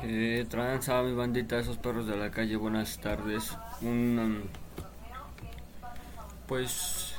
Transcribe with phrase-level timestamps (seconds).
[0.00, 3.56] Que tranza mi bandita, esos perros de la calle, buenas tardes.
[3.82, 4.18] Un.
[4.18, 4.42] um,
[6.46, 7.16] pues.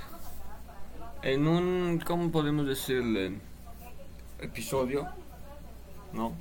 [1.22, 2.02] En un.
[2.06, 3.38] ¿Cómo podemos decirle?
[4.40, 5.10] Episodio.
[6.14, 6.32] ¿No?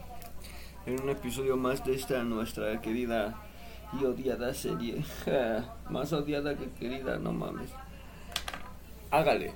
[0.87, 3.35] En un episodio más de esta nuestra querida
[4.01, 5.05] y odiada serie.
[5.91, 7.71] más odiada que querida, no mames.
[9.11, 9.55] Hágale.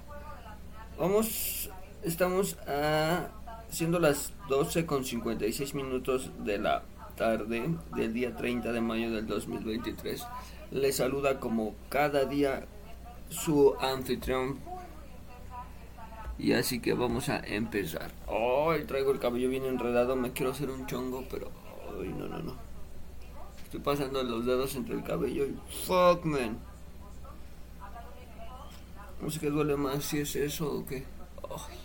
[0.99, 1.71] Vamos.
[2.03, 3.29] Estamos a
[3.73, 6.83] siendo las 12 con 56 minutos de la
[7.17, 10.25] tarde del día 30 de mayo del 2023.
[10.71, 12.67] Le saluda como cada día
[13.31, 14.59] su anfitrión.
[16.39, 18.11] Y así que vamos a empezar.
[18.29, 21.51] Ay, traigo el cabello bien enredado, me quiero hacer un chongo, pero
[21.99, 22.57] ay, no, no, no.
[23.65, 26.59] Estoy pasando los dedos entre el cabello y fuck, man.
[29.21, 31.05] No sé qué duele más, si es eso o qué.
[31.49, 31.82] Ay.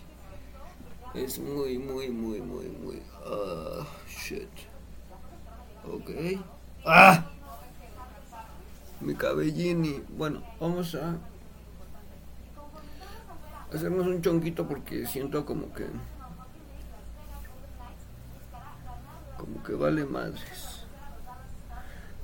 [1.18, 3.02] Es muy, muy, muy, muy, muy.
[3.26, 4.48] Ah, shit.
[5.84, 6.12] Ok.
[6.86, 7.26] ¡Ah!
[9.02, 10.04] Mi cabellini.
[10.10, 11.18] Bueno, vamos a
[13.74, 15.88] hacernos un chonquito porque siento como que.
[19.40, 20.86] Como que vale madres.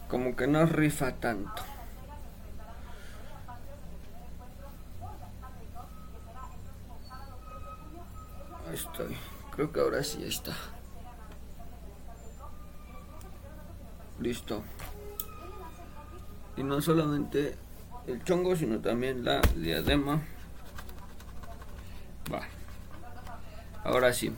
[0.07, 1.63] Como que no rifa tanto.
[8.73, 9.15] Estoy.
[9.55, 10.53] Creo que ahora sí está.
[14.19, 14.63] Listo.
[16.57, 17.55] Y no solamente
[18.07, 20.21] el chongo, sino también la diadema.
[22.31, 22.47] Va.
[23.83, 24.31] Ahora sí.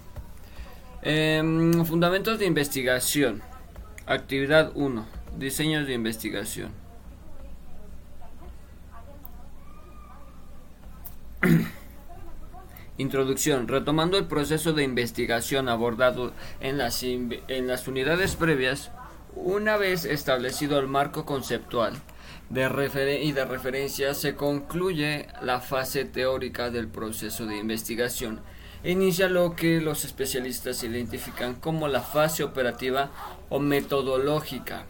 [1.02, 3.42] Em, fundamentos de investigación.
[4.06, 5.06] Actividad 1.
[5.38, 6.72] Diseños de investigación.
[12.98, 13.68] Introducción.
[13.68, 18.92] Retomando el proceso de investigación abordado en las, en las unidades previas,
[19.36, 21.94] una vez establecido el marco conceptual
[22.50, 28.40] de y de referencia, se concluye la fase teórica del proceso de investigación.
[28.84, 33.10] Inicia lo que los especialistas identifican como la fase operativa
[33.50, 34.86] o metodológica.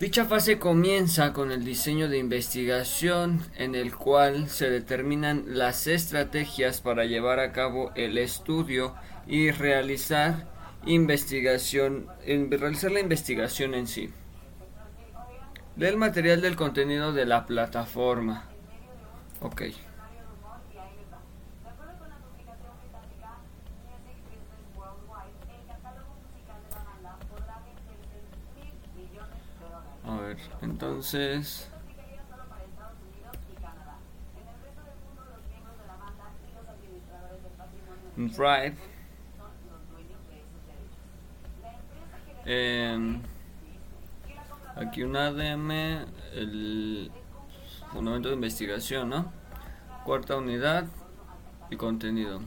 [0.00, 6.80] Dicha fase comienza con el diseño de investigación en el cual se determinan las estrategias
[6.80, 8.94] para llevar a cabo el estudio
[9.26, 10.48] y realizar
[10.86, 14.08] investigación, realizar la investigación en sí.
[15.76, 18.48] Lee el material del contenido de la plataforma.
[19.42, 19.64] Ok.
[30.10, 31.70] A ver, entonces...
[38.16, 38.76] Drive.
[42.44, 43.22] Em,
[44.74, 45.70] aquí un ADM,
[46.34, 47.12] el
[47.92, 49.32] fundamento de investigación, ¿no?
[50.04, 50.86] Cuarta unidad
[51.70, 52.40] y contenido.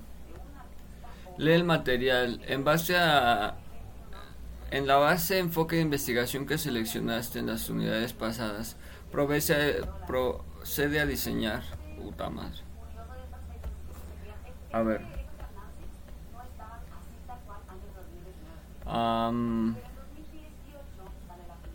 [1.37, 2.41] Lee el material.
[2.45, 3.55] En base a
[4.73, 8.75] en la base enfoque de investigación que seleccionaste en las unidades pasadas,
[9.11, 11.61] provece- procede a diseñar.
[12.01, 12.59] Puta madre.
[14.71, 15.01] A ver.
[18.85, 19.75] Am,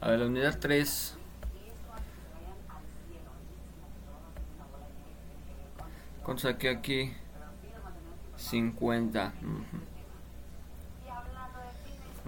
[0.00, 1.16] a ver, la unidad 3.
[6.24, 7.12] ¿Cuánto saqué aquí?
[8.36, 9.32] 50.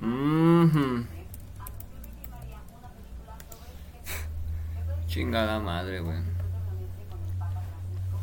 [0.00, 0.06] Ujú.
[0.06, 1.06] Mhm.
[5.06, 6.18] Chingada madre, güey.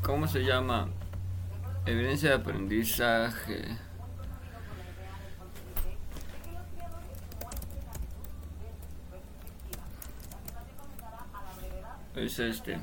[0.02, 0.88] ¿Cómo se llama?
[1.86, 3.78] Evidencia de aprendizaje.
[12.16, 12.80] Es este.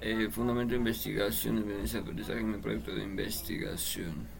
[0.00, 4.39] Eh, fundamento de investigación, evidencia de aprendizaje en el proyecto de investigación.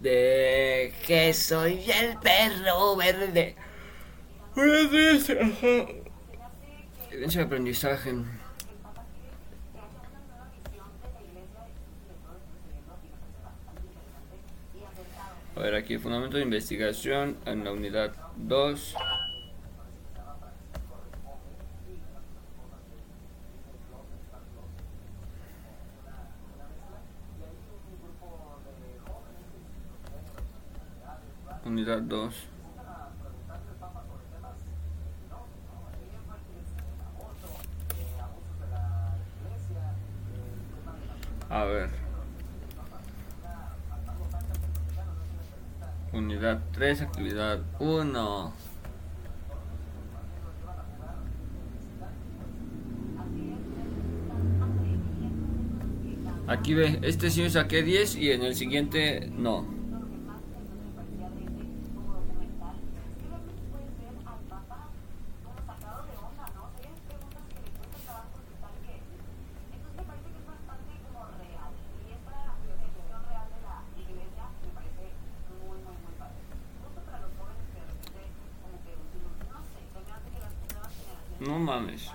[0.00, 3.56] De que soy el perro verde.
[4.56, 5.34] Evidencia
[7.40, 8.14] de aprendizaje.
[15.56, 18.94] A ver, aquí, fundamento de investigación en la unidad 2.
[31.64, 32.34] Unidad 2.
[41.50, 41.90] A ver.
[46.12, 48.52] Unidad 3, actividad 1.
[56.48, 59.77] Aquí ve, este sí saqué 10 y en el siguiente no.
[81.48, 82.10] No mames.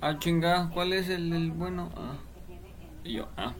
[0.00, 1.90] Ah, chinga, ¿cuál es el, el bueno?
[1.96, 2.18] Ah.
[3.02, 3.52] Yo, ah.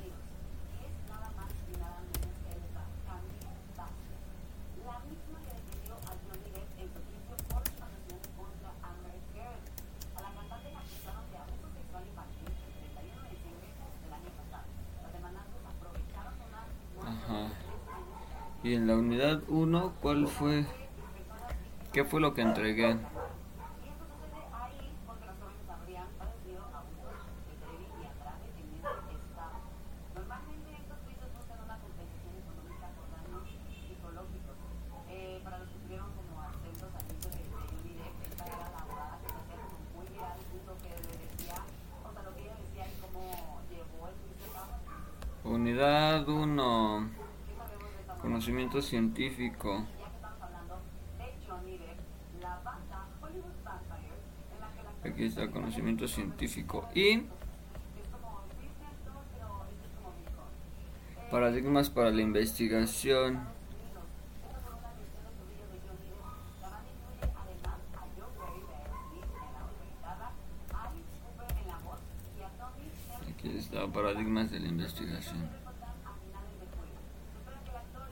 [18.68, 20.66] Y en la unidad 1, ¿cuál fue?
[21.90, 22.98] ¿Qué fue lo que entregué?
[45.42, 47.18] Unidad 1.
[48.28, 49.86] Conocimiento científico.
[55.04, 56.88] Aquí está conocimiento científico.
[56.94, 57.24] Y
[61.30, 63.40] paradigmas para la investigación.
[73.30, 75.48] Aquí está paradigmas de la investigación.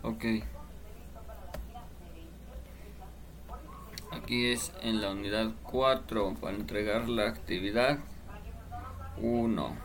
[0.03, 0.25] Ok.
[4.27, 8.01] Aquí es en la unidad 4 para entregar la actividad
[9.23, 9.77] 1.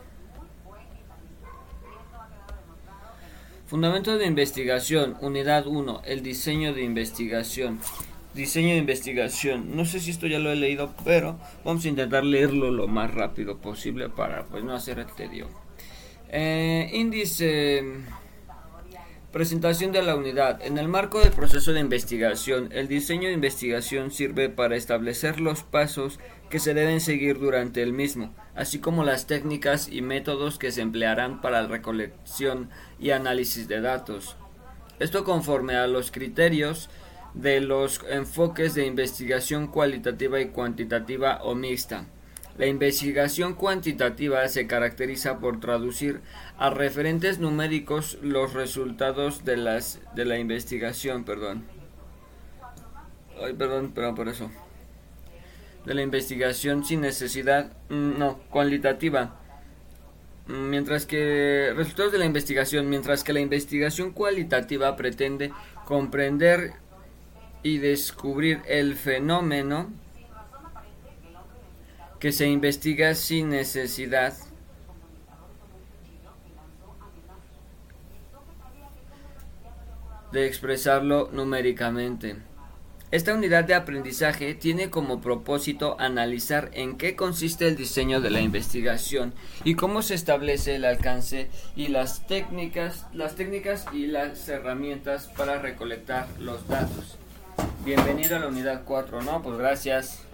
[3.67, 7.79] Fundamentos de investigación, unidad 1, el diseño de investigación.
[8.33, 9.75] Diseño de investigación.
[9.75, 13.13] No sé si esto ya lo he leído, pero vamos a intentar leerlo lo más
[13.13, 15.49] rápido posible para pues no hacer el tedio.
[16.29, 17.83] Eh, índice
[19.31, 20.59] Presentación de la unidad.
[20.61, 25.63] En el marco del proceso de investigación, el diseño de investigación sirve para establecer los
[25.63, 26.19] pasos
[26.49, 30.81] que se deben seguir durante el mismo, así como las técnicas y métodos que se
[30.81, 32.69] emplearán para la recolección
[32.99, 34.35] y análisis de datos.
[34.99, 36.89] Esto conforme a los criterios
[37.33, 42.05] de los enfoques de investigación cualitativa y cuantitativa o mixta.
[42.57, 46.21] La investigación cuantitativa se caracteriza por traducir
[46.57, 51.65] a referentes numéricos los resultados de, las, de la investigación, perdón.
[53.43, 54.51] Ay, perdón, pero por eso.
[55.85, 59.37] De la investigación sin necesidad, mm, no, cualitativa.
[60.47, 65.53] Mientras que resultados de la investigación, mientras que la investigación cualitativa pretende
[65.85, 66.73] comprender
[67.63, 69.89] y descubrir el fenómeno
[72.21, 74.35] que se investiga sin necesidad
[80.31, 82.35] de expresarlo numéricamente.
[83.09, 88.39] Esta unidad de aprendizaje tiene como propósito analizar en qué consiste el diseño de la
[88.39, 95.25] investigación y cómo se establece el alcance y las técnicas, las técnicas y las herramientas
[95.35, 97.17] para recolectar los datos.
[97.83, 99.41] Bienvenido a la unidad 4, ¿no?
[99.41, 100.30] Pues gracias.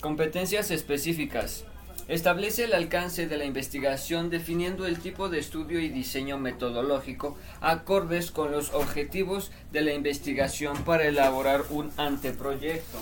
[0.00, 1.64] Competencias específicas.
[2.08, 8.30] Establece el alcance de la investigación definiendo el tipo de estudio y diseño metodológico acordes
[8.30, 12.98] con los objetivos de la investigación para elaborar un anteproyecto.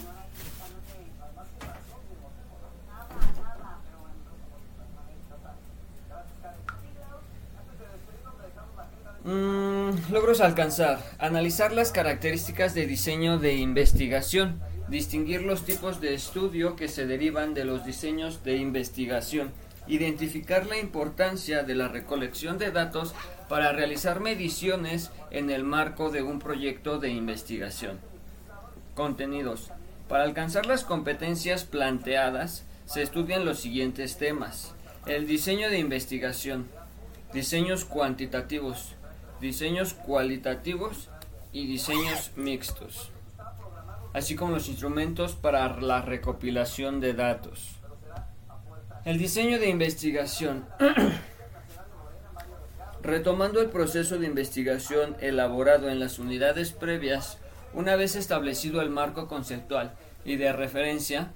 [9.24, 10.98] Mm, logros alcanzar.
[11.18, 17.54] Analizar las características de diseño de investigación distinguir los tipos de estudio que se derivan
[17.54, 19.52] de los diseños de investigación,
[19.86, 23.14] identificar la importancia de la recolección de datos
[23.48, 27.98] para realizar mediciones en el marco de un proyecto de investigación.
[28.94, 29.70] Contenidos.
[30.08, 34.74] Para alcanzar las competencias planteadas, se estudian los siguientes temas.
[35.06, 36.66] El diseño de investigación,
[37.32, 38.94] diseños cuantitativos,
[39.40, 41.08] diseños cualitativos
[41.52, 43.10] y diseños mixtos,
[44.18, 47.78] así como los instrumentos para la recopilación de datos.
[49.04, 50.66] El diseño de investigación.
[53.02, 57.38] Retomando el proceso de investigación elaborado en las unidades previas,
[57.72, 59.94] una vez establecido el marco conceptual
[60.24, 61.32] y de referencia,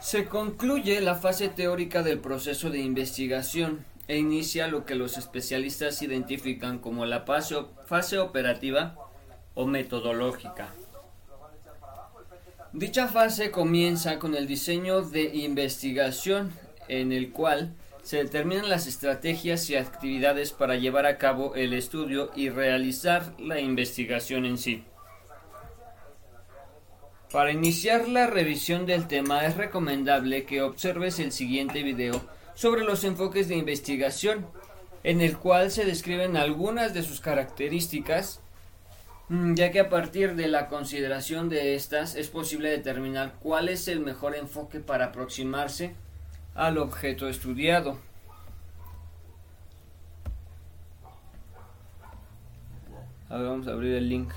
[0.00, 6.02] se concluye la fase teórica del proceso de investigación e inicia lo que los especialistas
[6.02, 8.96] identifican como la fase, operativa
[9.54, 10.74] o metodológica.
[12.74, 16.52] Dicha fase comienza con el diseño de investigación
[16.88, 22.32] en el cual se determinan las estrategias y actividades para llevar a cabo el estudio
[22.34, 24.82] y realizar la investigación en sí.
[27.30, 33.04] Para iniciar la revisión del tema es recomendable que observes el siguiente video sobre los
[33.04, 34.48] enfoques de investigación,
[35.04, 38.40] en el cual se describen algunas de sus características,
[39.28, 44.00] ya que a partir de la consideración de estas es posible determinar cuál es el
[44.00, 45.94] mejor enfoque para aproximarse
[46.54, 47.98] al objeto estudiado.
[53.28, 54.30] A ver, vamos a abrir el link.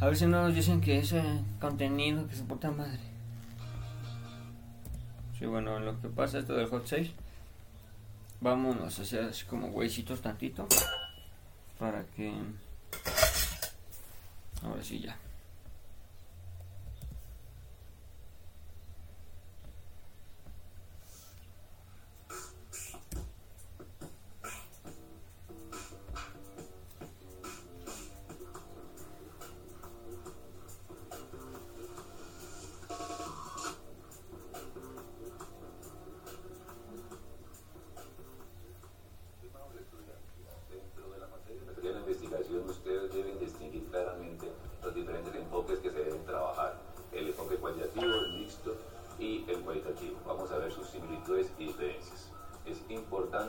[0.00, 1.22] A ver si no nos dicen que ese
[1.60, 3.00] contenido que se porta madre.
[5.38, 7.10] Sí, bueno, lo que pasa esto del hot 6,
[8.40, 10.66] vámonos a hacer así como huesitos tantito.
[11.78, 12.32] Para que...
[14.62, 15.16] Ahora sí ya.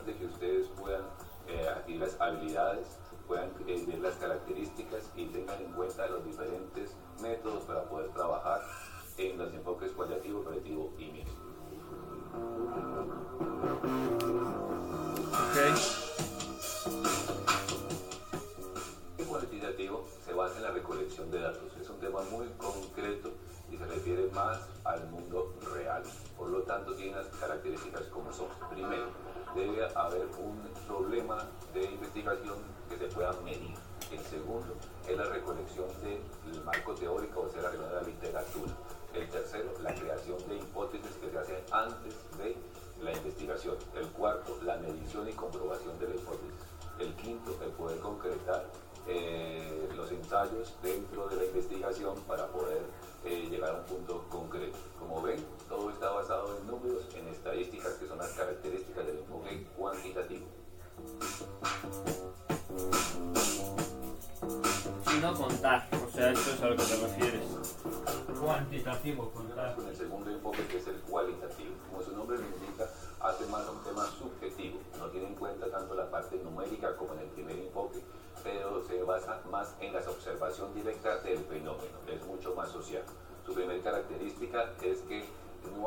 [0.06, 0.24] de que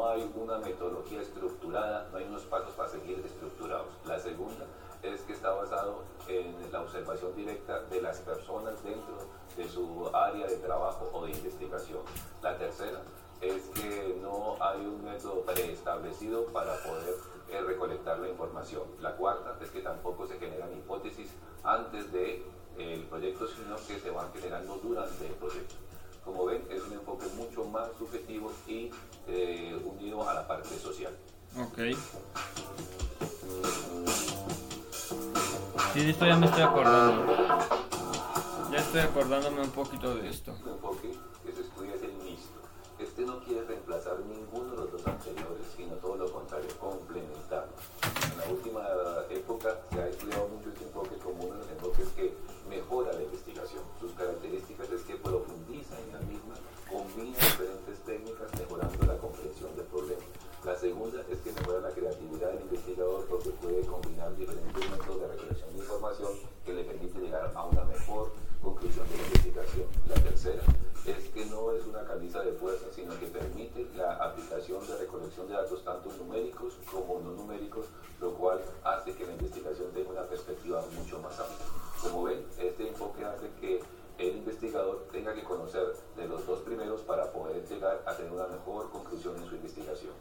[0.09, 3.87] hay una metodología estructurada, no hay unos pasos para seguir estructurados.
[4.05, 4.65] La segunda
[5.03, 9.17] es que está basado en la observación directa de las personas dentro
[9.55, 11.99] de su área de trabajo o de investigación.
[12.41, 13.01] La tercera
[13.41, 17.15] es que no hay un método preestablecido para poder
[17.51, 18.83] eh, recolectar la información.
[18.99, 21.29] La cuarta es que tampoco se generan hipótesis
[21.63, 22.43] antes del
[22.77, 25.75] de, eh, proyecto, sino que se van generando durante el proyecto.
[26.25, 28.91] Como ven, es un enfoque mucho más subjetivo y
[36.29, 37.25] ya me estoy acordando.
[38.71, 40.53] Ya estoy acordándome un poquito de esto.
[40.63, 41.11] Un enfoque
[41.43, 42.59] que se estudia es el mixto.
[42.99, 47.73] Este no quiere reemplazar ninguno de los dos anteriores, sino todo lo contrario, complementarlo.
[48.31, 48.81] En la última
[49.31, 50.49] época se ha estudiado
[71.59, 75.83] no es una camisa de fuerza, sino que permite la aplicación de recolección de datos
[75.83, 77.85] tanto numéricos como no numéricos,
[78.21, 81.65] lo cual hace que la investigación tenga una perspectiva mucho más amplia.
[82.01, 83.81] Como ven, este enfoque hace que
[84.17, 88.47] el investigador tenga que conocer de los dos primeros para poder llegar a tener una
[88.47, 90.13] mejor conclusión en su investigación.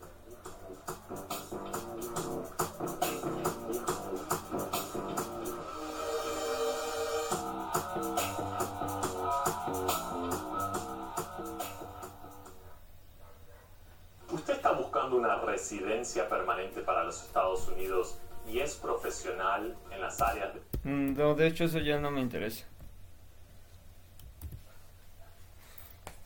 [15.19, 20.61] Una residencia permanente para los Estados Unidos y es profesional en las áreas de...
[20.91, 22.65] Mm, No, de hecho eso ya no me interesa.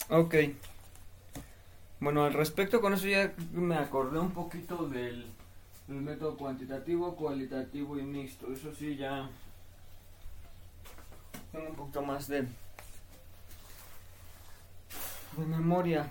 [0.08, 0.34] Ok.
[2.00, 5.26] Bueno, al respecto con eso ya me acordé un poquito del,
[5.86, 8.52] método cuantitativo, cualitativo y mixto.
[8.52, 9.30] Eso sí ya
[11.50, 12.42] tengo un poquito más de,
[15.36, 16.10] de memoria.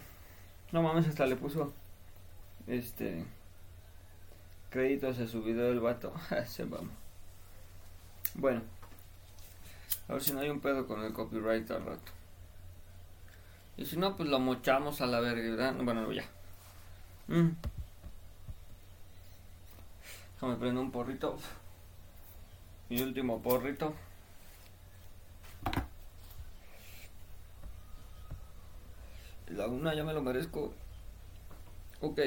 [0.71, 1.73] No mames, hasta le puso
[2.71, 3.25] este
[4.69, 6.13] créditos a su video del vato.
[6.47, 6.93] Se vamos.
[8.35, 8.61] Bueno,
[10.07, 12.11] a ver si no hay un pedo con el copyright al rato.
[13.75, 15.75] Y si no, pues lo mochamos a la verga, ¿verdad?
[15.83, 16.23] Bueno, ya.
[17.27, 17.49] Mm.
[20.35, 21.37] Déjame prender un porrito.
[22.89, 23.93] Mi último porrito.
[29.47, 30.73] La una ya me lo merezco.
[31.99, 32.19] Ok.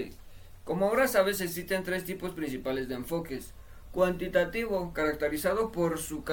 [0.64, 3.52] Como ahora sabes, existen tres tipos principales de enfoques.
[3.92, 6.24] Cuantitativo, caracterizado por su...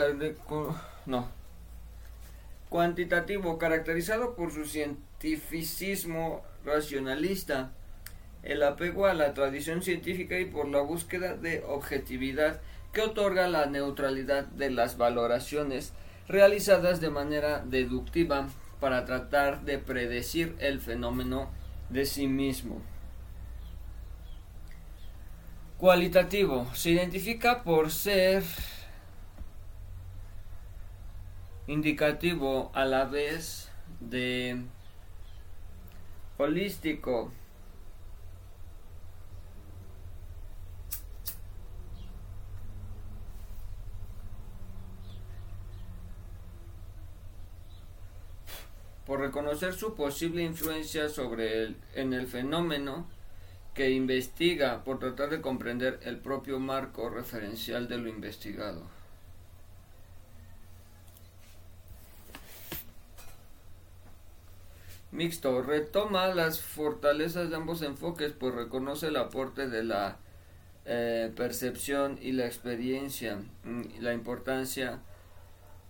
[2.69, 7.73] Cuantitativo, caracterizado por su cientificismo racionalista,
[8.43, 12.61] el apego a la tradición científica y por la búsqueda de objetividad
[12.93, 15.91] que otorga la neutralidad de las valoraciones
[16.29, 18.47] realizadas de manera deductiva
[18.79, 21.49] para tratar de predecir el fenómeno
[21.89, 22.81] de sí mismo.
[25.81, 28.43] Cualitativo se identifica por ser
[31.65, 33.67] indicativo a la vez
[33.99, 34.61] de
[36.37, 37.31] holístico.
[49.07, 53.07] por reconocer su posible influencia sobre el, en el fenómeno
[53.81, 58.83] que investiga por tratar de comprender el propio marco referencial de lo investigado.
[65.11, 70.19] Mixto retoma las fortalezas de ambos enfoques, pues reconoce el aporte de la
[70.85, 74.99] eh, percepción y la experiencia, mm, la importancia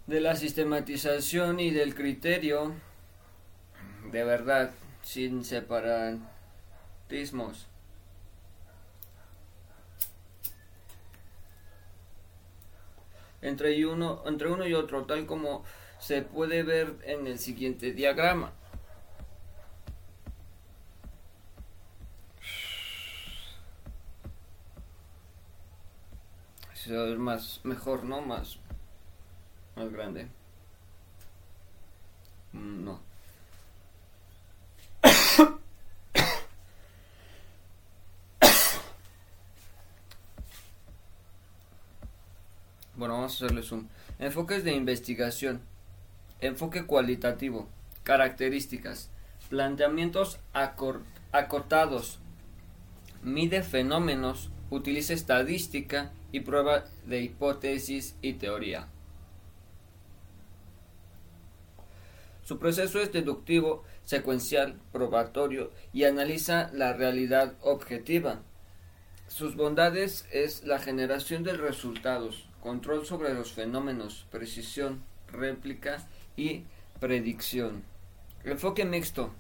[0.08, 2.74] de la sistematización y del criterio
[4.14, 4.72] de verdad,
[5.04, 7.68] sin separatismos.
[13.42, 15.64] Entre, uno, entre uno y otro, tal como
[16.00, 18.54] se puede ver en el siguiente diagrama.
[26.74, 28.20] Se va a ver más, mejor, ¿no?
[28.22, 28.58] Más,
[29.76, 30.28] más grande.
[32.54, 33.00] Mm, No.
[42.96, 43.31] Bueno, vamos a
[44.20, 45.62] Enfoques de investigación.
[46.40, 47.68] Enfoque cualitativo.
[48.04, 49.10] Características.
[49.50, 50.40] Planteamientos
[51.32, 52.20] acotados.
[53.24, 54.50] Mide fenómenos.
[54.70, 58.88] Utiliza estadística y prueba de hipótesis y teoría.
[62.44, 68.42] Su proceso es deductivo, secuencial, probatorio y analiza la realidad objetiva.
[69.28, 76.64] Sus bondades es la generación de resultados, control sobre los fenómenos, precisión, réplica y
[77.00, 77.84] predicción.
[78.44, 79.32] Enfoque mixto,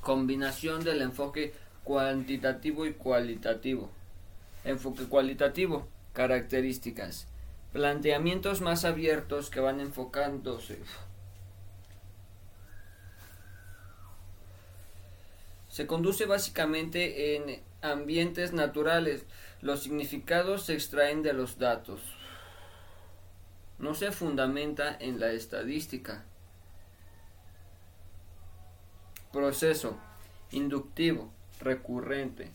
[0.00, 1.52] combinación del enfoque
[1.84, 3.90] cuantitativo y cualitativo.
[4.64, 7.26] Enfoque cualitativo, características,
[7.72, 10.78] planteamientos más abiertos que van enfocándose.
[15.68, 19.26] Se conduce básicamente en ambientes naturales.
[19.60, 22.00] Los significados se extraen de los datos.
[23.78, 26.24] No se fundamenta en la estadística.
[29.32, 29.98] Proceso
[30.50, 32.50] inductivo, recurrente.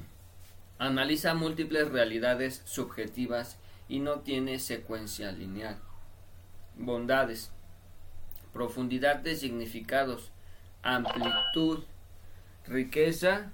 [0.78, 5.78] Analiza múltiples realidades subjetivas y no tiene secuencia lineal.
[6.76, 7.50] Bondades.
[8.52, 10.30] Profundidad de significados,
[10.82, 11.84] amplitud,
[12.66, 13.50] riqueza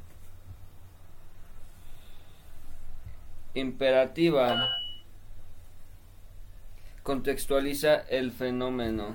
[3.54, 4.83] imperativa
[7.04, 9.14] contextualiza el fenómeno.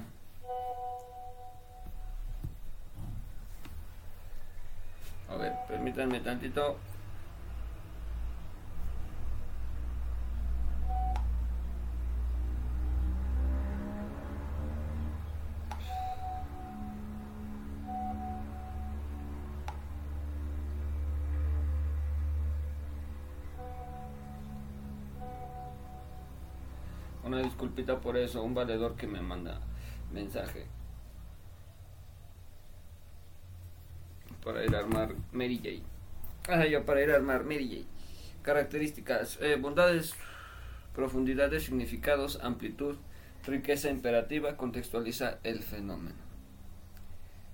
[5.28, 6.78] A ver, permítanme tantito.
[27.84, 29.60] Por eso, un valedor que me manda
[30.12, 30.66] mensaje.
[34.44, 35.84] Para ir a armar Mary J.
[36.48, 37.86] Ah, para ir a armar Mary.
[38.42, 40.14] Características, eh, bondades,
[40.96, 42.96] profundidades, significados, amplitud,
[43.46, 46.16] riqueza imperativa, contextualiza el fenómeno.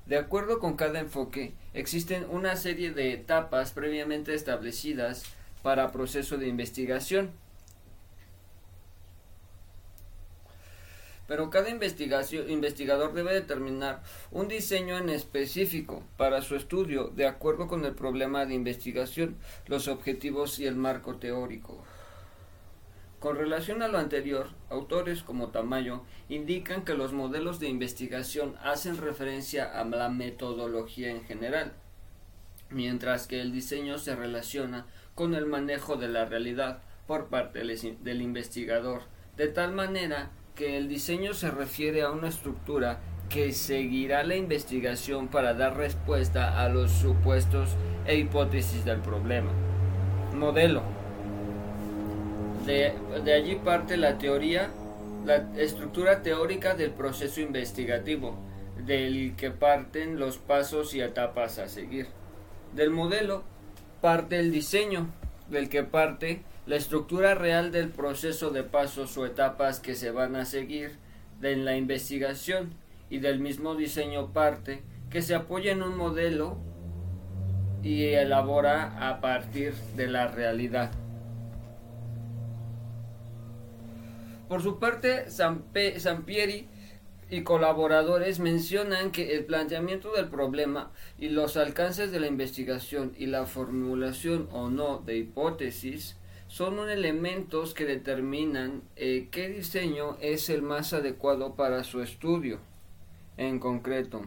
[0.05, 5.23] De acuerdo con cada enfoque, existen una serie de etapas previamente establecidas
[5.63, 7.31] para proceso de investigación
[11.27, 17.83] pero cada investigador debe determinar un diseño en específico para su estudio de acuerdo con
[17.85, 21.83] el problema de investigación, los objetivos y el marco teórico.
[23.19, 28.97] Con relación a lo anterior, autores como Tamayo indican que los modelos de investigación hacen
[28.97, 31.73] referencia a la metodología en general,
[32.69, 34.85] mientras que el diseño se relaciona
[35.15, 39.01] con el manejo de la realidad por parte del investigador,
[39.38, 45.28] de tal manera que el diseño se refiere a una estructura que seguirá la investigación
[45.28, 47.70] para dar respuesta a los supuestos
[48.06, 49.52] e hipótesis del problema.
[50.34, 50.84] Modelo.
[52.65, 52.94] De,
[53.34, 54.70] allí parte la teoría,
[55.26, 58.36] la estructura teórica del proceso investigativo,
[58.86, 62.08] del que parten los pasos y etapas a seguir.
[62.74, 63.44] Del modelo
[64.02, 65.10] parte el diseño,
[65.50, 70.36] del que parte la estructura real del proceso de pasos o etapas que se van
[70.36, 70.97] a seguir
[71.41, 72.73] en la investigación
[73.10, 76.58] y del mismo diseño parte que se apoya en un modelo
[77.84, 80.91] y elabora a partir de la realidad.
[84.47, 86.67] Por su parte, Sampieri
[87.30, 93.28] y colaboradores mencionan que el planteamiento del problema y los alcances de la investigación y
[93.28, 96.17] la formulación o no de hipótesis
[96.56, 102.60] son elementos que determinan eh, qué diseño es el más adecuado para su estudio
[103.36, 104.22] en concreto,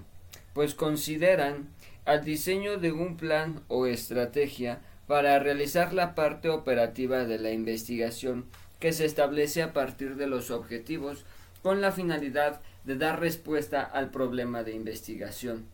[0.53, 1.71] pues consideran
[2.05, 8.45] al diseño de un plan o estrategia para realizar la parte operativa de la investigación
[8.79, 11.25] que se establece a partir de los objetivos
[11.62, 15.64] con la finalidad de dar respuesta al problema de investigación.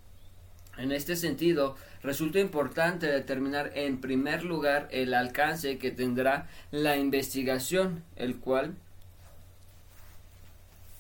[0.78, 8.04] En este sentido, resulta importante determinar en primer lugar el alcance que tendrá la investigación,
[8.16, 8.74] el cual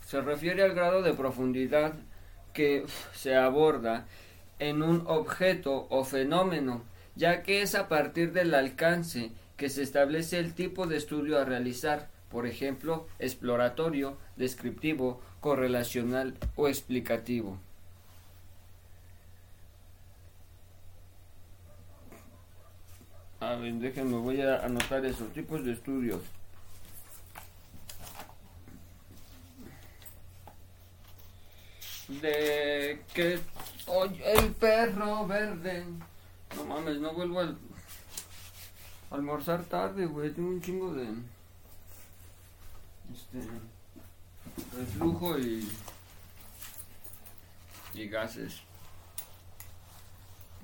[0.06, 1.92] se refiere al grado de profundidad
[2.54, 4.06] que se aborda
[4.58, 6.82] en un objeto o fenómeno,
[7.16, 11.44] ya que es a partir del alcance que se establece el tipo de estudio a
[11.44, 17.58] realizar, por ejemplo, exploratorio, descriptivo, correlacional o explicativo.
[23.44, 26.22] A ver, déjenme, voy a anotar esos tipos de estudios.
[32.08, 33.38] De que
[33.86, 35.84] oye el perro verde.
[36.56, 37.54] No mames, no vuelvo a
[39.10, 40.32] almorzar tarde, güey.
[40.32, 41.08] Tengo un chingo de.
[43.12, 43.46] Este.
[44.74, 45.68] Reflujo y.
[47.92, 48.62] y gases.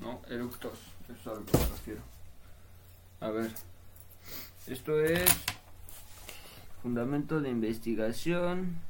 [0.00, 0.78] No, eructos.
[1.04, 2.09] Eso es a lo que me refiero.
[3.20, 3.52] A ver,
[4.66, 5.30] esto es
[6.82, 8.80] fundamento de investigación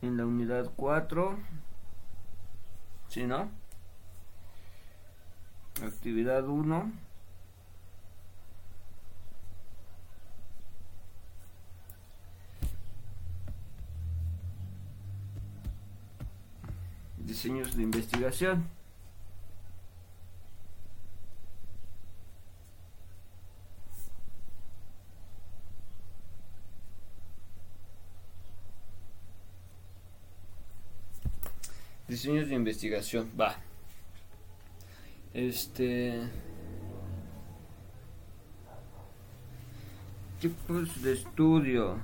[0.00, 1.36] en la unidad 4.
[3.08, 3.50] ¿Sí, no?
[5.84, 6.92] Actividad 1.
[17.18, 18.81] Diseños de investigación.
[32.22, 33.56] Diseños de investigación, va.
[35.34, 36.20] Este.
[40.40, 41.98] Tipos de estudio.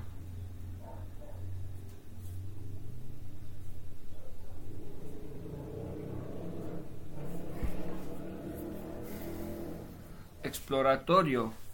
[10.43, 11.68] Exploratorio.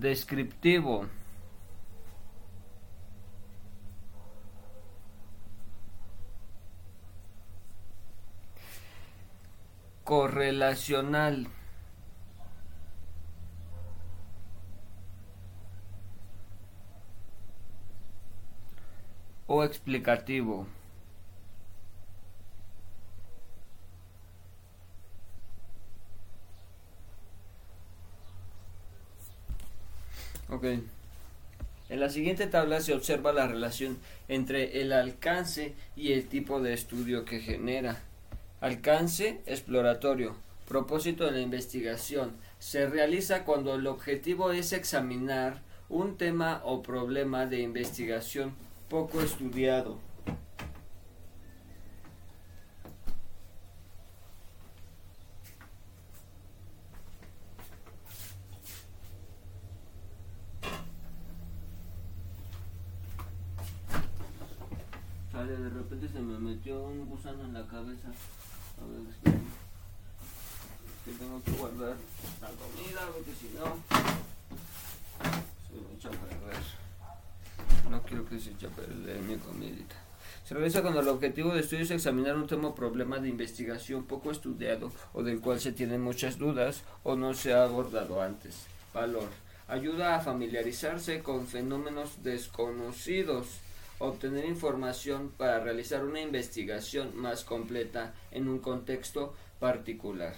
[0.00, 1.06] Descriptivo.
[10.04, 11.46] Correlacional.
[19.46, 20.66] O explicativo.
[30.62, 36.74] En la siguiente tabla se observa la relación entre el alcance y el tipo de
[36.74, 38.02] estudio que genera.
[38.60, 40.36] Alcance exploratorio.
[40.68, 42.36] Propósito de la investigación.
[42.58, 48.54] Se realiza cuando el objetivo es examinar un tema o problema de investigación
[48.88, 49.98] poco estudiado.
[65.46, 66.38] de repente se me
[66.70, 68.08] metió un gusano en la cabeza.
[68.08, 69.34] A ver,
[71.04, 71.96] Que tengo que guardar
[72.40, 73.76] la comida porque si no
[75.66, 76.62] se me echa a perder.
[77.90, 79.96] No quiero que se eche a perder mi comidita.
[80.46, 84.04] Se realiza cuando el objetivo de estudio es examinar un tema o problema de investigación
[84.04, 88.66] poco estudiado o del cual se tienen muchas dudas o no se ha abordado antes.
[88.94, 89.28] Valor.
[89.68, 93.60] Ayuda a familiarizarse con fenómenos desconocidos
[94.00, 100.34] obtener información para realizar una investigación más completa en un contexto particular.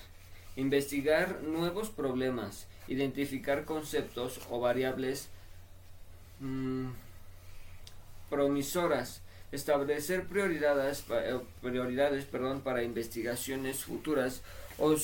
[0.57, 5.29] Investigar nuevos problemas, identificar conceptos o variables
[6.41, 6.89] mm,
[8.29, 9.23] promisoras,
[9.53, 14.43] establecer prioridades, eh, prioridades perdón, para investigaciones futuras
[14.79, 14.95] o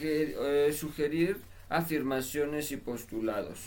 [0.00, 3.58] eh, sugerir afirmaciones y postulados.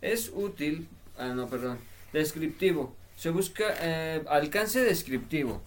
[0.00, 0.86] Es útil,
[1.18, 1.78] ah no, perdón,
[2.12, 5.62] descriptivo, se busca eh, alcance descriptivo.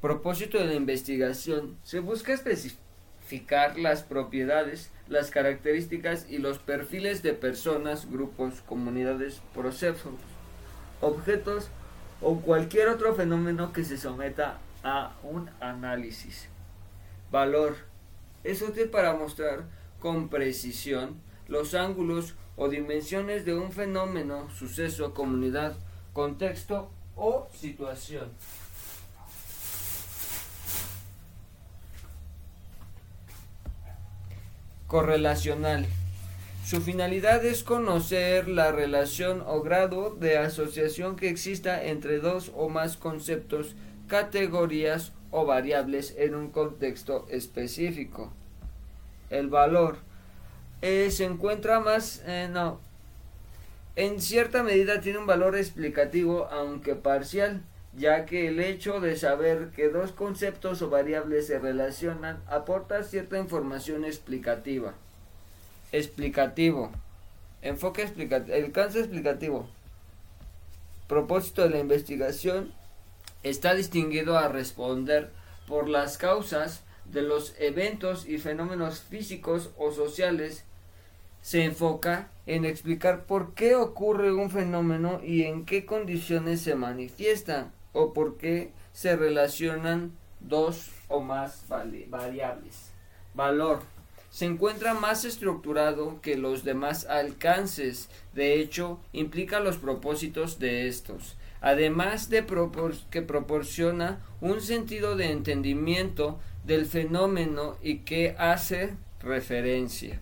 [0.00, 1.76] Propósito de la investigación.
[1.82, 10.14] Se busca especificar las propiedades, las características y los perfiles de personas, grupos, comunidades, procesos,
[11.00, 11.68] objetos
[12.20, 16.48] o cualquier otro fenómeno que se someta a un análisis.
[17.30, 17.76] Valor.
[18.44, 19.64] Es útil para mostrar
[20.00, 25.76] con precisión los ángulos o dimensiones de un fenómeno, suceso, comunidad,
[26.12, 28.30] contexto o situación.
[34.86, 35.86] Correlacional.
[36.66, 42.68] Su finalidad es conocer la relación o grado de asociación que exista entre dos o
[42.68, 43.74] más conceptos,
[44.06, 48.32] categorías o variables en un contexto específico.
[49.30, 49.96] El valor
[50.82, 52.78] eh, se encuentra más, eh, no,
[53.94, 57.62] en cierta medida tiene un valor explicativo, aunque parcial,
[57.94, 63.38] ya que el hecho de saber que dos conceptos o variables se relacionan aporta cierta
[63.38, 64.94] información explicativa.
[65.92, 66.90] Explicativo.
[67.60, 68.56] Enfoque explicativo.
[68.56, 69.68] Alcance explicativo.
[71.06, 72.72] Propósito de la investigación
[73.42, 75.30] está distinguido a responder
[75.66, 80.64] por las causas de los eventos y fenómenos físicos o sociales
[81.42, 87.72] se enfoca en explicar por qué ocurre un fenómeno y en qué condiciones se manifiesta
[87.92, 92.90] o por qué se relacionan dos o más variables.
[93.34, 93.80] Valor.
[94.30, 101.36] Se encuentra más estructurado que los demás alcances, de hecho, implica los propósitos de estos,
[101.60, 102.46] además de
[103.10, 110.18] que proporciona un sentido de entendimiento del fenómeno y que hace referencia.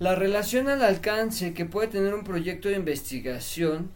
[0.00, 3.92] La relación al alcance que puede tener un proyecto de investigación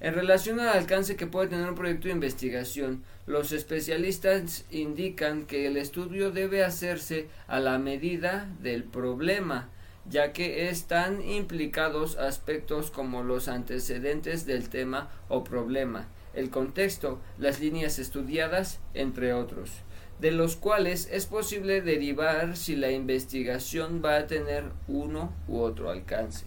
[0.00, 5.68] en relación al alcance que puede tener un proyecto de investigación, los especialistas indican que
[5.68, 9.68] el estudio debe hacerse a la medida del problema,
[10.10, 17.60] ya que están implicados aspectos como los antecedentes del tema o problema, el contexto, las
[17.60, 19.82] líneas estudiadas, entre otros
[20.20, 25.90] de los cuales es posible derivar si la investigación va a tener uno u otro
[25.90, 26.44] alcance.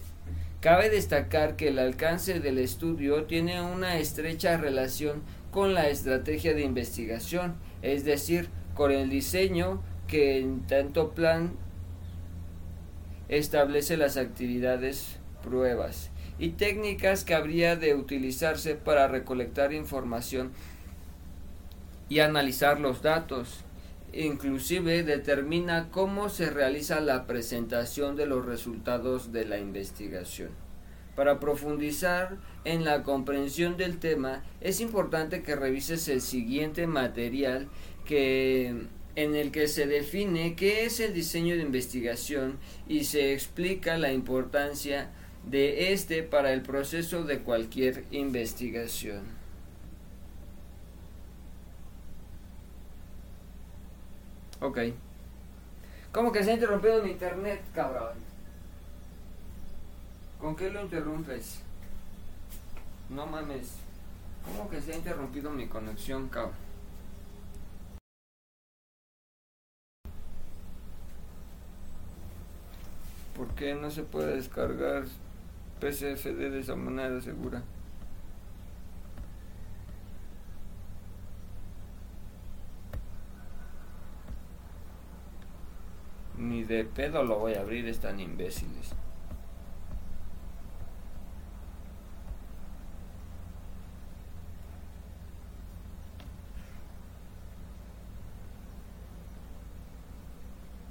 [0.59, 6.61] Cabe destacar que el alcance del estudio tiene una estrecha relación con la estrategia de
[6.61, 11.53] investigación, es decir, con el diseño que en tanto plan
[13.27, 20.51] establece las actividades, pruebas y técnicas que habría de utilizarse para recolectar información
[22.11, 23.63] y analizar los datos.
[24.11, 30.49] inclusive determina cómo se realiza la presentación de los resultados de la investigación.
[31.15, 37.69] Para profundizar en la comprensión del tema, es importante que revises el siguiente material
[38.03, 43.97] que en el que se define qué es el diseño de investigación y se explica
[43.97, 45.11] la importancia
[45.49, 49.40] de este para el proceso de cualquier investigación.
[54.61, 54.77] Ok.
[56.11, 58.13] ¿Cómo que se ha interrumpido mi internet, cabrón?
[60.39, 61.61] ¿Con qué lo interrumpes?
[63.09, 63.73] No mames.
[64.45, 66.53] ¿Cómo que se ha interrumpido mi conexión, cabrón?
[73.35, 75.05] ¿Por qué no se puede descargar
[75.79, 77.63] PCFD de esa manera segura?
[86.41, 88.95] Ni de pedo lo voy a abrir, están imbéciles.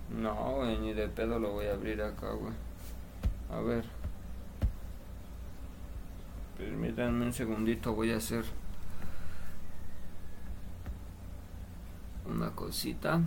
[0.08, 2.52] No, ni de pedo lo voy a abrir acá, güey.
[3.50, 3.84] A ver.
[6.56, 8.44] Permítanme un segundito, voy a hacer
[12.24, 13.20] una cosita.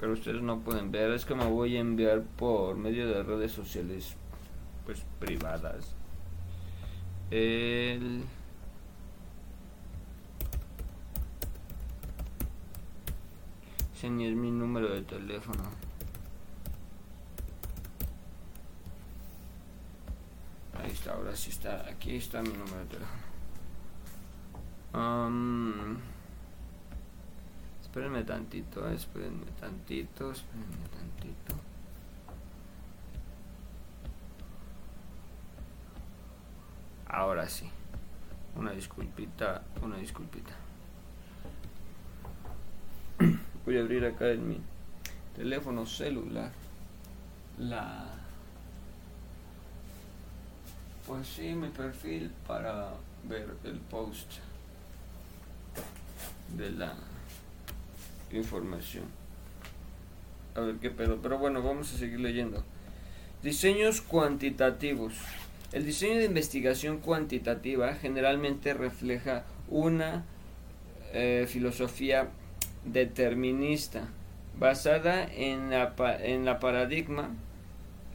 [0.00, 3.52] Pero ustedes no pueden ver, es que me voy a enviar por medio de redes
[3.52, 4.16] sociales
[4.84, 5.94] pues privadas.
[7.30, 8.24] El
[13.94, 15.62] Ese ni es mi número de teléfono.
[20.74, 21.88] Ahí está, ahora sí está.
[21.88, 23.34] Aquí está mi número de teléfono.
[24.94, 25.96] Um,
[27.94, 31.54] espérenme tantito, eh, espérenme tantito, espérenme tantito.
[37.06, 37.70] Ahora sí.
[38.56, 40.54] Una disculpita, una disculpita.
[43.64, 44.60] voy a abrir acá en mi
[45.36, 46.50] teléfono celular
[47.58, 48.06] la
[51.06, 52.88] pues sí mi perfil para
[53.28, 54.32] ver el post
[56.56, 57.13] de la
[58.36, 59.04] información.
[60.54, 62.64] A ver qué pedo pero bueno vamos a seguir leyendo.
[63.42, 65.14] Diseños cuantitativos.
[65.72, 70.24] El diseño de investigación cuantitativa generalmente refleja una
[71.12, 72.28] eh, filosofía
[72.84, 74.08] determinista
[74.58, 77.30] basada en la, en la paradigma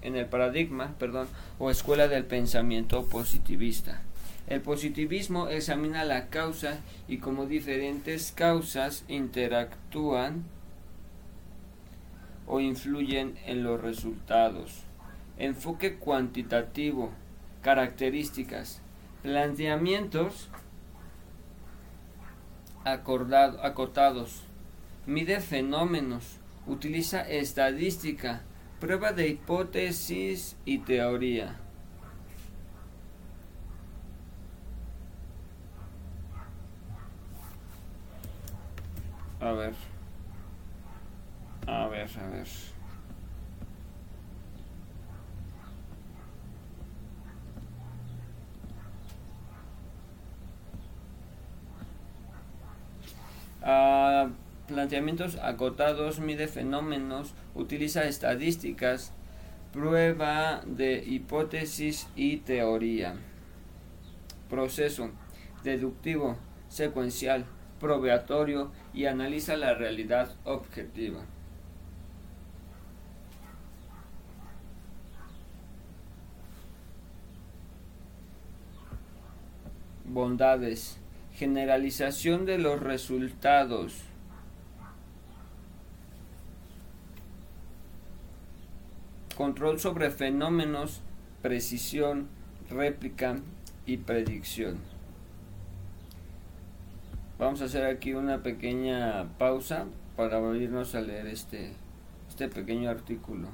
[0.02, 1.28] en el paradigma perdón,
[1.58, 4.02] o escuela del pensamiento positivista.
[4.50, 10.44] El positivismo examina la causa y cómo diferentes causas interactúan
[12.48, 14.82] o influyen en los resultados.
[15.38, 17.12] Enfoque cuantitativo,
[17.62, 18.82] características,
[19.22, 20.50] planteamientos
[22.84, 24.44] acordado, acotados
[25.06, 28.42] mide fenómenos, utiliza estadística,
[28.80, 31.58] prueba de hipótesis y teoría.
[39.42, 39.74] A ver.
[41.68, 42.48] A ver, a ver.
[53.64, 54.30] Ah
[54.68, 59.12] planteamientos acotados, mide fenómenos, utiliza estadísticas,
[59.74, 63.16] prueba de hipótesis y teoría.
[64.50, 65.12] Proceso
[65.64, 66.36] deductivo,
[66.68, 67.46] secuencial,
[67.80, 71.22] probatorio y analiza la realidad objetiva.
[80.06, 80.98] Bondades.
[81.34, 84.10] Generalización de los resultados
[89.40, 91.00] control sobre fenómenos,
[91.42, 92.28] precisión,
[92.70, 93.38] réplica
[93.86, 94.99] y predicción.
[97.40, 99.86] Vamos a hacer aquí una pequeña pausa
[100.18, 101.72] para irnos a leer este,
[102.28, 103.48] este pequeño artículo.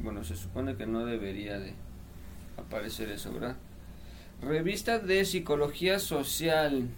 [0.00, 1.74] Bueno, se supone que no debería de
[2.56, 3.56] aparecer eso, ¿verdad?
[4.42, 6.88] Revista de Psicología Social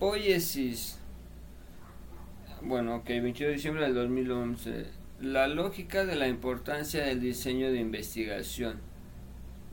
[0.00, 0.97] poiesis
[2.62, 4.86] bueno, ok, 22 de diciembre del 2011.
[5.20, 8.80] La lógica de la importancia del diseño de investigación.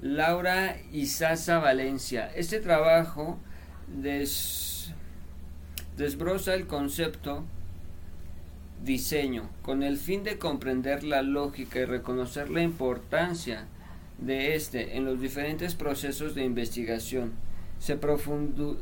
[0.02, 2.32] Laura Isaza Valencia.
[2.36, 3.40] Este trabajo
[3.88, 4.92] des,
[5.98, 7.44] desbroza el concepto
[8.84, 13.66] diseño con el fin de comprender la lógica y reconocer la importancia
[14.18, 17.34] de este en los diferentes procesos de investigación.
[17.80, 18.00] Se,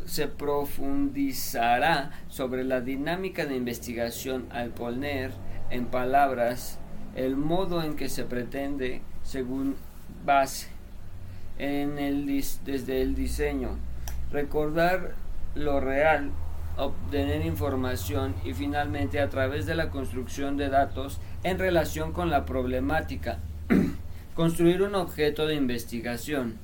[0.05, 5.31] se, profundizará sobre la dinámica de investigación al poner
[5.71, 6.79] en palabras
[7.15, 9.75] el modo en que se pretende según
[10.25, 10.67] base
[11.57, 12.25] en el,
[12.65, 13.77] desde el diseño,
[14.31, 15.13] recordar
[15.55, 16.31] lo real,
[16.77, 22.45] obtener información y finalmente a través de la construcción de datos en relación con la
[22.45, 23.39] problemática,
[24.35, 26.57] construir un objeto de investigación.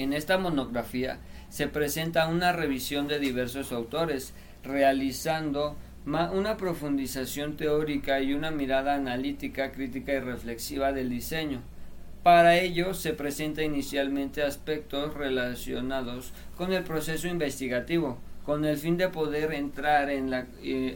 [0.00, 1.18] En esta monografía
[1.50, 4.32] se presenta una revisión de diversos autores,
[4.64, 5.76] realizando
[6.06, 11.60] una profundización teórica y una mirada analítica, crítica y reflexiva del diseño.
[12.22, 19.08] Para ello se presenta inicialmente aspectos relacionados con el proceso investigativo, con el fin de
[19.08, 20.46] poder entrar en la,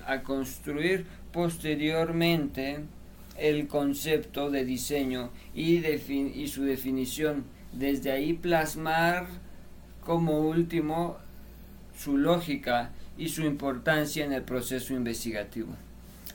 [0.06, 2.78] a construir posteriormente
[3.36, 7.44] el concepto de diseño y su definición.
[7.74, 9.26] Desde ahí plasmar
[10.04, 11.16] como último
[11.98, 15.74] su lógica y su importancia en el proceso investigativo.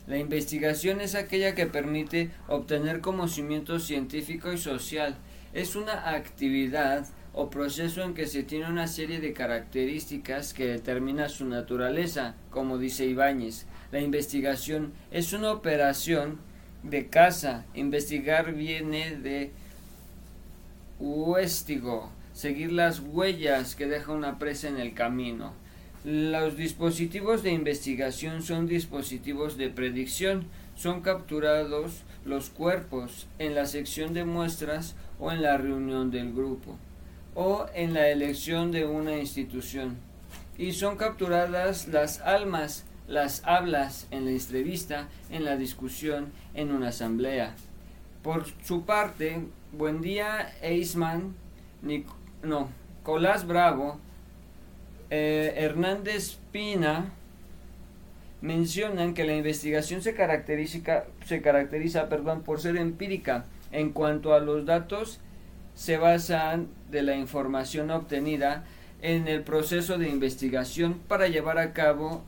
[0.08, 5.16] La investigación es aquella que permite obtener conocimiento científico y social.
[5.54, 11.30] Es una actividad o proceso en que se tiene una serie de características que determina
[11.30, 13.66] su naturaleza, como dice Ibáñez.
[13.92, 16.40] La investigación es una operación
[16.84, 17.66] de caza.
[17.76, 19.52] Investigar viene de
[21.00, 25.54] huéstigo, seguir las huellas que deja una presa en el camino.
[26.06, 30.46] Los dispositivos de investigación son dispositivos de predicción.
[30.76, 36.78] Son capturados los cuerpos en la sección de muestras o en la reunión del grupo
[37.36, 39.98] o en la elección de una institución.
[40.58, 46.90] Y son capturadas las almas, las hablas en la entrevista, en la discusión, en una
[46.90, 47.56] asamblea.
[48.24, 49.42] Por su parte,
[49.72, 51.36] Buendía Eisman,
[52.44, 52.70] no,
[53.04, 54.00] Colás Bravo,
[55.10, 57.14] eh, Hernández Pina.
[58.42, 63.46] Mencionan que la investigación se caracteriza, se caracteriza perdón, por ser empírica.
[63.72, 65.20] En cuanto a los datos
[65.76, 68.64] se basan de la información obtenida
[69.02, 72.24] en el proceso de investigación para llevar a cabo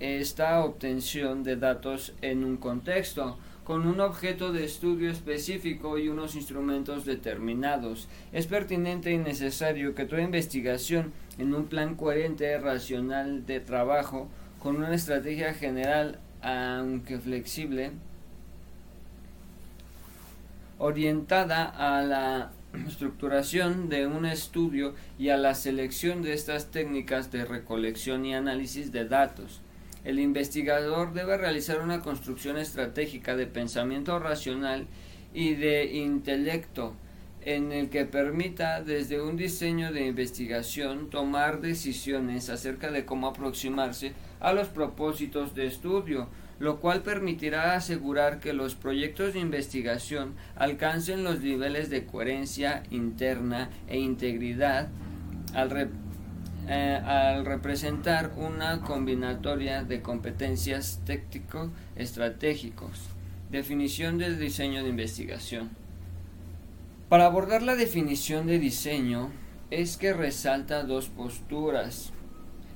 [0.00, 6.36] esta obtención de datos en un contexto con un objeto de estudio específico y unos
[6.36, 8.06] instrumentos determinados.
[8.32, 14.28] Es pertinente y necesario que toda investigación en un plan coherente, racional de trabajo,
[14.60, 17.90] con una estrategia general, aunque flexible,
[20.78, 22.52] orientada a la
[22.86, 28.92] estructuración de un estudio y a la selección de estas técnicas de recolección y análisis
[28.92, 29.60] de datos
[30.06, 34.86] el investigador debe realizar una construcción estratégica de pensamiento racional
[35.34, 36.94] y de intelecto
[37.42, 44.12] en el que permita desde un diseño de investigación tomar decisiones acerca de cómo aproximarse
[44.38, 46.28] a los propósitos de estudio,
[46.60, 53.70] lo cual permitirá asegurar que los proyectos de investigación alcancen los niveles de coherencia interna
[53.88, 54.88] e integridad
[55.52, 55.70] al
[56.68, 63.02] eh, al representar una combinatoria de competencias técnico-estratégicos.
[63.50, 65.70] Definición del diseño de investigación.
[67.08, 69.30] Para abordar la definición de diseño
[69.70, 72.12] es que resalta dos posturas.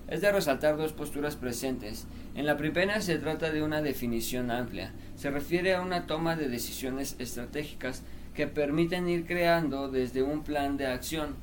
[0.06, 2.06] Es de resaltar dos posturas presentes.
[2.36, 4.92] En la primera se trata de una definición amplia.
[5.16, 10.76] Se refiere a una toma de decisiones estratégicas que permiten ir creando desde un plan
[10.76, 11.34] de acción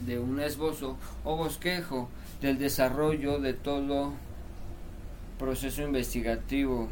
[0.00, 2.08] de un esbozo o bosquejo
[2.40, 4.12] del desarrollo de todo
[5.38, 6.88] proceso investigativo,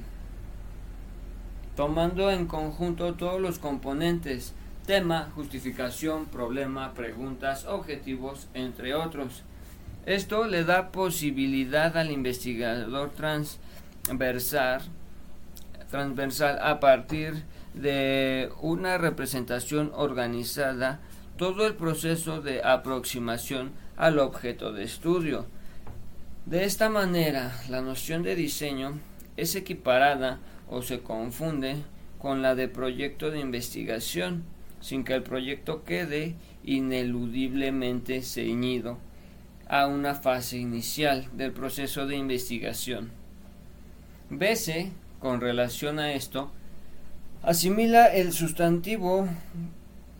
[1.76, 4.54] tomando en conjunto todos los componentes,
[4.86, 9.42] tema, justificación, problema, preguntas, objetivos, entre otros.
[10.06, 14.80] Esto le da posibilidad al investigador transversal,
[15.90, 17.44] transversal a partir
[17.74, 21.00] de una representación organizada
[21.38, 25.46] todo el proceso de aproximación al objeto de estudio.
[26.46, 28.98] De esta manera, la noción de diseño
[29.36, 31.76] es equiparada o se confunde
[32.18, 34.42] con la de proyecto de investigación,
[34.80, 36.34] sin que el proyecto quede
[36.64, 38.98] ineludiblemente ceñido
[39.68, 43.12] a una fase inicial del proceso de investigación.
[44.28, 46.50] Bese, con relación a esto,
[47.42, 49.28] asimila el sustantivo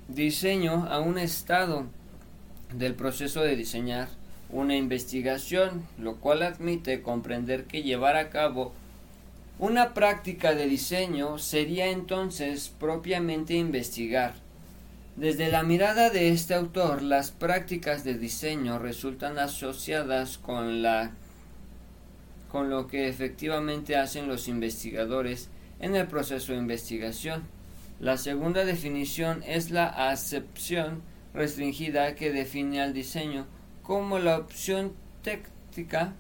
[0.09, 1.87] diseño a un estado
[2.75, 4.09] del proceso de diseñar
[4.51, 8.73] una investigación, lo cual admite comprender que llevar a cabo
[9.59, 14.35] una práctica de diseño sería entonces propiamente investigar.
[15.17, 21.13] Desde la mirada de este autor, las prácticas de diseño resultan asociadas con la
[22.53, 25.51] con lo que efectivamente hacen los investigadores
[25.81, 27.58] en el proceso de investigación.
[28.01, 31.03] La segunda definición es la acepción
[31.35, 33.47] restringida que define al diseño
[33.83, 34.93] como la opción
[35.23, 36.13] técnica,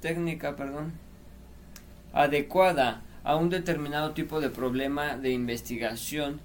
[0.00, 0.92] técnica perdón,
[2.12, 6.40] adecuada a un determinado tipo de problema de investigación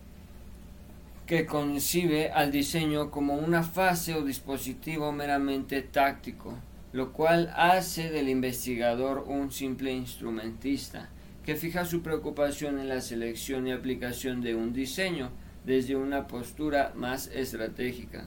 [1.25, 6.53] que concibe al diseño como una fase o dispositivo meramente táctico,
[6.93, 11.09] lo cual hace del investigador un simple instrumentista,
[11.45, 15.29] que fija su preocupación en la selección y aplicación de un diseño
[15.63, 18.25] desde una postura más estratégica.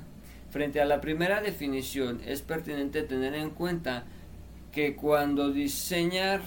[0.51, 4.05] Frente a la primera definición, es pertinente tener en cuenta
[4.73, 6.41] que cuando diseñar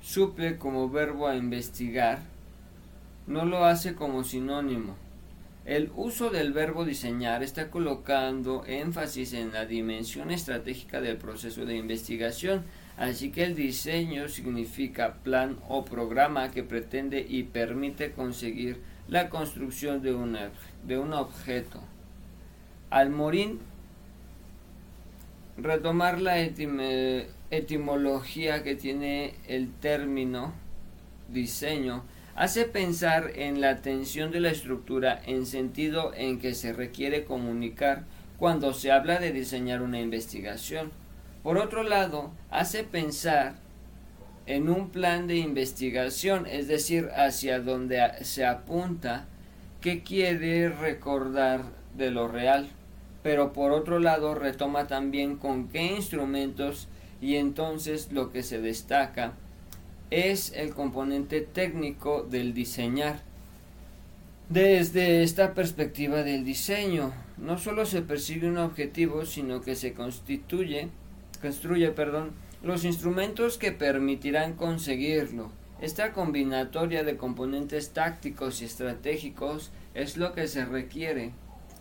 [0.00, 2.22] suple como verbo a investigar,
[3.26, 4.96] no lo hace como sinónimo.
[5.64, 11.76] El uso del verbo diseñar está colocando énfasis en la dimensión estratégica del proceso de
[11.76, 12.64] investigación,
[12.96, 20.02] así que el diseño significa plan o programa que pretende y permite conseguir la construcción
[20.02, 20.16] de,
[20.86, 21.80] de un objeto.
[22.90, 23.58] Al morir,
[25.56, 26.38] retomar la
[27.50, 30.52] etimología que tiene el término
[31.28, 37.24] diseño hace pensar en la tensión de la estructura en sentido en que se requiere
[37.24, 38.04] comunicar
[38.38, 40.90] cuando se habla de diseñar una investigación.
[41.44, 43.54] Por otro lado, hace pensar
[44.46, 49.26] en un plan de investigación, es decir, hacia donde se apunta
[49.80, 51.62] que quiere recordar
[51.96, 52.68] de lo real
[53.24, 56.88] pero por otro lado retoma también con qué instrumentos
[57.22, 59.32] y entonces lo que se destaca
[60.10, 63.22] es el componente técnico del diseñar.
[64.50, 70.90] Desde esta perspectiva del diseño, no solo se persigue un objetivo, sino que se constituye,
[71.44, 72.32] construye, perdón,
[72.62, 75.50] los instrumentos que permitirán conseguirlo.
[75.80, 81.32] Esta combinatoria de componentes tácticos y estratégicos es lo que se requiere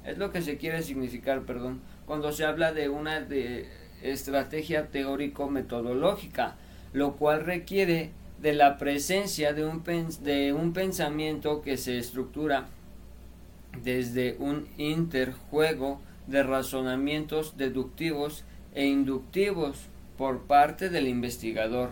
[0.05, 3.69] es lo que se quiere significar, perdón, cuando se habla de una de
[4.01, 6.55] estrategia teórico-metodológica,
[6.91, 8.11] lo cual requiere
[8.41, 9.83] de la presencia de un,
[10.21, 12.67] de un pensamiento que se estructura
[13.81, 18.43] desde un interjuego de razonamientos deductivos
[18.73, 21.91] e inductivos por parte del investigador.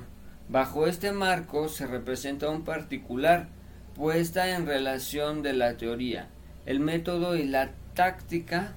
[0.49, 3.47] Bajo este marco se representa un particular
[3.95, 6.27] puesta en relación de la teoría,
[6.65, 8.73] el método y la táctica,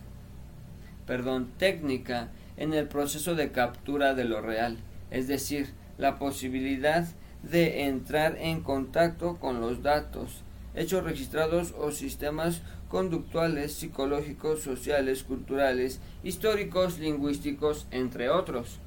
[1.07, 4.79] perdón, técnica en el proceso de captura de lo real,
[5.11, 7.07] es decir, la posibilidad
[7.43, 10.43] de entrar en contacto con los datos,
[10.75, 18.78] hechos registrados o sistemas conductuales, psicológicos, sociales, culturales, históricos, lingüísticos, entre otros,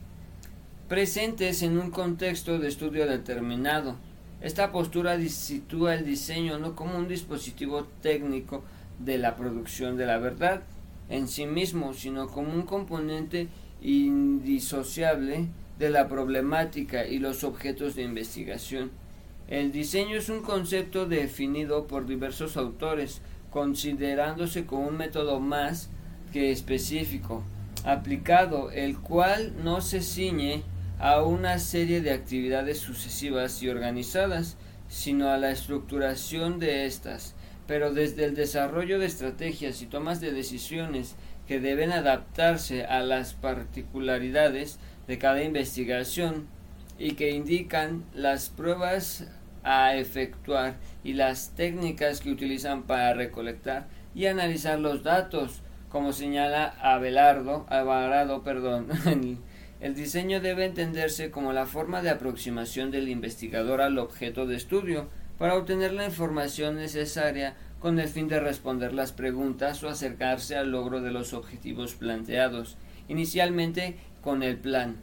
[0.87, 3.95] presentes en un contexto de estudio determinado.
[4.41, 8.63] Esta postura sitúa el diseño no como un dispositivo técnico,
[8.99, 10.61] de la producción de la verdad
[11.09, 13.47] en sí mismo, sino como un componente
[13.81, 15.47] indisociable
[15.79, 18.91] de la problemática y los objetos de investigación.
[19.47, 25.89] El diseño es un concepto definido por diversos autores, considerándose como un método más
[26.31, 27.43] que específico,
[27.83, 30.63] aplicado, el cual no se ciñe
[30.99, 34.57] a una serie de actividades sucesivas y organizadas,
[34.89, 37.35] sino a la estructuración de éstas,
[37.67, 41.15] pero desde el desarrollo de estrategias y tomas de decisiones
[41.47, 46.47] que deben adaptarse a las particularidades de cada investigación
[46.99, 49.27] y que indican las pruebas
[49.63, 50.75] a efectuar
[51.07, 58.43] y las técnicas que utilizan para recolectar y analizar los datos, como señala Abelardo, Alvarado,
[58.43, 58.87] perdón.
[59.79, 65.07] El diseño debe entenderse como la forma de aproximación del investigador al objeto de estudio,
[65.37, 70.71] para obtener la información necesaria con el fin de responder las preguntas o acercarse al
[70.71, 72.75] logro de los objetivos planteados,
[73.07, 74.97] inicialmente con el plan.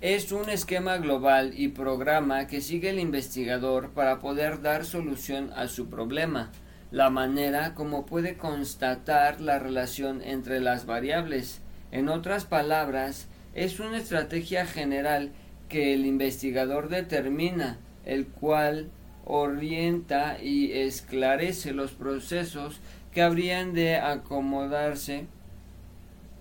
[0.00, 5.68] Es un esquema global y programa que sigue el investigador para poder dar solución a
[5.68, 6.50] su problema,
[6.90, 11.60] la manera como puede constatar la relación entre las variables.
[11.92, 15.32] En otras palabras, es una estrategia general
[15.68, 17.76] que el investigador determina,
[18.06, 18.88] el cual
[19.26, 22.80] orienta y esclarece los procesos
[23.12, 25.26] que habrían de acomodarse,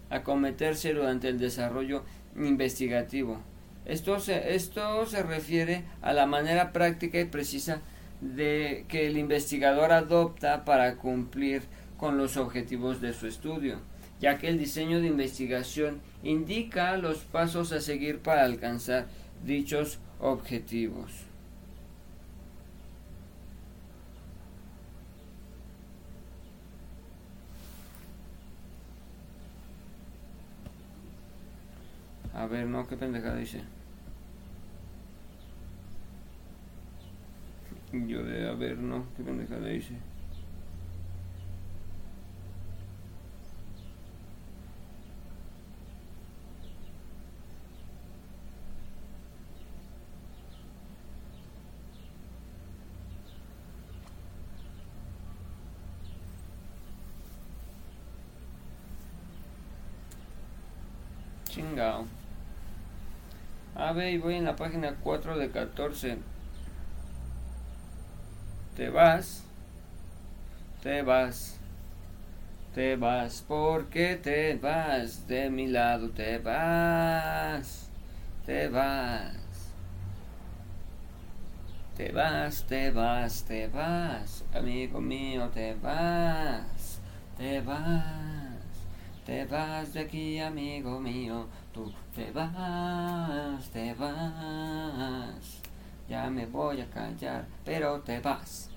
[0.10, 2.06] acometerse durante el desarrollo
[2.36, 3.42] investigativo.
[3.86, 7.82] Esto se, esto se refiere a la manera práctica y precisa
[8.22, 11.64] de que el investigador adopta para cumplir
[11.98, 13.80] con los objetivos de su estudio,
[14.20, 19.08] ya que el diseño de investigación indica los pasos a seguir para alcanzar
[19.46, 21.29] dichos objetivos.
[32.40, 33.62] A ver, no, qué pendejada dice.
[37.92, 39.94] Yo de a ver, no, qué pendejada dice.
[61.50, 62.19] Chingao.
[63.76, 66.18] A ver, y voy en la página 4 de 14.
[68.76, 69.44] Te vas.
[70.82, 71.58] Te vas.
[72.74, 73.42] Te vas.
[73.48, 75.28] ¿Por qué te vas?
[75.28, 77.90] De mi lado te vas.
[78.46, 79.34] Te vas.
[82.00, 84.46] Te vas, te vas, te vas.
[84.54, 87.02] Amigo mío, te vas.
[87.38, 88.50] Te vas.
[89.26, 95.62] Te vas de aquí, amigo mío, tú te vas, te vas.
[96.08, 98.70] Ya me voy a callar, pero te vas.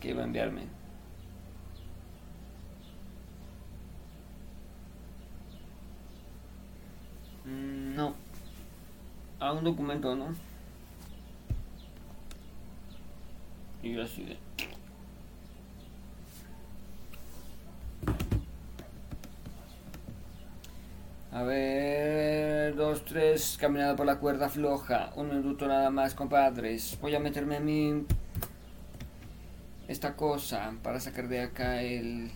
[0.00, 0.62] ¿Qué iba a enviarme?
[7.44, 8.14] Mm, no.
[9.40, 10.34] A un documento, ¿no?
[13.82, 14.38] Y yo así de...
[21.34, 25.12] A ver, dos, tres, caminada por la cuerda floja.
[25.16, 26.98] Un minuto nada más, compadres.
[27.00, 28.04] Voy a meterme a mí
[29.88, 32.30] esta cosa para sacar de acá el...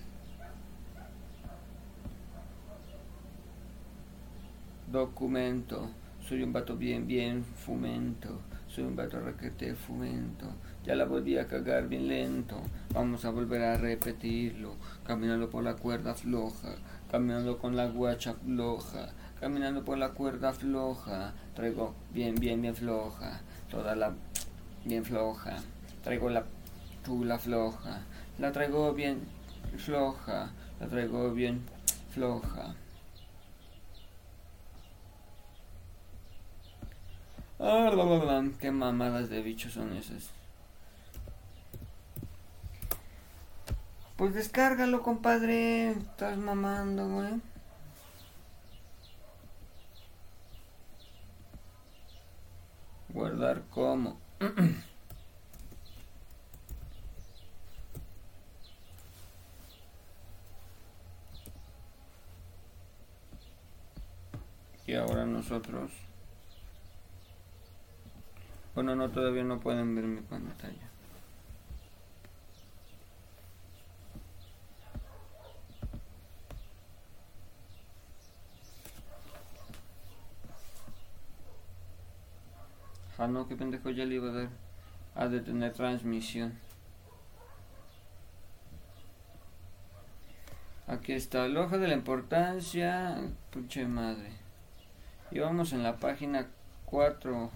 [4.90, 5.90] Documento.
[6.26, 8.40] Soy un vato bien, bien fumento.
[8.66, 10.47] Soy un vato requete fumento.
[10.86, 12.62] Ya la volví a cagar bien lento.
[12.94, 14.76] Vamos a volver a repetirlo.
[15.05, 16.76] Caminando por la cuerda floja
[17.11, 19.09] caminando con la guacha floja,
[19.40, 23.40] caminando por la cuerda floja, traigo bien, bien, bien floja,
[23.70, 24.12] toda la
[24.84, 25.57] bien floja,
[26.02, 26.44] traigo la
[27.04, 28.00] chula floja,
[28.38, 29.20] la traigo bien
[29.76, 30.50] floja,
[30.80, 31.62] la traigo bien
[32.11, 32.74] floja.
[37.59, 37.90] Ah,
[38.61, 40.36] qué mamadas de bichos son esas.
[44.16, 45.90] Pues descárgalo, compadre.
[45.90, 47.40] Estás mamando, güey.
[53.10, 54.18] Guardar como.
[64.86, 65.90] y ahora nosotros.
[68.74, 70.95] Bueno, no, todavía no pueden ver mi pantalla.
[83.26, 84.48] Ah, no, qué pendejo, ya le iba a dar
[85.16, 86.56] a detener transmisión.
[90.86, 93.16] Aquí está, el ojo de la importancia.
[93.50, 94.30] Puche madre.
[95.32, 96.46] Y vamos en la página
[96.84, 97.50] 4.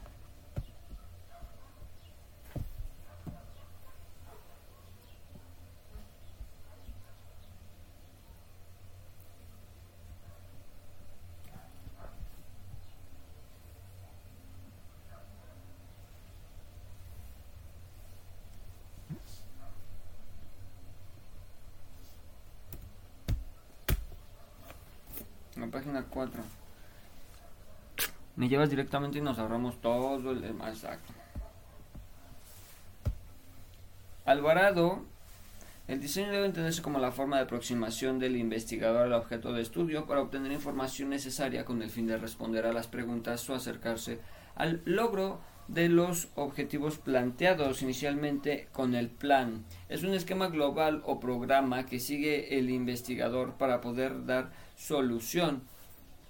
[25.71, 26.43] página 4.
[28.37, 31.15] Me llevas directamente y nos ahorramos todo el demás acto.
[34.27, 35.05] Alvarado,
[35.89, 40.07] el diseño debe entenderse como la forma de aproximación del investigador al objeto de estudio
[40.07, 44.19] para obtener información necesaria con el fin de responder a las preguntas o acercarse
[44.57, 49.65] al logro de los objetivos planteados inicialmente con el plan.
[49.89, 55.63] Es un esquema global o programa que sigue el investigador para poder dar solución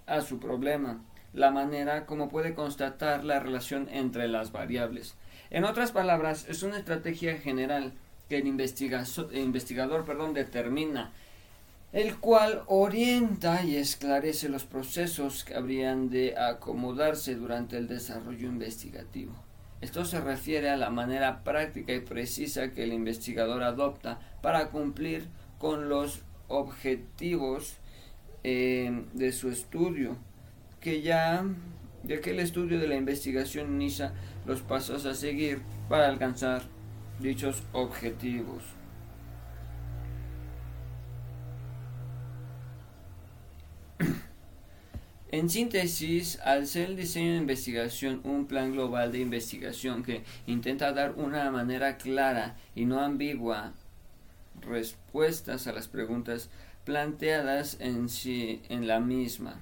[0.07, 1.03] a su problema,
[1.33, 5.14] la manera como puede constatar la relación entre las variables.
[5.51, 7.93] En otras palabras, es una estrategia general
[8.28, 11.12] que el investigador perdón, determina,
[11.93, 19.33] el cual orienta y esclarece los procesos que habrían de acomodarse durante el desarrollo investigativo.
[19.81, 25.26] Esto se refiere a la manera práctica y precisa que el investigador adopta para cumplir
[25.59, 27.76] con los objetivos
[28.45, 30.16] eh, de su estudio,
[30.81, 31.45] que ya,
[32.05, 34.12] ya que el estudio de la investigación inicia
[34.47, 36.62] los pasos a seguir para alcanzar
[37.18, 38.62] dichos objetivos.
[45.33, 50.93] En síntesis, al ser el diseño de investigación un plan global de investigación que intenta
[50.93, 53.74] dar una manera clara y no ambigua
[54.61, 56.51] respuestas a las preguntas
[56.85, 59.61] planteadas en sí en la misma,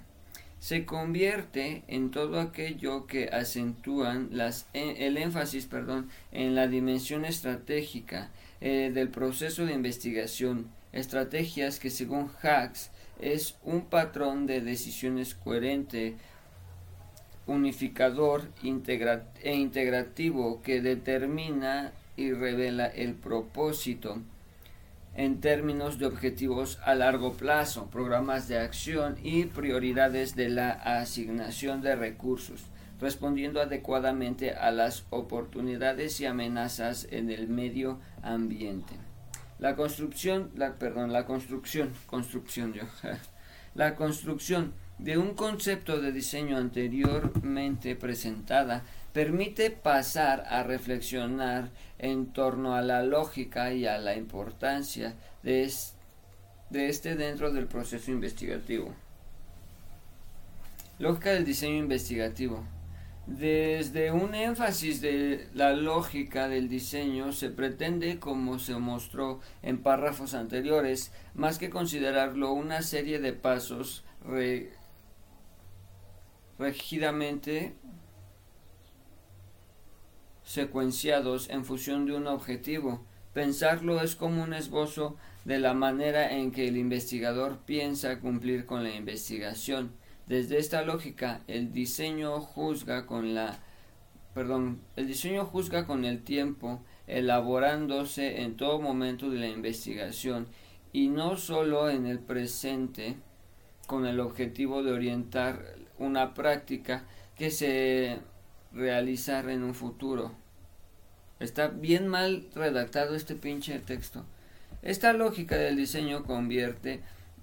[0.61, 4.31] se convierte en todo aquello que acentúan
[4.73, 8.31] e, el énfasis perdón, en la dimensión estratégica
[8.61, 12.91] eh, del proceso de investigación, estrategias que según Hacks
[13.21, 16.17] es un patrón de decisiones coherente,
[17.47, 18.49] unificador
[19.43, 24.21] e integrativo que determina y revela el propósito
[25.19, 31.83] en términos de objetivos a largo plazo, programas de acción y prioridades de la asignación
[31.83, 32.63] de recursos,
[33.01, 38.95] respondiendo adecuadamente a las oportunidades y amenazas en el medio ambiente.
[39.59, 42.75] La construcción, la, perdón, la construcción, construcción
[43.75, 52.75] la construcción de un concepto de diseño anteriormente presentada permite pasar a reflexionar en torno
[52.75, 55.65] a la lógica y a la importancia de,
[56.73, 58.95] este dentro del proceso investigativo.
[60.99, 62.65] Lógica del diseño investigativo.
[63.27, 70.33] Desde un énfasis de la lógica del diseño se pretende, como se mostró en párrafos
[70.33, 74.05] anteriores, más que considerarlo una serie de pasos
[76.59, 77.75] regidamente
[80.49, 83.05] secuenciados en función de un objetivo.
[83.35, 88.83] Pensarlo es como un esbozo de la manera en que el investigador piensa cumplir con
[88.83, 89.93] la investigación.
[90.27, 93.59] Desde esta lógica, el diseño juzga con la
[94.33, 100.47] perdón, el diseño juzga con el tiempo, elaborándose en todo momento de la investigación
[100.93, 103.17] y no solo en el presente
[103.87, 107.05] con el objetivo de orientar una práctica
[107.37, 108.19] que se
[108.73, 110.33] realizar en un futuro.
[111.41, 114.25] Está bien mal redactado este pinche texto.
[114.83, 117.01] Esta lógica del diseño convierte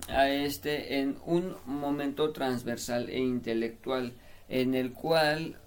[0.10, 4.14] a este en un momento transversal e intelectual
[4.50, 5.58] en el cual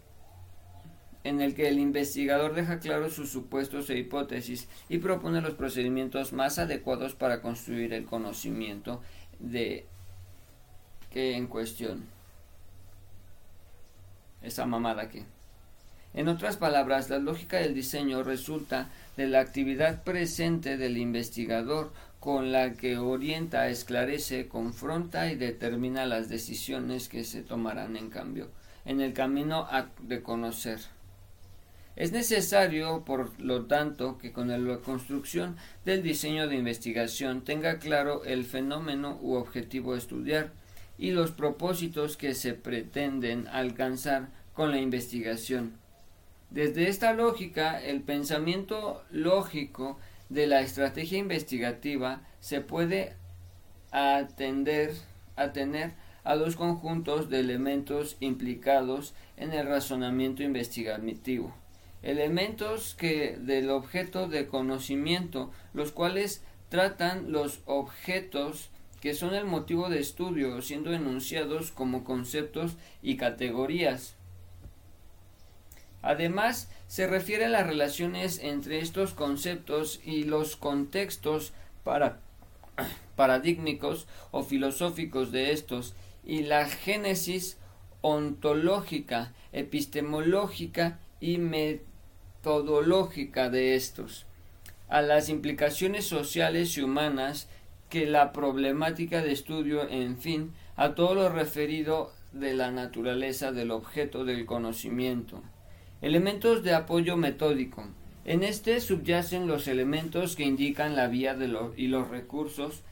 [1.24, 6.32] en el que el investigador deja claro sus supuestos e hipótesis y propone los procedimientos
[6.32, 9.02] más adecuados para construir el conocimiento
[9.38, 9.86] de
[11.10, 12.06] que en cuestión.
[14.42, 15.24] Esa mamada que
[16.18, 22.50] en otras palabras, la lógica del diseño resulta de la actividad presente del investigador con
[22.50, 28.48] la que orienta, esclarece, confronta y determina las decisiones que se tomarán en cambio
[28.84, 29.68] en el camino
[30.00, 30.80] de conocer.
[31.94, 35.54] Es necesario, por lo tanto, que con la construcción
[35.84, 40.50] del diseño de investigación tenga claro el fenómeno u objetivo a estudiar
[40.98, 45.77] y los propósitos que se pretenden alcanzar con la investigación
[46.50, 49.98] desde esta lógica, el pensamiento lógico
[50.30, 53.16] de la estrategia investigativa se puede
[53.90, 54.92] atender,
[56.24, 61.54] a dos conjuntos de elementos implicados en el razonamiento investigativo.
[62.02, 68.70] Elementos que del objeto de conocimiento, los cuales tratan los objetos
[69.00, 74.17] que son el motivo de estudio, siendo enunciados como conceptos y categorías.
[76.02, 81.52] Además, se refiere a las relaciones entre estos conceptos y los contextos
[81.84, 82.20] para,
[83.16, 85.94] paradigmicos o filosóficos de estos
[86.24, 87.58] y la génesis
[88.00, 94.26] ontológica, epistemológica y metodológica de estos,
[94.88, 97.48] a las implicaciones sociales y humanas
[97.90, 103.70] que la problemática de estudio, en fin, a todo lo referido de la naturaleza del
[103.70, 105.42] objeto del conocimiento.
[106.00, 107.84] Elementos de apoyo metódico.
[108.24, 112.82] En este subyacen los elementos que indican la vía de y los recursos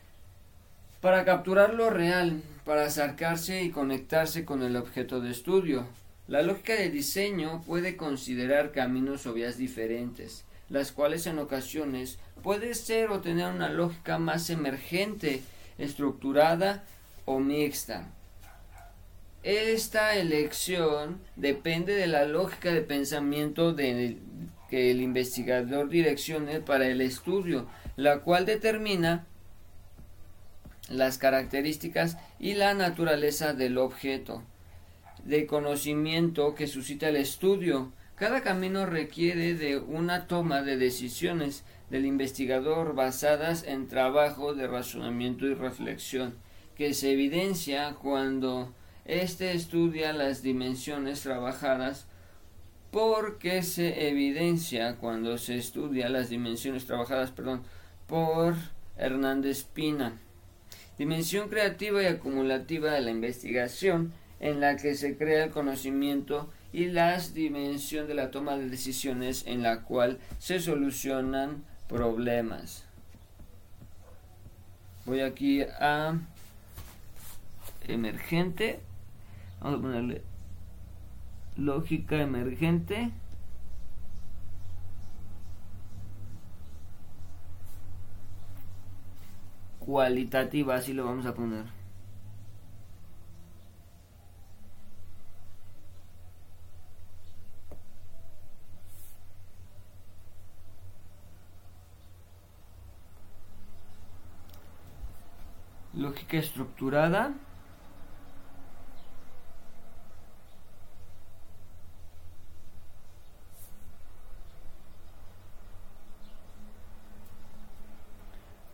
[1.00, 5.86] para capturar lo real, para acercarse y conectarse con el objeto de estudio.
[6.26, 12.74] La lógica de diseño puede considerar caminos o vías diferentes, las cuales en ocasiones puede
[12.74, 15.42] ser o tener una lógica más emergente,
[15.78, 16.82] estructurada
[17.24, 18.08] o mixta.
[19.46, 27.68] Esta elección depende de la lógica de pensamiento que el investigador direccione para el estudio,
[27.94, 29.24] la cual determina
[30.88, 34.42] las características y la naturaleza del objeto
[35.22, 37.92] de conocimiento que suscita el estudio.
[38.16, 45.46] Cada camino requiere de una toma de decisiones del investigador basadas en trabajo de razonamiento
[45.46, 46.34] y reflexión,
[46.74, 48.74] que se evidencia cuando
[49.06, 52.06] éste estudia las dimensiones trabajadas
[52.90, 57.62] porque se evidencia cuando se estudia las dimensiones trabajadas perdón,
[58.06, 58.54] por
[58.96, 60.18] Hernández Pina.
[60.98, 66.86] Dimensión creativa y acumulativa de la investigación en la que se crea el conocimiento y
[66.86, 72.84] la dimensión de la toma de decisiones en la cual se solucionan problemas.
[75.04, 76.18] Voy aquí a
[77.88, 78.80] emergente.
[79.60, 80.22] Vamos a ponerle
[81.56, 83.10] lógica emergente.
[89.78, 91.64] Cualitativa, así lo vamos a poner.
[105.96, 107.32] lógica estructurada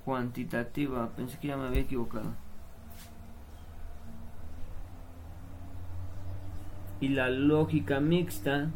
[0.05, 2.33] cuantitativa pensé que ya me había equivocado
[7.01, 8.71] y la lógica mixta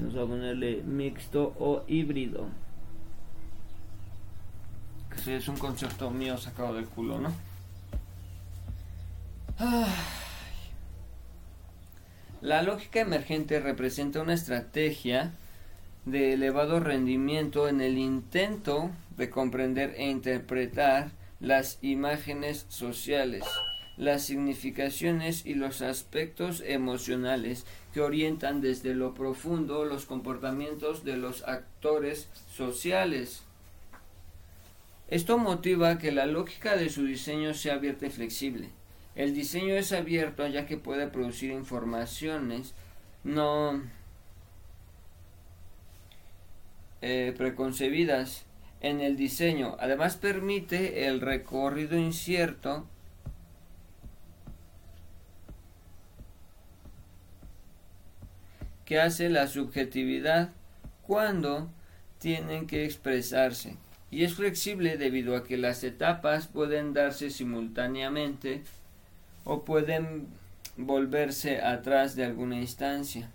[0.00, 2.46] Vamos a ponerle mixto o híbrido.
[5.24, 7.32] Que es un concepto mío sacado del culo, ¿no?
[12.40, 15.32] La lógica emergente representa una estrategia
[16.04, 21.10] de elevado rendimiento en el intento de comprender e interpretar
[21.40, 23.44] las imágenes sociales
[23.98, 31.42] las significaciones y los aspectos emocionales que orientan desde lo profundo los comportamientos de los
[31.42, 33.42] actores sociales.
[35.08, 38.77] Esto motiva que la lógica de su diseño sea abierta y flexible.
[39.18, 42.72] El diseño es abierto ya que puede producir informaciones
[43.24, 43.82] no
[47.02, 48.44] eh, preconcebidas
[48.80, 49.76] en el diseño.
[49.80, 52.86] Además permite el recorrido incierto
[58.84, 60.50] que hace la subjetividad
[61.02, 61.68] cuando
[62.20, 63.78] tienen que expresarse
[64.12, 68.62] y es flexible debido a que las etapas pueden darse simultáneamente
[69.48, 70.26] o pueden
[70.76, 73.30] volverse atrás de alguna instancia.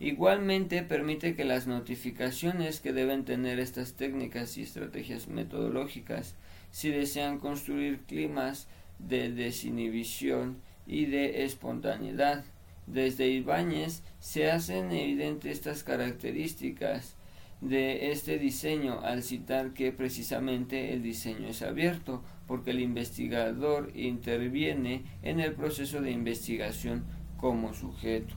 [0.00, 6.36] Igualmente permite que las notificaciones que deben tener estas técnicas y estrategias metodológicas
[6.70, 8.66] si desean construir climas
[8.98, 10.56] de desinhibición
[10.86, 12.44] y de espontaneidad
[12.86, 17.14] desde Ibáñez se hacen evidentes estas características
[17.60, 25.04] de este diseño al citar que precisamente el diseño es abierto porque el investigador interviene
[25.22, 27.04] en el proceso de investigación
[27.36, 28.34] como sujeto.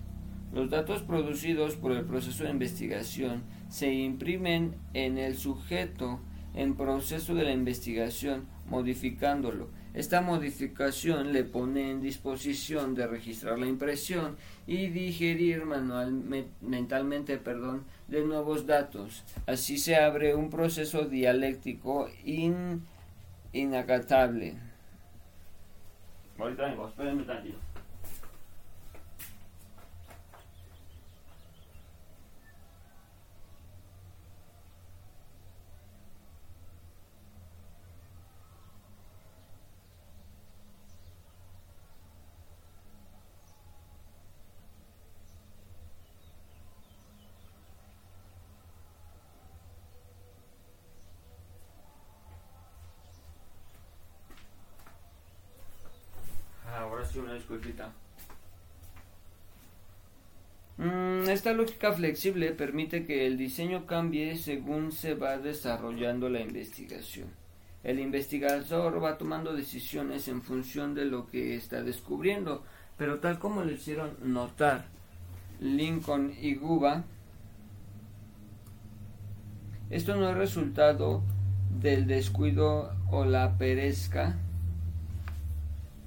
[0.53, 6.19] Los datos producidos por el proceso de investigación se imprimen en el sujeto
[6.53, 13.67] en proceso de la investigación modificándolo esta modificación le pone en disposición de registrar la
[13.67, 16.13] impresión y digerir manual,
[16.61, 19.25] mentalmente perdón, de nuevos datos.
[19.47, 22.83] Así se abre un proceso dialéctico in,
[23.53, 24.57] inacatable.
[60.77, 67.27] Mm, esta lógica flexible permite que el diseño cambie según se va desarrollando la investigación.
[67.83, 72.63] El investigador va tomando decisiones en función de lo que está descubriendo,
[72.97, 74.85] pero tal como lo hicieron notar
[75.59, 77.03] Lincoln y Guba,
[79.89, 81.21] esto no es resultado
[81.79, 84.37] del descuido o la perezca,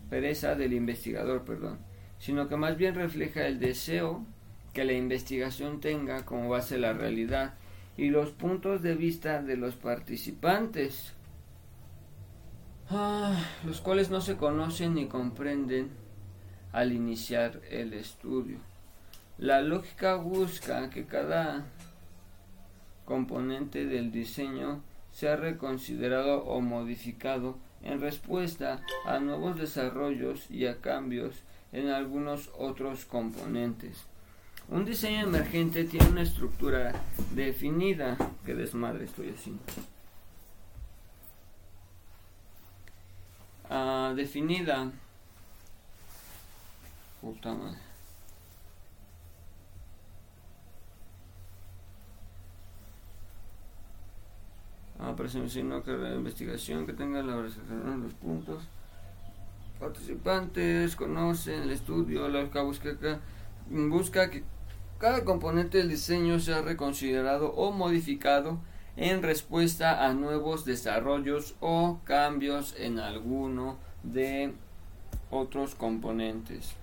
[0.09, 1.79] pereza del investigador, perdón,
[2.19, 4.25] sino que más bien refleja el deseo
[4.73, 7.55] que la investigación tenga como base la realidad
[7.97, 11.13] y los puntos de vista de los participantes,
[12.91, 15.91] ah, los cuales no se conocen ni comprenden
[16.73, 18.59] al iniciar el estudio.
[19.39, 21.65] La lógica busca que cada
[23.05, 24.83] componente del diseño
[25.13, 31.37] sea reconsiderado o modificado en respuesta a nuevos desarrollos y a cambios
[31.73, 34.05] en algunos otros componentes.
[34.69, 36.93] Un diseño emergente tiene una estructura
[37.33, 38.17] definida.
[38.45, 39.63] que desmadre estoy haciendo.
[43.69, 44.91] Ah, definida.
[47.21, 47.94] Puta madre.
[55.07, 55.15] Ah,
[55.49, 58.65] sino que la investigación que tenga la los puntos
[59.79, 63.21] participantes conocen el estudio, la busca,
[63.69, 64.45] busca que
[64.99, 68.61] cada componente del diseño sea reconsiderado o modificado
[68.97, 74.55] en respuesta a nuevos desarrollos o cambios en alguno de
[75.31, 76.77] otros componentes.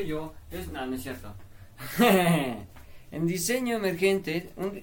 [0.00, 1.34] Ello, es, no, no es cierto.
[1.98, 4.82] en diseño emergente, un,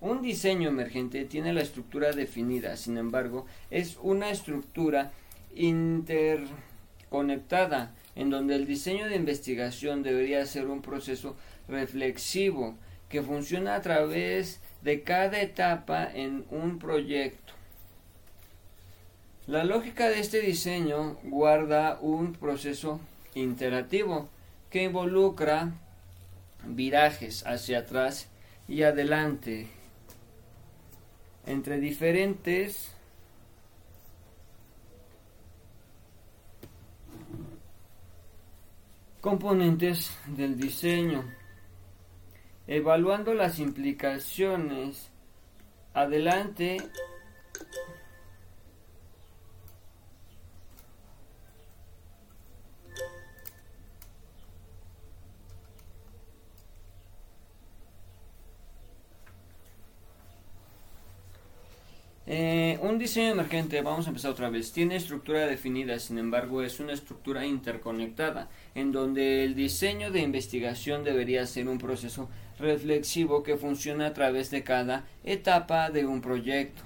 [0.00, 5.12] un diseño emergente tiene la estructura definida, sin embargo, es una estructura
[5.54, 11.36] interconectada en donde el diseño de investigación debería ser un proceso
[11.68, 12.74] reflexivo
[13.08, 17.54] que funciona a través de cada etapa en un proyecto.
[19.46, 23.00] La lógica de este diseño guarda un proceso
[23.34, 24.28] interactivo
[24.70, 25.72] que involucra
[26.64, 28.28] virajes hacia atrás
[28.68, 29.68] y adelante
[31.46, 32.96] entre diferentes
[39.26, 41.24] componentes del diseño,
[42.68, 45.10] evaluando las implicaciones.
[45.94, 46.76] Adelante
[62.28, 66.80] Eh, un diseño emergente, vamos a empezar otra vez, tiene estructura definida, sin embargo es
[66.80, 73.56] una estructura interconectada, en donde el diseño de investigación debería ser un proceso reflexivo que
[73.56, 76.82] funciona a través de cada etapa de un proyecto.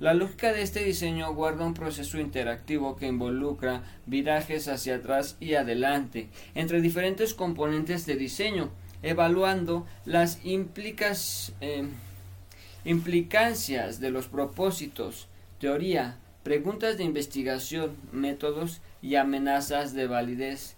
[0.00, 5.54] La lógica de este diseño guarda un proceso interactivo que involucra virajes hacia atrás y
[5.54, 8.70] adelante entre diferentes componentes de diseño,
[9.02, 11.86] evaluando las implicaciones eh,
[12.86, 15.26] Implicancias de los propósitos,
[15.58, 20.76] teoría, preguntas de investigación, métodos y amenazas de validez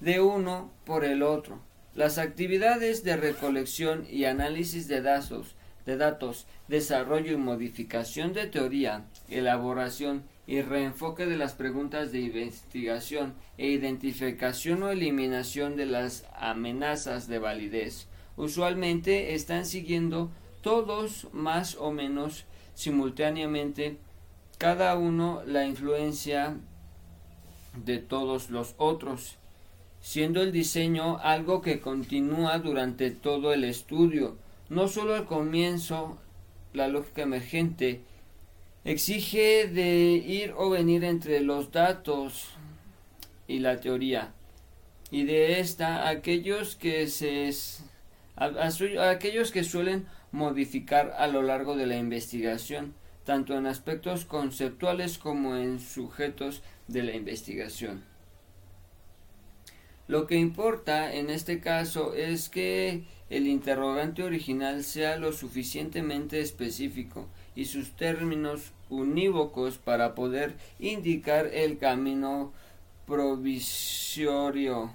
[0.00, 1.60] de uno por el otro.
[1.94, 5.54] Las actividades de recolección y análisis de datos,
[5.84, 13.34] de datos, desarrollo y modificación de teoría, elaboración y reenfoque de las preguntas de investigación
[13.58, 18.06] e identificación o eliminación de las amenazas de validez
[18.40, 20.30] usualmente están siguiendo
[20.62, 22.44] todos más o menos
[22.74, 23.98] simultáneamente,
[24.58, 26.56] cada uno la influencia
[27.84, 29.36] de todos los otros,
[30.00, 34.36] siendo el diseño algo que continúa durante todo el estudio,
[34.68, 36.18] no solo al comienzo,
[36.72, 38.00] la lógica emergente
[38.84, 42.50] exige de ir o venir entre los datos
[43.46, 44.32] y la teoría,
[45.10, 47.50] y de esta aquellos que se
[48.36, 55.56] aquellos que suelen modificar a lo largo de la investigación, tanto en aspectos conceptuales como
[55.56, 58.04] en sujetos de la investigación.
[60.08, 67.28] Lo que importa en este caso es que el interrogante original sea lo suficientemente específico
[67.54, 72.52] y sus términos unívocos para poder indicar el camino
[73.06, 74.90] provisorio.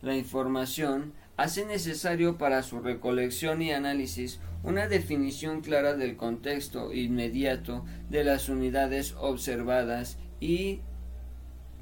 [0.00, 1.12] La información
[1.42, 8.48] hace necesario para su recolección y análisis una definición clara del contexto inmediato de las
[8.48, 10.82] unidades observadas y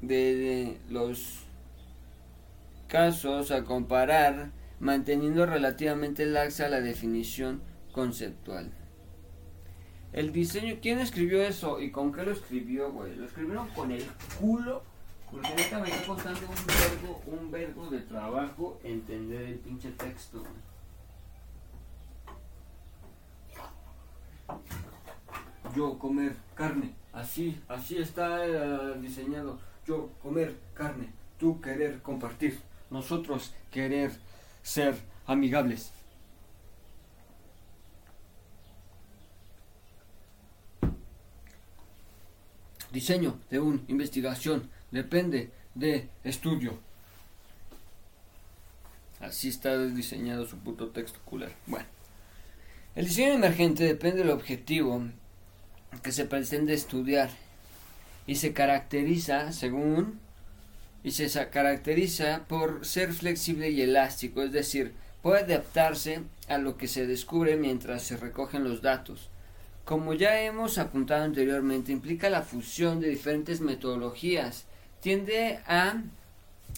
[0.01, 1.43] de los
[2.87, 8.71] casos a comparar, manteniendo relativamente laxa la definición conceptual.
[10.11, 13.15] El diseño, ¿quién escribió eso y con qué lo escribió, güey?
[13.15, 14.05] Lo escribieron con el
[14.39, 14.81] culo,
[15.31, 20.43] porque me está costando un vergo, un vergo de trabajo entender el pinche texto.
[25.73, 29.57] Yo comer carne, así, así está eh, diseñado.
[29.87, 32.59] Yo comer carne, tú querer compartir,
[32.89, 34.11] nosotros querer
[34.61, 35.93] ser amigables.
[42.91, 46.77] Diseño de una investigación depende de estudio.
[49.19, 51.53] Así está diseñado su puto texto culero.
[51.67, 51.85] Bueno.
[52.95, 55.03] El diseño emergente depende del objetivo
[56.03, 57.29] que se pretende estudiar
[58.27, 60.19] y se caracteriza según
[61.03, 66.87] y se caracteriza por ser flexible y elástico, es decir, puede adaptarse a lo que
[66.87, 69.29] se descubre mientras se recogen los datos.
[69.85, 74.65] Como ya hemos apuntado anteriormente, implica la fusión de diferentes metodologías.
[75.01, 76.01] Tiende a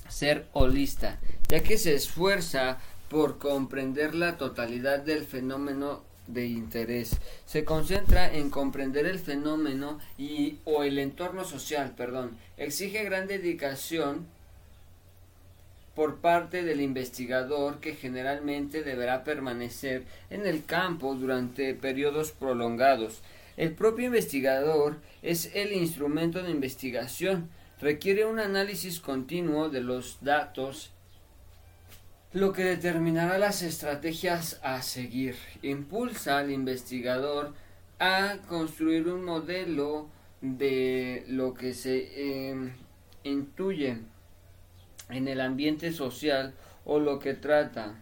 [0.10, 1.20] ser holista,
[1.50, 7.18] ya que se esfuerza por comprender la totalidad del fenómeno de interés.
[7.46, 12.38] Se concentra en comprender el fenómeno y o el entorno social, perdón.
[12.58, 14.26] Exige gran dedicación
[15.96, 23.22] por parte del investigador que generalmente deberá permanecer en el campo durante periodos prolongados.
[23.58, 27.50] El propio investigador es el instrumento de investigación.
[27.84, 30.92] Requiere un análisis continuo de los datos
[32.32, 35.36] lo que determinará las estrategias a seguir.
[35.64, 37.54] Impulsa al investigador
[38.00, 40.08] a construir un modelo
[40.40, 42.72] de lo que se em,
[43.26, 43.98] intuye
[45.10, 46.54] en el ambiente social
[46.86, 47.96] o lo que trata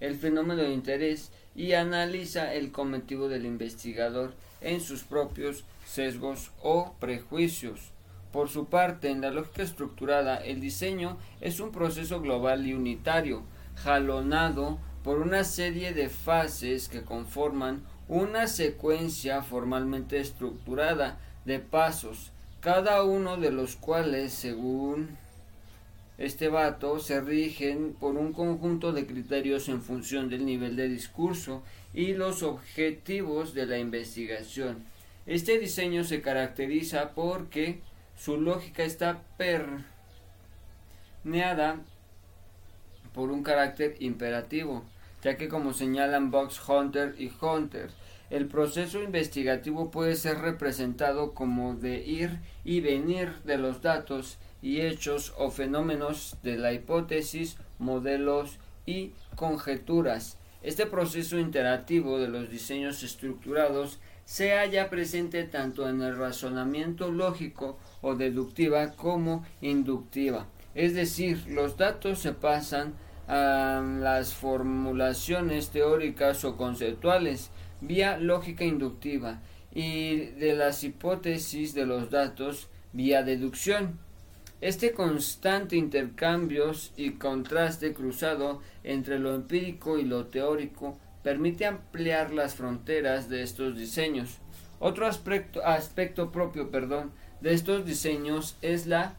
[0.00, 6.92] el fenómeno de interés y analiza el cometido del investigador en sus propios sesgos o
[7.00, 7.90] prejuicios.
[8.32, 13.42] Por su parte, en la lógica estructurada, el diseño es un proceso global y unitario,
[13.76, 23.02] jalonado por una serie de fases que conforman una secuencia formalmente estructurada de pasos, cada
[23.02, 25.16] uno de los cuales, según
[26.18, 31.62] este vato, se rigen por un conjunto de criterios en función del nivel de discurso
[31.94, 34.84] y los objetivos de la investigación.
[35.26, 37.80] Este diseño se caracteriza porque
[38.22, 39.22] su lógica está
[41.22, 41.80] permeada
[43.14, 44.84] por un carácter imperativo,
[45.22, 47.90] ya que como señalan Box Hunter y Hunter,
[48.28, 54.82] el proceso investigativo puede ser representado como de ir y venir de los datos y
[54.82, 60.36] hechos o fenómenos de la hipótesis, modelos y conjeturas.
[60.62, 67.78] Este proceso interactivo de los diseños estructurados se halla presente tanto en el razonamiento lógico
[68.02, 70.46] o deductiva como inductiva.
[70.74, 72.94] Es decir, los datos se pasan
[73.28, 77.50] a las formulaciones teóricas o conceptuales
[77.80, 79.40] vía lógica inductiva
[79.72, 83.98] y de las hipótesis de los datos vía deducción.
[84.60, 92.54] Este constante intercambio y contraste cruzado entre lo empírico y lo teórico permite ampliar las
[92.54, 94.38] fronteras de estos diseños.
[94.78, 99.16] Otro aspecto, aspecto propio perdón, de estos diseños es la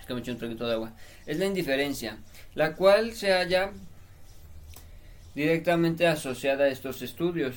[0.00, 0.92] es que me eché un traguito de agua.
[1.26, 2.18] Es la indiferencia,
[2.54, 3.72] la cual se halla
[5.34, 7.56] directamente asociada a estos estudios.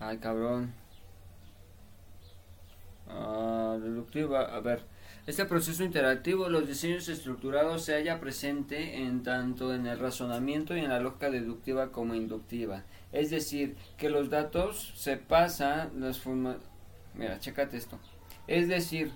[0.00, 0.72] Ay, cabrón.
[3.06, 4.54] Uh, inductiva.
[4.54, 4.82] A ver,
[5.26, 10.80] este proceso interactivo, los diseños estructurados se halla presente en tanto en el razonamiento y
[10.80, 12.84] en la lógica deductiva como inductiva.
[13.12, 16.56] Es decir, que los datos se pasan las formas...
[17.14, 17.98] Mira, chécate esto.
[18.46, 19.12] Es decir,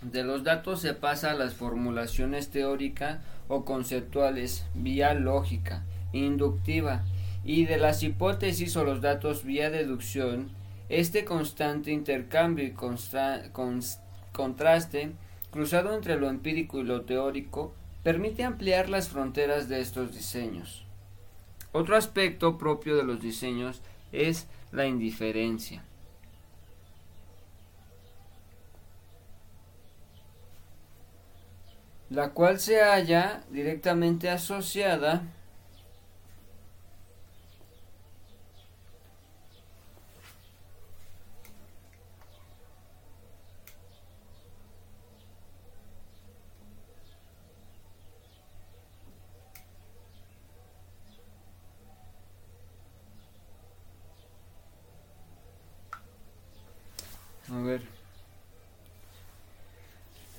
[0.00, 3.18] de los datos se pasa a las formulaciones teóricas
[3.48, 7.04] o conceptuales vía lógica, inductiva,
[7.44, 10.50] y de las hipótesis o los datos vía deducción,
[10.88, 12.74] este constante intercambio y
[14.32, 15.12] contraste
[15.50, 17.72] cruzado entre lo empírico y lo teórico
[18.02, 20.84] permite ampliar las fronteras de estos diseños.
[21.72, 23.80] Otro aspecto propio de los diseños
[24.12, 25.82] es la indiferencia.
[32.14, 35.22] La cual se halla directamente asociada
[57.50, 57.93] A ver.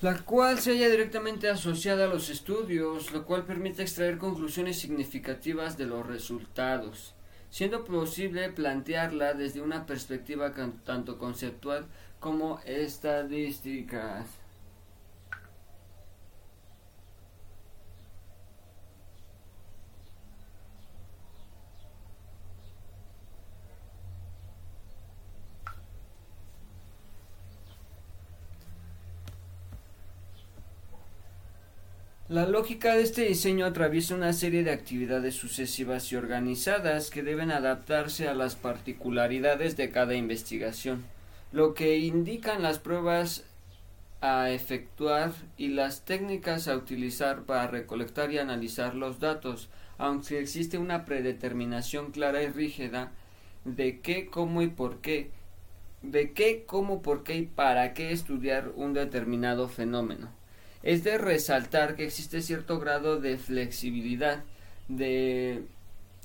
[0.01, 5.77] La cual se halla directamente asociada a los estudios, lo cual permite extraer conclusiones significativas
[5.77, 7.15] de los resultados,
[7.49, 10.53] siendo posible plantearla desde una perspectiva
[10.83, 11.85] tanto conceptual
[12.19, 14.25] como estadística.
[32.27, 37.51] La lógica de este diseño atraviesa una serie de actividades sucesivas y organizadas que deben
[37.51, 41.05] adaptarse a las particularidades de cada investigación,
[41.51, 43.43] lo que indican las pruebas
[44.21, 49.69] a efectuar y las técnicas a utilizar para recolectar y analizar los datos,
[49.99, 53.11] aunque existe una predeterminación clara y rígida
[53.65, 55.29] de qué, cómo y por qué,
[56.01, 60.29] de qué, cómo, por qué y para qué estudiar un determinado fenómeno
[60.85, 64.43] es de resaltar que existe cierto grado de flexibilidad
[64.87, 65.63] de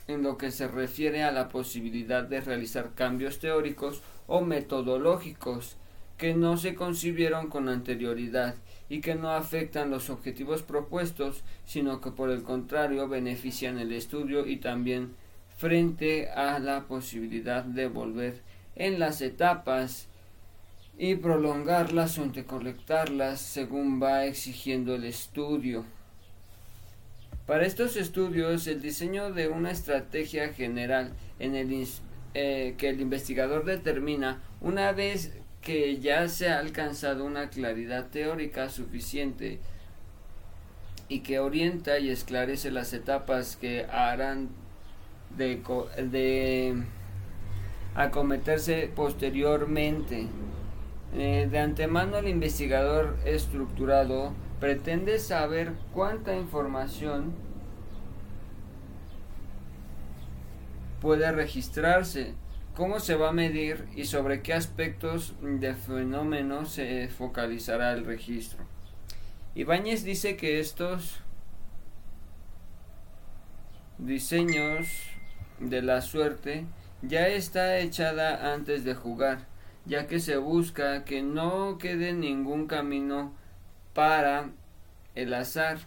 [0.06, 5.76] en lo que se refiere a la posibilidad de realizar cambios teóricos o metodológicos
[6.18, 8.54] que no se concibieron con anterioridad
[8.90, 14.46] y que no afectan los objetivos propuestos, sino que por el contrario benefician el estudio
[14.46, 15.14] y también
[15.56, 18.42] frente a la posibilidad de volver
[18.76, 20.09] en las etapas
[21.02, 25.86] y prolongarlas o interconectarlas según va exigiendo el estudio.
[27.47, 31.89] Para estos estudios, el diseño de una estrategia general en el,
[32.35, 35.32] eh, que el investigador determina una vez
[35.62, 39.59] que ya se ha alcanzado una claridad teórica suficiente
[41.09, 44.51] y que orienta y esclarece las etapas que harán
[45.35, 45.62] de,
[46.10, 46.74] de
[47.94, 50.28] acometerse posteriormente.
[51.12, 57.34] Eh, de antemano el investigador estructurado pretende saber cuánta información
[61.00, 62.34] puede registrarse,
[62.76, 68.64] cómo se va a medir y sobre qué aspectos de fenómeno se focalizará el registro.
[69.56, 71.20] Ibáñez dice que estos
[73.98, 74.86] diseños
[75.58, 76.66] de la suerte
[77.02, 79.49] ya está echada antes de jugar
[79.90, 83.34] ya que se busca que no quede ningún camino
[83.92, 84.50] para
[85.16, 85.78] el azar.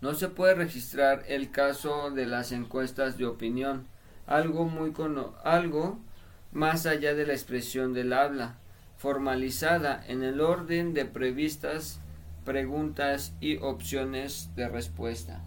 [0.00, 3.88] No se puede registrar el caso de las encuestas de opinión,
[4.28, 4.92] algo muy
[5.42, 5.98] algo
[6.52, 8.58] más allá de la expresión del habla,
[8.96, 12.00] formalizada en el orden de previstas
[12.44, 15.42] preguntas y opciones de respuesta.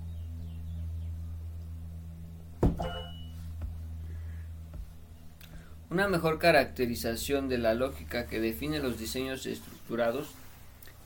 [5.95, 10.27] Una mejor caracterización de la lógica que define los diseños estructurados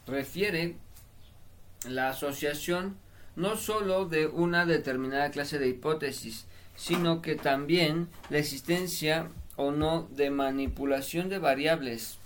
[0.07, 0.77] refiere
[1.87, 2.97] la asociación
[3.35, 10.09] no sólo de una determinada clase de hipótesis, sino que también la existencia o no
[10.09, 12.17] de manipulación de variables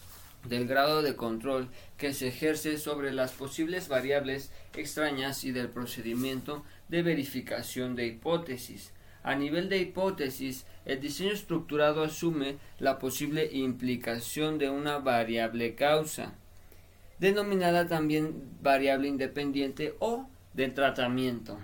[0.47, 1.67] del grado de control
[1.97, 8.93] que se ejerce sobre las posibles variables extrañas y del procedimiento de verificación de hipótesis.
[9.23, 16.33] A nivel de hipótesis, el diseño estructurado asume la posible implicación de una variable causa,
[17.19, 21.57] denominada también variable independiente o de tratamiento,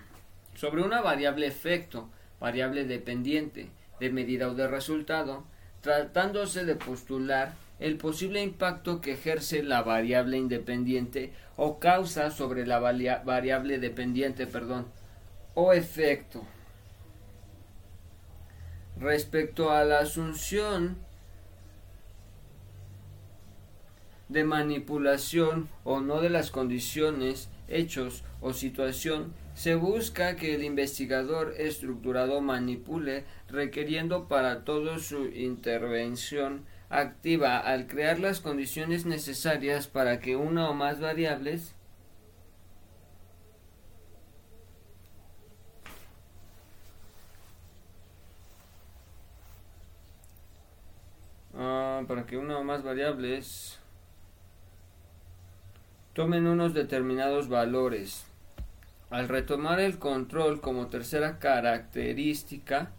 [0.56, 2.10] sobre una variable efecto,
[2.40, 3.70] variable dependiente,
[4.00, 5.44] de medida o de resultado,
[5.82, 12.80] tratándose de postular el posible impacto que ejerce la variable independiente o causa sobre la
[12.80, 14.88] variable dependiente, perdón,
[15.56, 16.46] o efecto.
[19.00, 20.98] Respecto a la asunción
[24.28, 31.54] de manipulación o no de las condiciones, hechos o situación, se busca que el investigador
[31.58, 40.36] estructurado manipule requiriendo para todo su intervención activa al crear las condiciones necesarias para que
[40.36, 41.74] una o más variables
[51.60, 53.80] ah, para que una o más variables
[56.14, 58.26] tomen unos determinados valores.
[59.10, 62.92] Al retomar el control como tercera característica,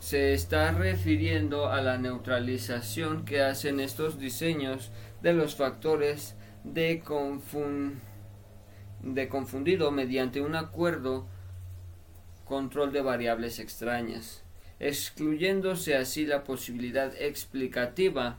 [0.00, 4.92] se está refiriendo a la neutralización que hacen estos diseños
[5.22, 7.02] de los factores de,
[9.02, 11.26] de confundido mediante un acuerdo
[12.44, 14.44] control de variables extrañas,
[14.80, 18.38] excluyéndose así la posibilidad explicativa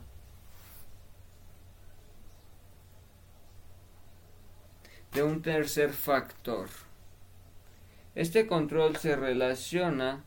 [5.12, 6.68] de un tercer factor.
[8.14, 10.24] Este control se relaciona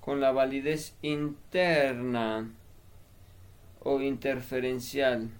[0.00, 2.50] con la validez interna
[3.80, 5.30] o interferencial.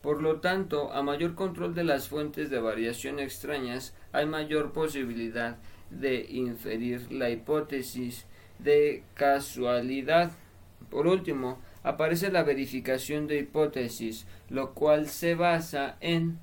[0.00, 5.56] Por lo tanto, a mayor control de las fuentes de variación extrañas, hay mayor posibilidad
[5.90, 8.26] de inferir la hipótesis
[8.58, 10.32] de casualidad.
[10.90, 16.38] Por último, aparece la verificación de hipótesis, lo cual se basa en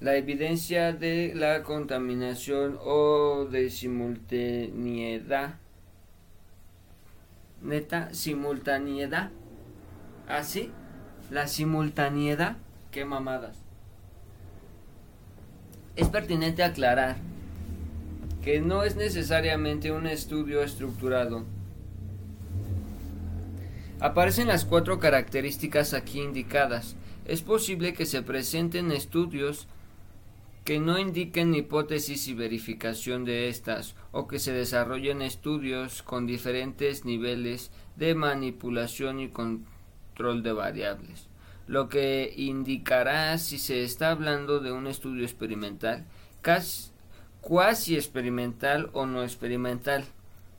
[0.00, 5.54] la evidencia de la contaminación o de simultaneidad.
[7.60, 9.30] Neta, simultaneidad.
[10.26, 10.82] Así, ¿Ah,
[11.30, 12.56] la simultaneidad,
[12.90, 13.61] qué mamadas.
[15.96, 17.16] Es pertinente aclarar
[18.42, 21.44] que no es necesariamente un estudio estructurado
[24.02, 26.96] Aparecen las cuatro características aquí indicadas.
[27.24, 29.68] Es posible que se presenten estudios
[30.64, 37.04] que no indiquen hipótesis y verificación de estas, o que se desarrollen estudios con diferentes
[37.04, 41.28] niveles de manipulación y control de variables,
[41.66, 46.04] lo que indicará si se está hablando de un estudio experimental,
[47.40, 50.04] cuasi experimental o no experimental.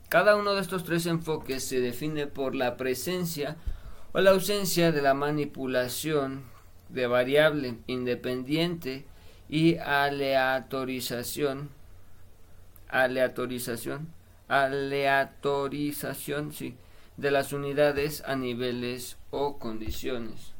[0.08, 3.56] Cada uno de estos tres enfoques se define por la presencia
[4.12, 6.44] o la ausencia de la manipulación
[6.88, 9.04] de variable independiente
[9.48, 11.70] y aleatorización
[12.88, 14.08] aleatorización
[14.48, 16.76] aleatorización sí,
[17.16, 20.53] de las unidades a niveles o condiciones.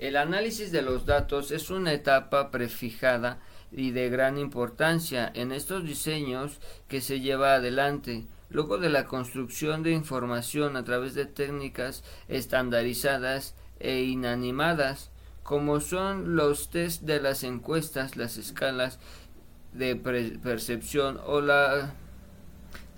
[0.00, 3.38] El análisis de los datos es una etapa prefijada
[3.70, 6.58] y de gran importancia en estos diseños
[6.88, 13.54] que se lleva adelante luego de la construcción de información a través de técnicas estandarizadas
[13.78, 15.10] e inanimadas
[15.42, 18.98] como son los test de las encuestas, las escalas
[19.74, 21.90] de percepción o las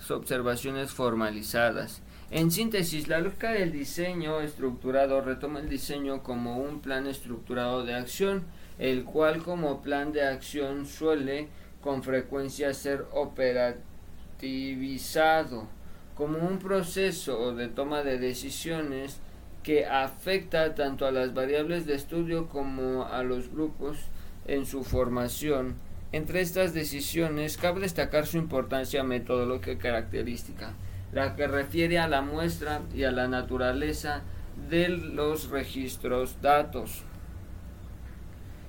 [0.08, 2.00] observaciones formalizadas.
[2.32, 7.94] En síntesis, la lógica del diseño estructurado retoma el diseño como un plan estructurado de
[7.94, 8.44] acción
[8.78, 11.48] el cual como plan de acción suele
[11.82, 15.68] con frecuencia ser operativizado
[16.16, 19.20] como un proceso de toma de decisiones
[19.62, 23.98] que afecta tanto a las variables de estudio como a los grupos
[24.46, 25.74] en su formación.
[26.12, 30.72] Entre estas decisiones cabe destacar su importancia metodológica y característica,
[31.12, 34.22] la que refiere a la muestra y a la naturaleza
[34.68, 37.04] de los registros datos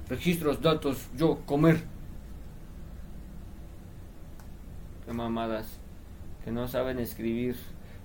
[0.10, 1.84] registros, datos, yo, comer.
[5.06, 5.80] Qué mamadas.
[6.44, 7.56] Que no saben escribir.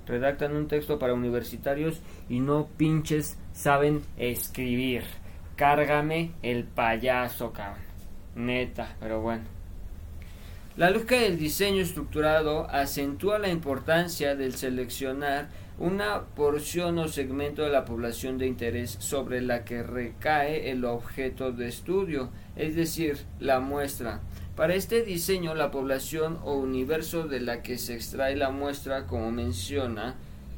[0.06, 5.02] Redactan un texto para universitarios y no pinches saben escribir.
[5.56, 7.82] Cárgame el payaso, cabrón.
[8.35, 9.57] Neta, pero bueno.
[10.78, 17.70] La lógica del diseño estructurado acentúa la importancia del seleccionar una porción o segmento de
[17.70, 23.59] la población de interés sobre la que recae el objeto de estudio, es decir, la
[23.59, 24.20] muestra.
[24.55, 29.32] Para este diseño, la población o universo de la que se extrae la muestra, como
[29.32, 30.14] menciona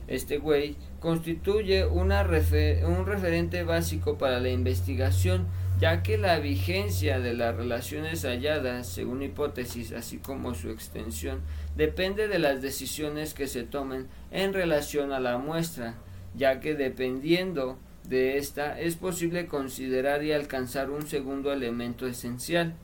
[0.07, 5.47] este güey, constituye un referente básico para la investigación
[5.81, 11.41] ya que la vigencia de las relaciones halladas, según hipótesis, así como su extensión,
[11.75, 15.95] depende de las decisiones que se tomen en relación a la muestra,
[16.37, 22.75] ya que dependiendo de esta es posible considerar y alcanzar un segundo elemento esencial.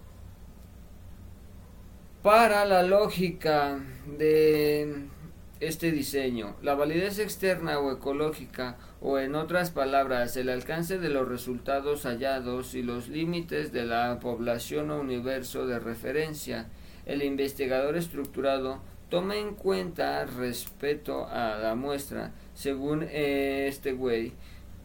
[2.23, 3.79] Para la lógica
[4.19, 5.07] de
[5.61, 11.29] este diseño, la validez externa o ecológica, o en otras palabras, el alcance de los
[11.29, 16.69] resultados hallados y los límites de la población o universo de referencia,
[17.07, 24.33] el investigador estructurado toma en cuenta respeto a la muestra, según este güey,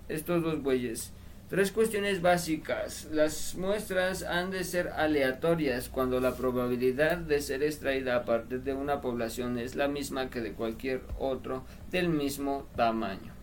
[0.07, 1.11] estos dos güeyes.
[1.51, 3.09] Tres cuestiones básicas.
[3.11, 8.73] Las muestras han de ser aleatorias cuando la probabilidad de ser extraída a partir de
[8.73, 13.33] una población es la misma que de cualquier otro del mismo tamaño.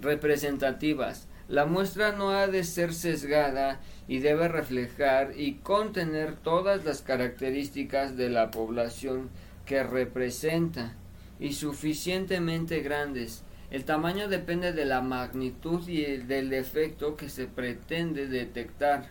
[0.00, 1.28] Representativas.
[1.48, 8.16] La muestra no ha de ser sesgada y debe reflejar y contener todas las características
[8.16, 9.28] de la población
[9.66, 10.94] que representa
[11.38, 13.42] y suficientemente grandes.
[13.72, 19.06] El tamaño depende de la magnitud y del efecto que se pretende detectar,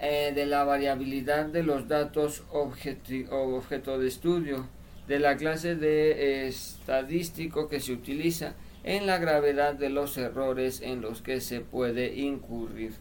[0.00, 4.66] eh, de la variabilidad de los datos objeto de estudio,
[5.06, 8.54] de la clase de estadístico que se utiliza,
[8.84, 12.94] en la gravedad de los errores en los que se puede incurrir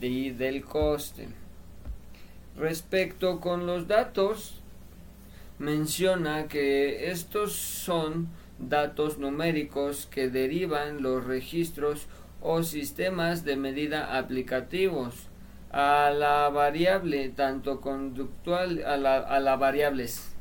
[0.00, 1.28] y del coste.
[2.56, 4.60] Respecto con los datos,
[5.60, 8.28] menciona que estos son
[8.68, 12.06] datos numéricos que derivan los registros
[12.40, 15.28] o sistemas de medida aplicativos.
[15.70, 20.34] A la variable tanto conductual a la, a variables.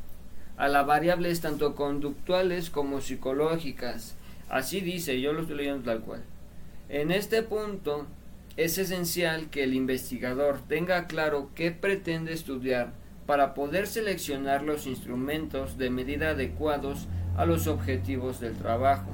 [0.57, 4.15] A las variables tanto conductuales como psicológicas.
[4.49, 6.21] Así dice yo lo estoy leyendo tal cual.
[6.89, 8.05] En este punto
[8.57, 12.91] es esencial que el investigador tenga claro qué pretende estudiar
[13.25, 17.07] para poder seleccionar los instrumentos de medida adecuados
[17.37, 19.11] a los objetivos del trabajo.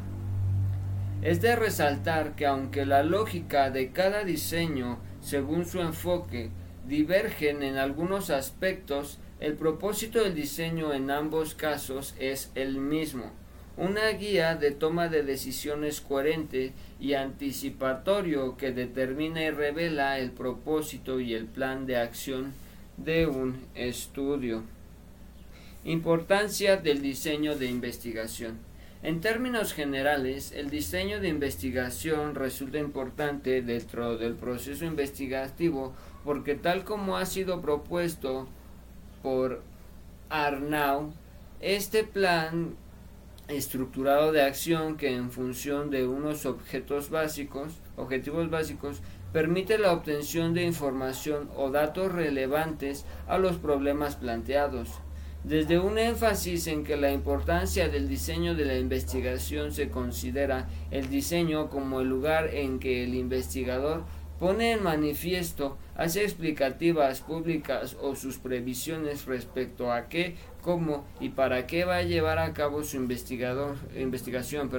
[1.21, 6.49] Es de resaltar que aunque la lógica de cada diseño, según su enfoque,
[6.87, 13.31] divergen en algunos aspectos, el propósito del diseño en ambos casos es el mismo,
[13.77, 21.21] una guía de toma de decisiones coherente y anticipatorio que determina y revela el propósito
[21.21, 22.51] y el plan de acción
[22.97, 24.63] de un estudio.
[25.85, 28.59] Importancia del diseño de investigación.
[29.01, 35.93] En términos generales, el diseño de investigación resulta importante dentro del proceso investigativo
[36.25, 38.49] porque tal como ha sido propuesto
[39.23, 39.61] por
[40.27, 41.13] Arnau,
[41.61, 42.75] este plan
[43.47, 49.01] estructurado de acción que en función de unos objetos básicos, objetivos básicos,
[49.31, 54.89] permite la obtención de información o datos relevantes a los problemas planteados.
[55.43, 61.09] Desde un énfasis en que la importancia del diseño de la investigación se considera el
[61.09, 64.03] diseño como el lugar en que el investigador
[64.37, 71.67] pone en manifiesto, hace explicativas públicas o sus previsiones respecto a qué, cómo y para
[71.67, 74.69] qué va a llevar a cabo su investigador, investigación,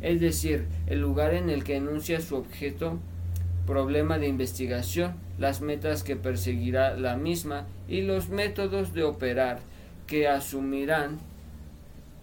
[0.00, 2.98] es decir, el lugar en el que enuncia su objeto,
[3.66, 9.60] problema de investigación, las metas que perseguirá la misma y los métodos de operar
[10.10, 11.20] que asumirán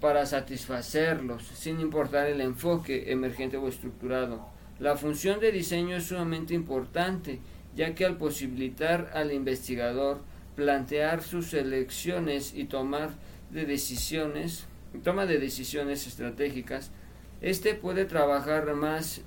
[0.01, 4.45] para satisfacerlos, sin importar el enfoque emergente o estructurado.
[4.77, 7.39] La función de diseño es sumamente importante,
[7.77, 10.19] ya que al posibilitar al investigador
[10.57, 13.11] plantear sus elecciones y tomar
[13.51, 14.65] de decisiones,
[15.01, 16.91] toma de decisiones estratégicas,
[17.39, 19.22] éste puede trabajar más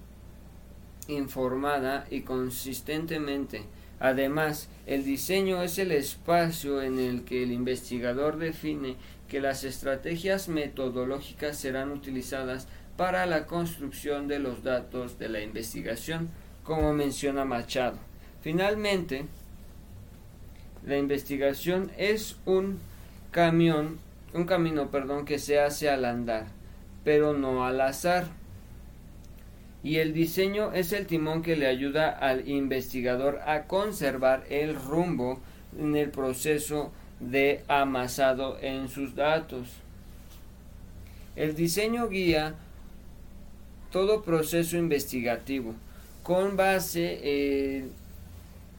[1.09, 3.63] informada y consistentemente.
[4.01, 8.97] Además, el diseño es el espacio en el que el investigador define
[9.29, 12.67] que las estrategias metodológicas serán utilizadas
[12.97, 16.31] para la construcción de los datos de la investigación,
[16.65, 17.99] como menciona Machado.
[18.41, 19.27] Finalmente,
[20.87, 22.81] la investigación es un
[23.31, 23.99] camión,
[24.33, 26.47] un camino, perdón, que se hace al andar,
[27.05, 28.29] pero no al azar.
[29.83, 35.41] Y el diseño es el timón que le ayuda al investigador a conservar el rumbo
[35.79, 39.69] en el proceso de amasado en sus datos.
[41.37, 42.57] El diseño guía
[43.91, 45.75] todo proceso investigativo.
[46.23, 47.89] Con base, eh,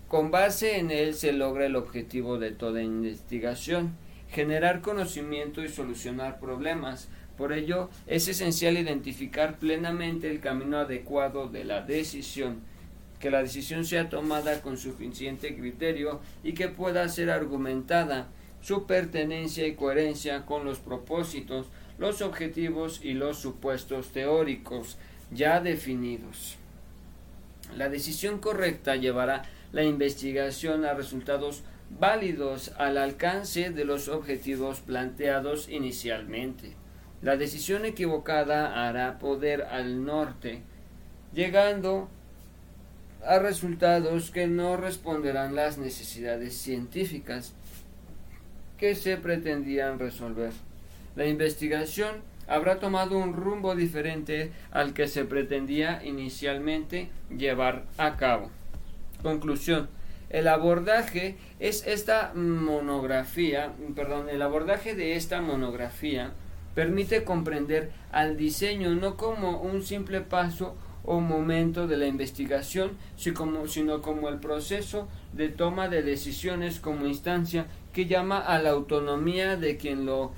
[0.08, 3.96] con base en él se logra el objetivo de toda investigación,
[4.30, 7.10] generar conocimiento y solucionar problemas.
[7.42, 12.62] Por ello, es esencial identificar plenamente el camino adecuado de la decisión
[13.20, 18.28] que la decisión sea tomada con suficiente criterio y que pueda ser argumentada
[18.62, 21.66] su pertenencia y coherencia con los propósitos,
[21.98, 24.98] los objetivos y los supuestos teóricos
[25.32, 26.58] ya definidos.
[27.76, 31.64] La decisión correcta llevará la investigación a resultados
[32.00, 36.80] válidos al alcance de los objetivos planteados inicialmente.
[37.22, 40.64] La decisión equivocada hará poder al norte,
[41.34, 42.10] llegando
[43.26, 47.54] a resultados que no responderán las necesidades científicas
[48.78, 50.52] que se pretendían resolver.
[51.16, 58.50] La investigación habrá tomado un rumbo diferente al que se pretendía inicialmente llevar a cabo.
[59.22, 59.90] Conclusión.
[60.32, 66.34] El abordaje es esta monografía, perdón, el abordaje de esta monografía
[66.76, 74.02] permite comprender al diseño no como un simple paso o momento de la investigación, sino
[74.02, 79.78] como el proceso de toma de decisiones como instancia que llama a la autonomía de
[79.78, 80.32] quien lo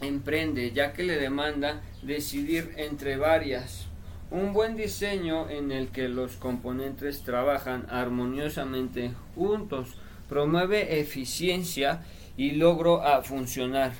[0.00, 3.86] emprende, ya que le demanda decidir entre varias.
[4.30, 9.96] Un buen diseño en el que los componentes trabajan armoniosamente juntos
[10.28, 12.02] promueve eficiencia
[12.36, 13.92] y logro a funcionar.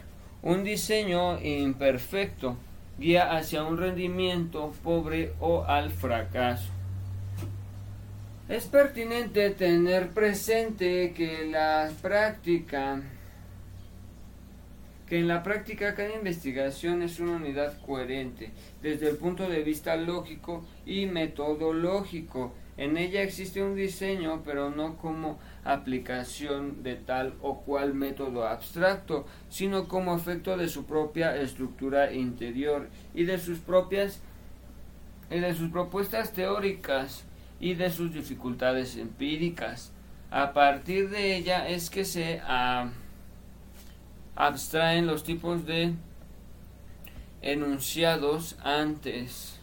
[0.47, 2.57] Un diseño imperfecto
[3.01, 6.71] guía hacia un rendimiento pobre o al fracaso.
[8.49, 13.03] Es pertinente tener presente que la práctica
[15.09, 18.53] que en la práctica cada investigación es una unidad coherente
[18.83, 22.55] desde el punto de vista lógico y metodológico.
[22.77, 25.41] En ella existe un diseño, pero no como
[25.73, 32.89] aplicación de tal o cual método abstracto, sino como efecto de su propia estructura interior
[33.15, 34.21] y de sus propias
[35.31, 37.25] y de sus propuestas teóricas
[37.59, 39.93] y de sus dificultades empíricas.
[40.31, 42.91] A partir de ella es que se ah,
[44.35, 45.95] abstraen los tipos de
[47.43, 49.59] enunciados antes,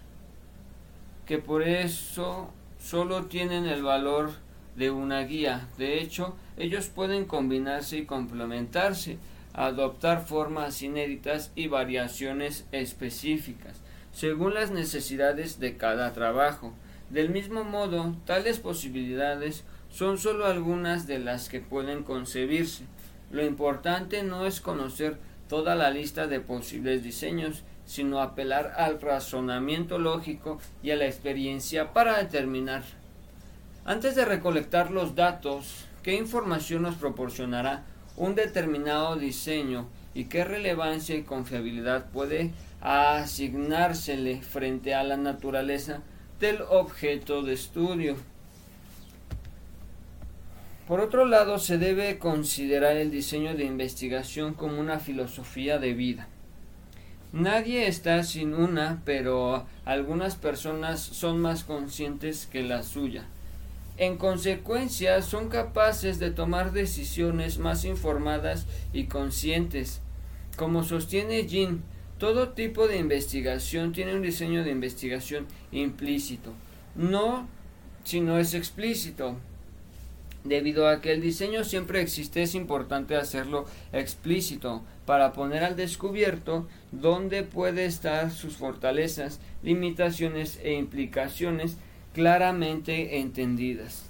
[1.25, 2.49] que por eso
[2.79, 4.42] solo tienen el valor
[4.75, 5.67] de una guía.
[5.77, 9.17] De hecho, ellos pueden combinarse y complementarse,
[9.53, 13.77] adoptar formas inéditas y variaciones específicas,
[14.13, 16.73] según las necesidades de cada trabajo.
[17.09, 22.85] Del mismo modo, tales posibilidades son solo algunas de las que pueden concebirse.
[23.31, 25.17] Lo importante no es conocer
[25.47, 31.93] toda la lista de posibles diseños, sino apelar al razonamiento lógico y a la experiencia
[31.93, 32.83] para determinar.
[33.85, 37.83] Antes de recolectar los datos, qué información nos proporcionará
[38.15, 46.01] un determinado diseño y qué relevancia y confiabilidad puede asignársele frente a la naturaleza
[46.39, 48.15] del objeto de estudio.
[50.87, 56.27] Por otro lado, se debe considerar el diseño de investigación como una filosofía de vida.
[57.33, 63.25] Nadie está sin una, pero algunas personas son más conscientes que la suya.
[63.97, 70.01] En consecuencia, son capaces de tomar decisiones más informadas y conscientes.
[70.57, 71.83] Como sostiene Jean,
[72.17, 76.51] todo tipo de investigación tiene un diseño de investigación implícito.
[76.95, 77.47] No
[78.03, 79.37] si no es explícito.
[80.43, 86.67] Debido a que el diseño siempre existe, es importante hacerlo explícito para poner al descubierto
[86.91, 91.77] dónde puede estar sus fortalezas, limitaciones e implicaciones
[92.13, 94.05] claramente entendidas.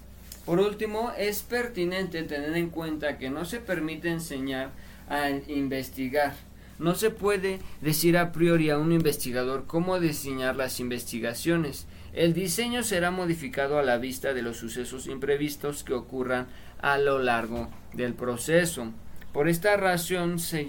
[0.46, 4.72] Por último, es pertinente tener en cuenta que no se permite enseñar
[5.10, 6.34] a investigar.
[6.80, 11.86] No se puede decir a priori a un investigador cómo diseñar las investigaciones.
[12.14, 16.48] El diseño será modificado a la vista de los sucesos imprevistos que ocurran
[16.82, 18.92] a lo largo del proceso.
[19.32, 20.68] Por esta razón se,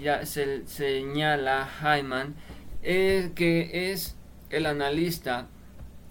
[0.65, 2.33] señala Hyman
[2.81, 4.15] eh, que es
[4.49, 5.47] el analista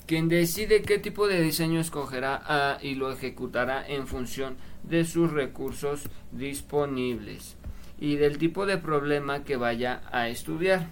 [0.07, 6.03] quien decide qué tipo de diseño escogerá y lo ejecutará en función de sus recursos
[6.33, 7.57] disponibles
[7.99, 10.89] y del tipo de problema que vaya a estudiar.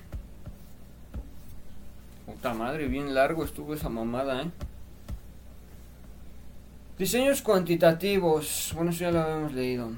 [2.26, 4.51] Puta madre, bien largo estuvo esa mamada, ¿eh?
[6.98, 8.72] Diseños cuantitativos.
[8.74, 9.90] Bueno, eso ya lo habíamos leído.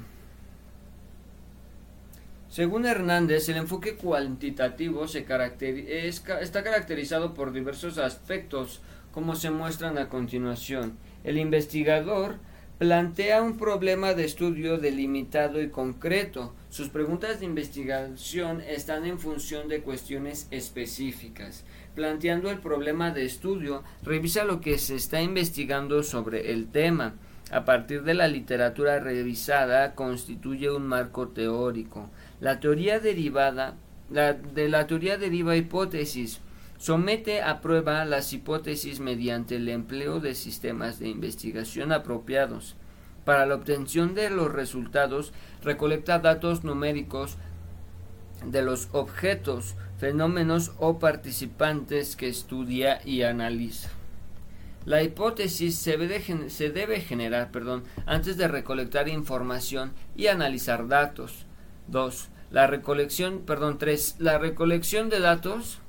[2.48, 8.80] Según Hernández, el enfoque cuantitativo se está caracterizado por diversos aspectos,
[9.14, 10.98] como se muestran a continuación.
[11.22, 12.34] El investigador
[12.78, 16.52] plantea un problema de estudio delimitado y concreto.
[16.68, 21.64] Sus preguntas de investigación están en función de cuestiones específicas.
[21.94, 27.14] Planteando el problema de estudio, revisa lo que se está investigando sobre el tema.
[27.52, 32.10] A partir de la literatura revisada, constituye un marco teórico.
[32.40, 33.76] La teoría derivada
[34.10, 36.40] de la teoría deriva hipótesis.
[36.84, 42.76] Somete a prueba las hipótesis mediante el empleo de sistemas de investigación apropiados.
[43.24, 45.32] Para la obtención de los resultados,
[45.62, 47.38] recolecta datos numéricos
[48.44, 53.88] de los objetos, fenómenos o participantes que estudia y analiza.
[54.84, 57.50] La hipótesis se debe, generar
[58.04, 61.46] antes de recolectar información y analizar datos.
[61.88, 62.28] 2.
[62.50, 64.16] La recolección, perdón, 3.
[64.18, 65.80] La recolección de datos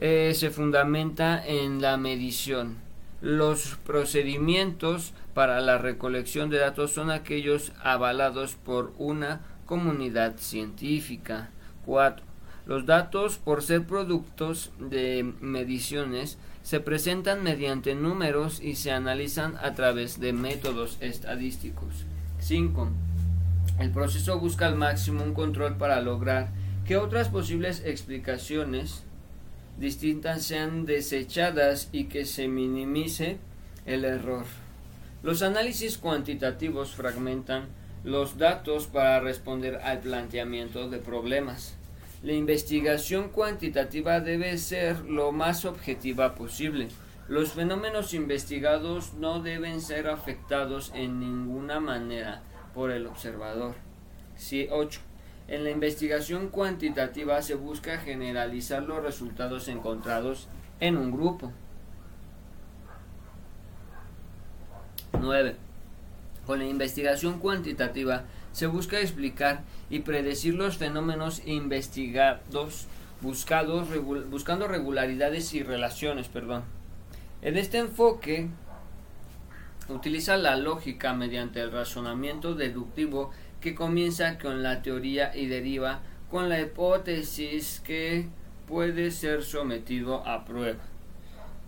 [0.00, 2.78] eh, se fundamenta en la medición.
[3.20, 11.50] Los procedimientos para la recolección de datos son aquellos avalados por una comunidad científica.
[11.84, 12.24] 4.
[12.64, 19.74] Los datos, por ser productos de mediciones, se presentan mediante números y se analizan a
[19.74, 22.06] través de métodos estadísticos.
[22.38, 22.88] 5.
[23.80, 26.48] El proceso busca al máximo un control para lograr
[26.86, 29.04] que otras posibles explicaciones
[29.78, 33.38] distintas sean desechadas y que se minimice
[33.86, 34.44] el error.
[35.22, 37.68] Los análisis cuantitativos fragmentan
[38.04, 41.76] los datos para responder al planteamiento de problemas.
[42.22, 46.88] La investigación cuantitativa debe ser lo más objetiva posible.
[47.28, 52.42] Los fenómenos investigados no deben ser afectados en ninguna manera
[52.74, 53.74] por el observador.
[54.70, 55.00] 8.
[55.50, 60.46] En la investigación cuantitativa se busca generalizar los resultados encontrados
[60.78, 61.50] en un grupo.
[65.20, 65.56] 9.
[66.46, 68.22] Con la investigación cuantitativa
[68.52, 72.86] se busca explicar y predecir los fenómenos investigados
[73.20, 73.88] buscados,
[74.30, 76.28] buscando regularidades y relaciones.
[76.28, 76.62] Perdón.
[77.42, 78.48] En este enfoque
[79.88, 86.00] utiliza la lógica mediante el razonamiento deductivo que comienza con la teoría y deriva
[86.30, 88.28] con la hipótesis que
[88.66, 90.80] puede ser sometido a prueba.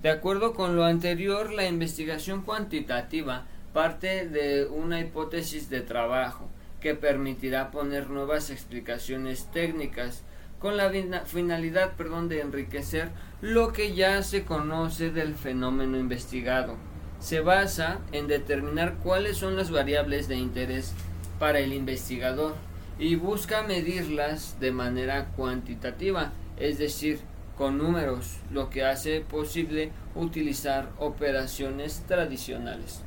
[0.03, 6.49] De acuerdo con lo anterior, la investigación cuantitativa parte de una hipótesis de trabajo
[6.81, 10.25] que permitirá poner nuevas explicaciones técnicas
[10.59, 10.93] con la
[11.25, 13.11] finalidad perdón, de enriquecer
[13.41, 16.77] lo que ya se conoce del fenómeno investigado.
[17.19, 20.95] Se basa en determinar cuáles son las variables de interés
[21.43, 22.55] para el investigador
[23.01, 27.19] y busca medirlas de manera cuantitativa, es decir,
[27.59, 33.01] con números, lo que hace posible utilizar operaciones tradicionales.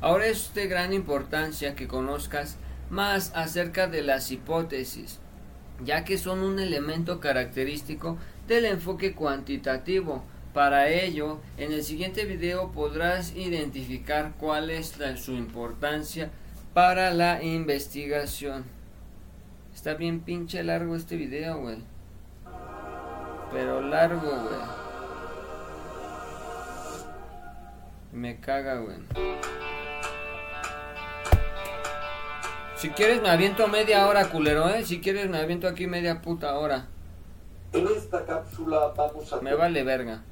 [0.00, 2.56] Ahora es de gran importancia que conozcas
[2.90, 5.20] más acerca de las hipótesis,
[5.84, 10.24] ya que son un elemento característico del enfoque cuantitativo.
[10.56, 16.30] Para ello, en el siguiente video podrás identificar cuál es su importancia
[16.72, 18.64] para la investigación.
[19.74, 21.76] Está bien pinche largo este video, güey.
[23.52, 24.60] Pero largo, güey.
[28.12, 28.96] Me caga, güey.
[32.76, 34.86] Si quieres me aviento media hora, culero, ¿eh?
[34.86, 36.86] Si quieres me aviento aquí media puta hora.
[37.74, 39.42] En esta cápsula vamos a...
[39.42, 40.22] Me vale verga.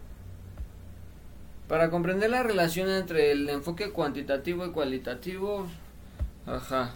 [1.69, 5.67] Para comprender la relación entre el enfoque cuantitativo y cualitativo...
[6.47, 6.95] Ajá.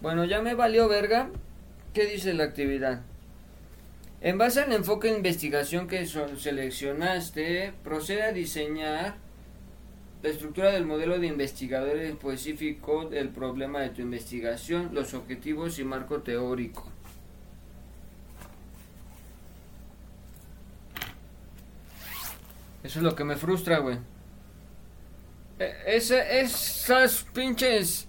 [0.00, 1.30] Bueno, ya me valió verga.
[1.94, 3.02] ¿Qué dice la actividad?
[4.20, 9.16] En base al enfoque de investigación que seleccionaste, procede a diseñar
[10.22, 15.84] la estructura del modelo de investigador específico del problema de tu investigación, los objetivos y
[15.84, 16.86] marco teórico.
[22.82, 23.98] Eso es lo que me frustra, güey.
[25.58, 28.06] E, esas pinches...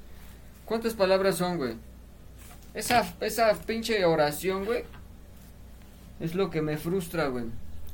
[0.66, 1.76] ¿Cuántas palabras son, güey?
[2.74, 4.86] Esa, esa pinche oración, güey.
[6.20, 7.46] Es lo que me frustra, güey.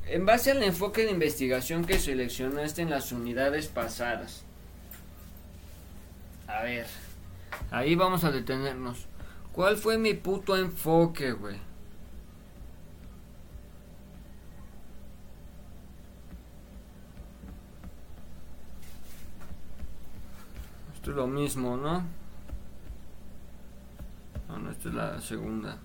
[0.06, 4.44] En base al enfoque de investigación que seleccionaste en las unidades pasadas.
[6.48, 6.86] A ver.
[7.72, 9.06] Ahí vamos a detenernos.
[9.52, 11.58] ¿Cuál fue mi puto enfoque, güey?
[21.08, 22.04] Esto es lo mismo, ¿no?
[24.50, 25.78] No, no, esta es la segunda.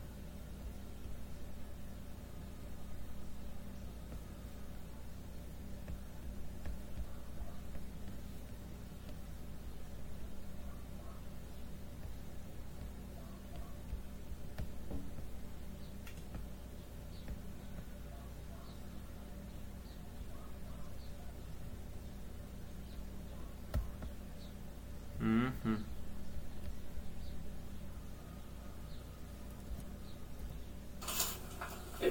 [25.22, 25.84] En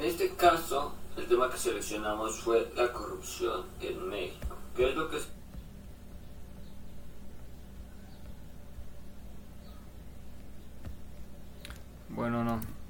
[0.02, 4.56] este caso, el tema que seleccionamos fue la corrupción en México.
[4.74, 5.18] ¿Qué es lo que
[12.08, 12.81] Bueno, no.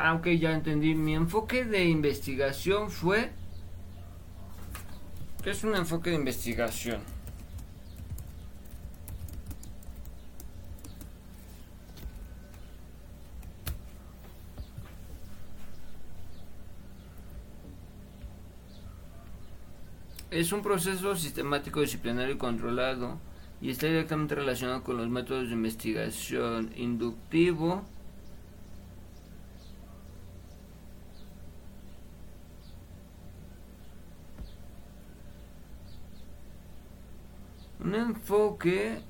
[0.00, 3.30] Aunque ya entendí, mi enfoque de investigación fue...
[5.42, 7.00] ¿Qué es un enfoque de investigación?
[20.30, 23.18] Es un proceso sistemático, disciplinario y controlado
[23.60, 27.84] y está directamente relacionado con los métodos de investigación inductivo,
[37.88, 39.00] un enfoque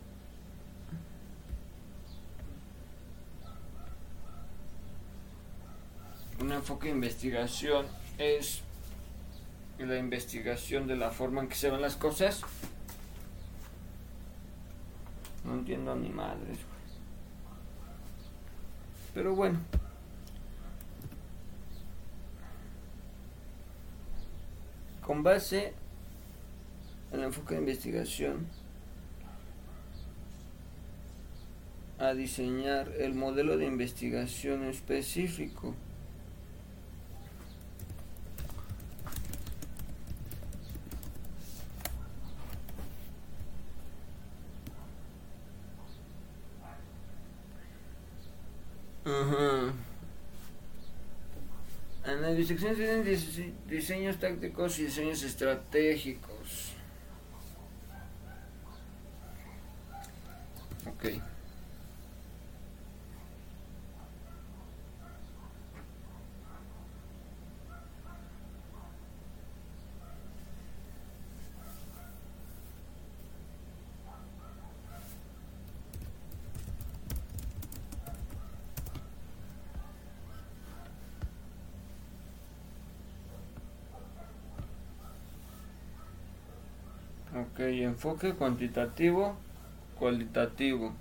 [6.41, 7.87] un enfoque de investigación
[8.19, 8.63] es
[9.81, 12.43] la investigación de la forma en que se ven las cosas.
[15.45, 16.59] No entiendo ni madres
[19.13, 19.59] pero bueno.
[25.05, 25.73] Con base
[27.11, 28.47] en el enfoque de investigación
[31.99, 35.75] a diseñar el modelo de investigación específico.
[52.05, 56.73] En la investigación se tienen diseños tácticos y diseños estratégicos.
[60.87, 61.38] Ok.
[87.59, 89.35] Ok, enfoque cuantitativo,
[89.99, 90.95] cualitativo.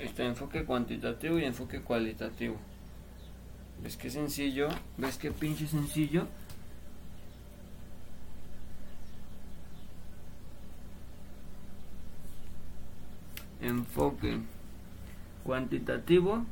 [0.00, 2.56] Este enfoque cuantitativo y enfoque cualitativo.
[3.80, 4.70] ¿Ves qué sencillo?
[4.96, 6.26] ¿Ves qué pinche sencillo?
[13.96, 14.38] Enfoque
[15.42, 16.44] cuantitativo.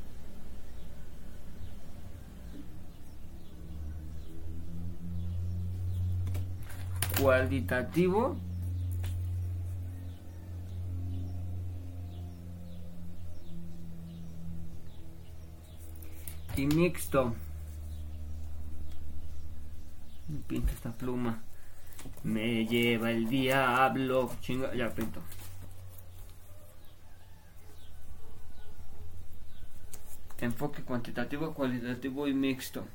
[7.20, 8.36] Cualitativo.
[16.56, 17.34] Y mixto.
[20.28, 21.42] Me pinta esta pluma.
[22.22, 24.30] Me lleva el diablo.
[24.40, 25.20] Chinga ya pinto
[30.44, 32.86] enfoque cuantitativo, cualitativo y mixto.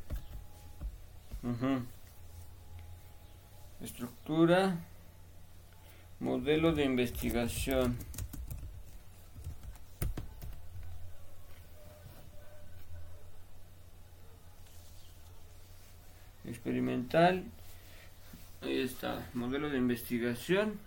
[3.82, 4.78] Estructura,
[6.20, 7.98] modelo de investigación.
[16.46, 17.46] Experimental.
[18.62, 20.80] Ahí está, modelo de investigación.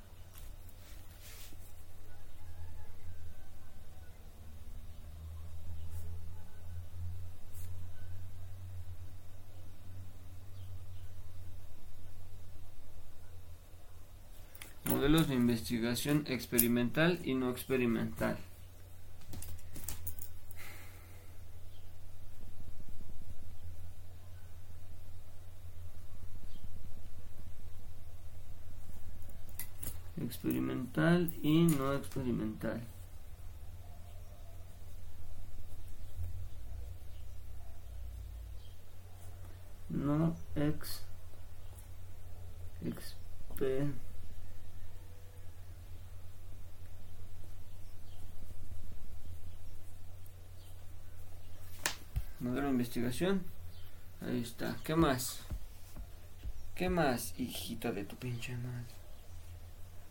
[15.03, 18.37] modelos de investigación experimental y no experimental.
[30.21, 32.83] Experimental y no experimental.
[39.91, 41.07] No ex
[52.43, 53.43] modelo de investigación.
[54.21, 54.77] Ahí está.
[54.85, 55.41] ¿Qué más?
[56.75, 58.95] ¿Qué más, hijita de tu pinche madre?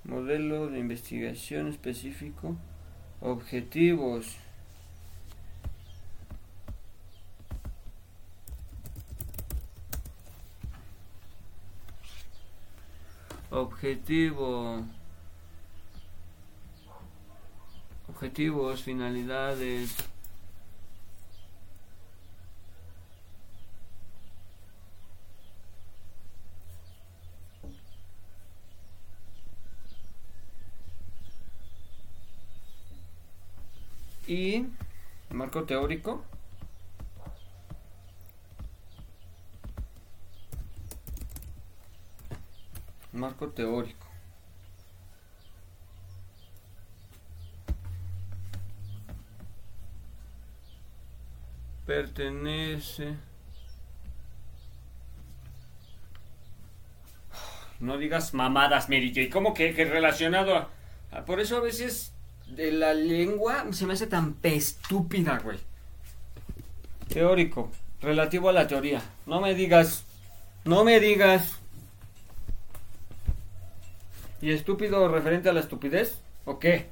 [0.03, 2.55] Modelo de investigación específico.
[3.19, 4.37] Objetivos.
[13.49, 14.85] Objetivo.
[18.07, 19.95] Objetivos, finalidades,
[34.31, 34.65] Y
[35.29, 36.23] marco teórico.
[43.13, 44.07] Marco teórico.
[51.85, 53.15] Pertenece.
[57.79, 59.29] No digas mamadas, Mary J.
[59.31, 60.55] ¿Cómo que, relacionado
[61.11, 62.13] a- Por eso a veces
[62.55, 65.59] de la lengua se me hace tan estúpida, güey.
[67.07, 67.69] Teórico.
[68.01, 69.01] Relativo a la teoría.
[69.25, 70.03] No me digas.
[70.65, 71.59] No me digas.
[74.41, 76.19] ¿Y estúpido referente a la estupidez?
[76.45, 76.89] ¿O qué?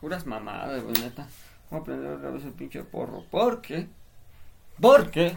[0.00, 1.26] Puras mamadas, güey, neta.
[1.70, 3.24] Vamos a prender otra vez el pinche porro.
[3.30, 3.88] ¿Por qué?
[4.80, 5.36] ¿Por qué?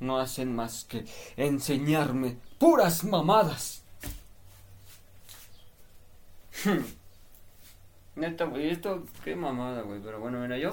[0.00, 1.04] No hacen más que
[1.36, 3.82] enseñarme puras mamadas.
[6.64, 6.84] Hmm.
[8.16, 10.00] Neta, güey, esto, qué mamada, güey.
[10.02, 10.70] Pero bueno, mira, yo.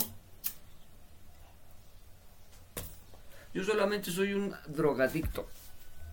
[3.54, 5.48] Yo solamente soy un drogadicto.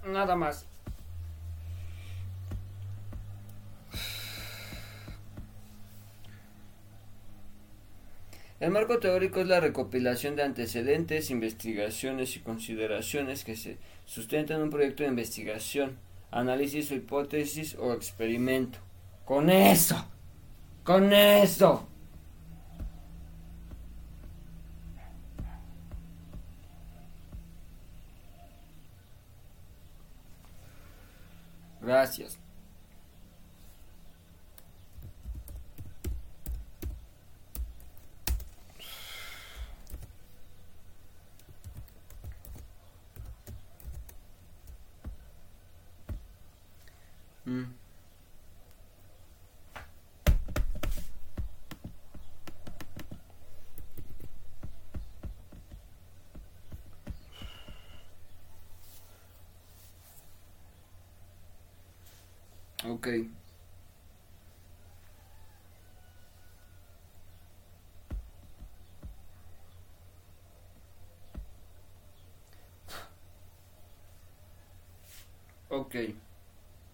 [0.05, 0.67] Nada más.
[8.61, 14.63] El marco teórico es la recopilación de antecedentes, investigaciones y consideraciones que se sustentan en
[14.63, 15.99] un proyecto de investigación,
[16.31, 18.79] análisis o hipótesis o experimento.
[19.33, 19.97] Con eso,
[20.85, 21.89] con eso.
[31.81, 32.39] Gracias.
[47.47, 47.82] Mm.
[63.03, 63.09] Ok.
[75.69, 75.95] Ok.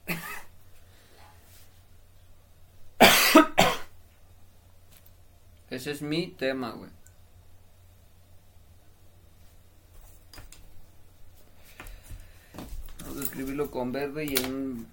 [5.70, 6.90] Ese es mi tema, güey.
[13.04, 14.86] Vamos a escribirlo con verde y en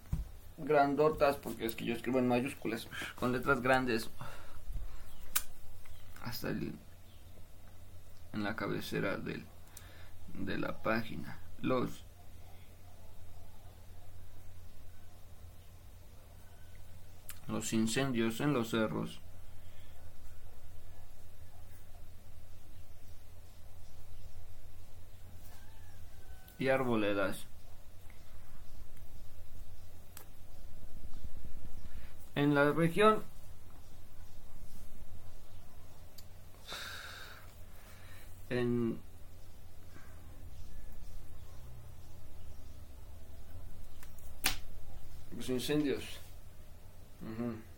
[0.57, 4.09] grandotas, porque es que yo escribo en mayúsculas, con letras grandes.
[6.23, 6.73] Hasta el,
[8.33, 9.45] en la cabecera del,
[10.33, 11.37] de la página.
[11.61, 12.05] Los
[17.47, 19.21] los incendios en los cerros
[26.57, 27.45] y arboledas
[32.35, 33.23] en la región
[38.49, 38.99] en
[45.35, 46.03] los incendios.
[47.21, 47.74] Mm.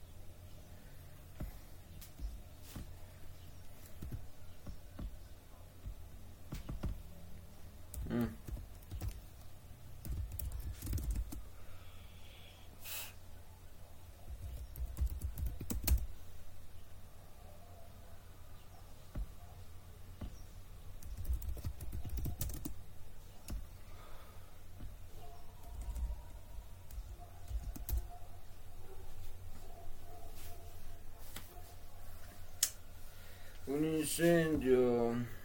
[34.19, 35.36] Un incendio.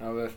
[0.00, 0.30] A ver.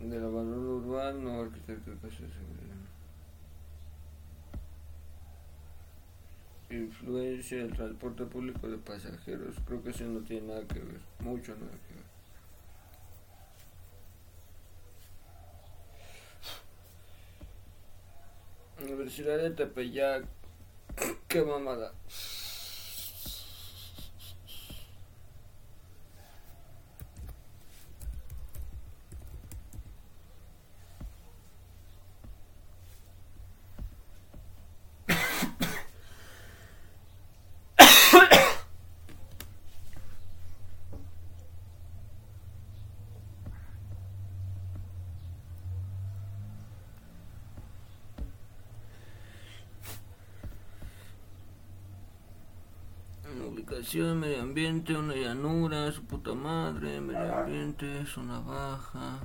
[0.00, 2.78] Del abandono urbano, arquitecto de casas de seguridad.
[7.00, 9.56] Influencia del transporte público de pasajeros.
[9.66, 11.00] Creo que eso no tiene nada que ver.
[11.20, 12.08] Mucho nada que ver.
[18.90, 20.24] Universidad de Tepeyac.
[21.28, 21.92] Qué mamada.
[53.70, 59.20] Medio ambiente, una llanura, su puta madre, medio ambiente, zona baja.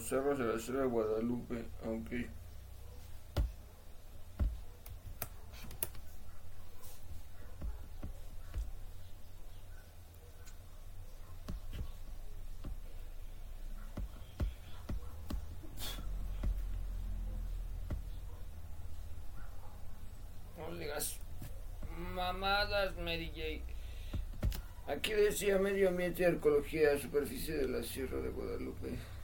[0.00, 2.30] Los cerros de la Sierra de Guadalupe, aunque
[22.14, 24.90] mamadas, Mary J.
[24.90, 29.19] Aquí decía medio ambiente y arqueología, superficie de la Sierra de Guadalupe.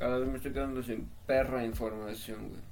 [0.00, 2.62] Cada vez me estoy quedando sin perra información, güey.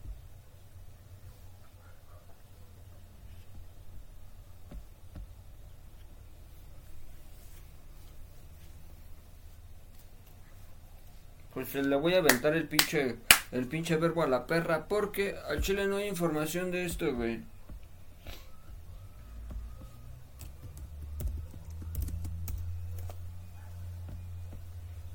[11.52, 13.18] Pues le voy a aventar el pinche,
[13.52, 17.42] el pinche verbo a la perra porque al chile no hay información de esto, güey.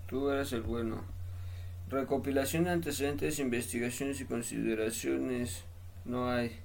[0.08, 1.13] Tú eres el bueno.
[1.90, 5.64] Recopilación de antecedentes, investigaciones y consideraciones.
[6.06, 6.60] No hay.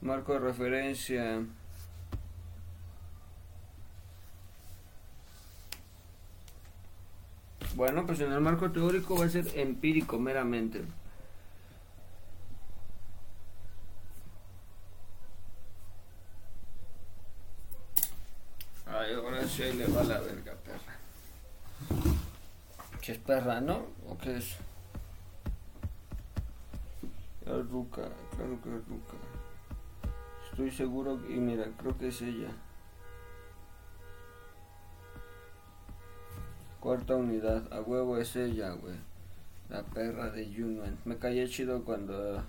[0.00, 1.42] Marco de referencia.
[7.74, 10.82] Bueno, pues en el marco teórico va a ser empírico meramente.
[18.86, 20.98] Ay, ahora sí ahí le va la verga, perra.
[23.10, 23.88] ¿Qué es perra, no?
[24.08, 24.56] ¿O qué es?
[27.44, 28.02] Es Ruca,
[28.36, 29.14] claro que es Ruca.
[30.48, 32.50] Estoy seguro y mira, creo que es ella.
[36.78, 38.94] Cuarta unidad, a huevo es ella, güey.
[39.70, 40.96] La perra de Yunuan.
[41.04, 42.44] Me callé chido cuando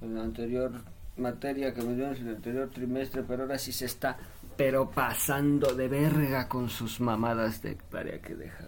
[0.00, 0.72] en la anterior
[1.18, 4.16] materia que me dieron en el anterior trimestre, pero ahora sí se está
[4.56, 8.64] pero pasando de verga con sus mamadas de hectárea que deja.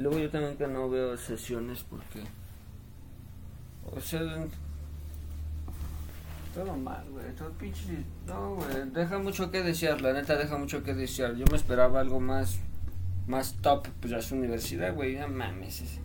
[0.00, 2.24] Luego yo también que no veo sesiones porque...
[3.94, 4.20] O sea...
[6.54, 7.34] Todo mal, güey.
[7.36, 8.04] Todo pinche...
[8.26, 8.90] No, güey.
[8.92, 10.00] Deja mucho que desear.
[10.00, 11.36] La neta deja mucho que desear.
[11.36, 12.58] Yo me esperaba algo más...
[13.26, 13.86] Más top.
[14.00, 15.16] Pues a su universidad, güey.
[15.16, 15.82] No mames.
[15.82, 16.00] Es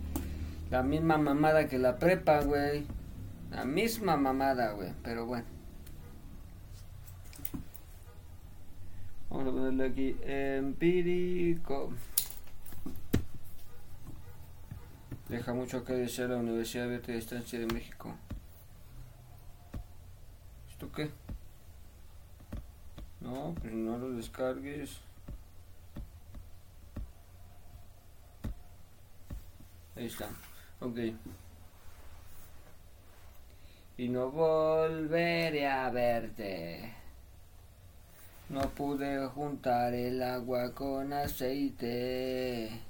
[0.70, 2.86] la misma mamada que la prepa, güey.
[3.50, 4.92] La misma mamada, güey.
[5.02, 5.46] Pero bueno.
[9.30, 11.92] Vamos a ponerle aquí empírico.
[15.28, 18.14] Deja mucho que desear la Universidad de Distancia de México.
[20.70, 21.10] ¿Esto qué?
[23.20, 24.98] No, pues no lo descargues.
[29.96, 30.28] Ahí está.
[30.78, 30.98] Ok.
[33.98, 36.92] Y no volveré a verte.
[38.48, 42.85] No pude juntar el agua con aceite.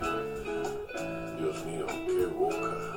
[0.00, 2.92] Dios mío, qué boca.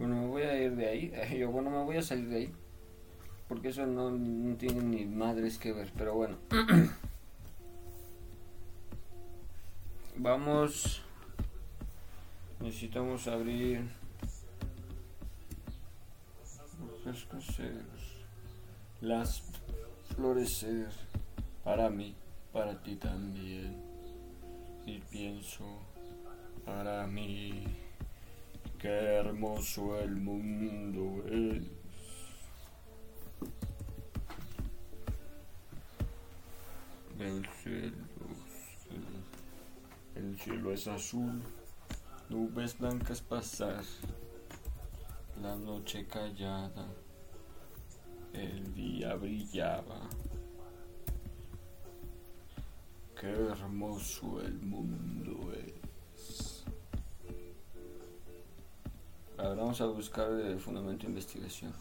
[0.00, 1.12] Bueno, me voy a ir de ahí.
[1.38, 2.52] Yo, bueno, me voy a salir de ahí.
[3.48, 5.92] Porque eso no, tiene ni madres que ver.
[5.98, 6.38] Pero bueno.
[10.16, 11.02] Vamos.
[12.60, 13.99] Necesitamos abrir.
[19.00, 19.42] Las
[20.14, 20.88] florecer.
[21.64, 22.14] Para mí.
[22.52, 23.76] Para ti también.
[24.86, 25.64] Y pienso.
[26.64, 27.64] Para mí.
[28.78, 31.80] Qué hermoso el mundo es.
[37.20, 37.92] El cielo,
[40.14, 41.42] el cielo es azul,
[42.30, 43.84] nubes blancas pasar,
[45.40, 46.86] la noche callada,
[48.32, 50.00] el día brillaba.
[53.18, 56.64] Qué hermoso el mundo es.
[59.38, 61.72] Ahora vamos a buscar el fundamento de investigación.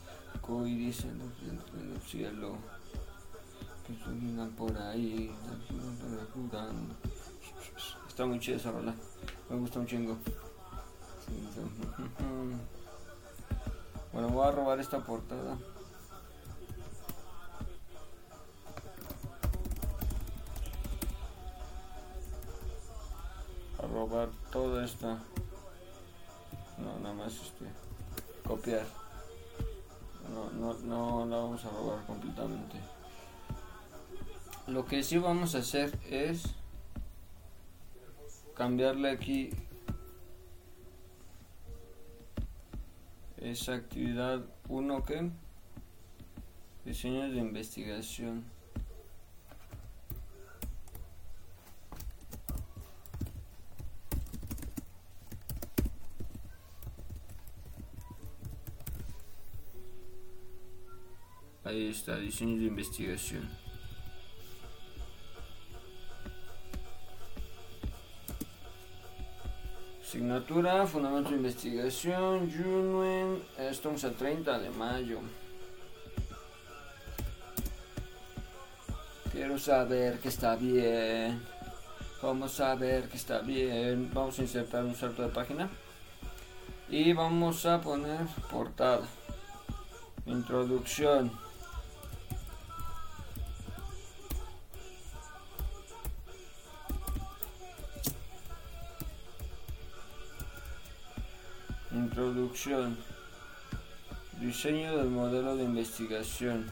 [0.42, 2.56] Coiris en el, en el cielo.
[3.86, 5.32] Que iluminan por ahí.
[6.34, 6.96] jugando.
[8.08, 8.96] Está muy chida esa rola.
[9.50, 10.18] Me gusta un chingo.
[14.12, 15.58] Bueno, voy a robar esta portada.
[23.78, 25.20] A robar toda esta.
[26.78, 27.66] No, nada más este.
[28.48, 28.86] Copiar.
[30.34, 32.80] No, no, no la vamos a robar completamente.
[34.68, 36.44] Lo que sí vamos a hacer es
[38.56, 39.52] cambiarle aquí
[43.42, 45.32] esa actividad 1 que
[46.86, 48.44] diseños de investigación.
[61.64, 63.59] Ahí está, diseños de investigación.
[70.10, 75.20] Asignatura, fundamento de investigación, Junuen, estamos a 30 de mayo.
[79.32, 81.40] Quiero saber que está bien.
[82.24, 84.10] Vamos saber que está bien.
[84.12, 85.70] Vamos a insertar un salto de página.
[86.90, 89.06] Y vamos a poner portada.
[90.26, 91.32] Introducción.
[101.92, 102.98] Introducción.
[104.40, 106.72] Diseño del modelo de investigación.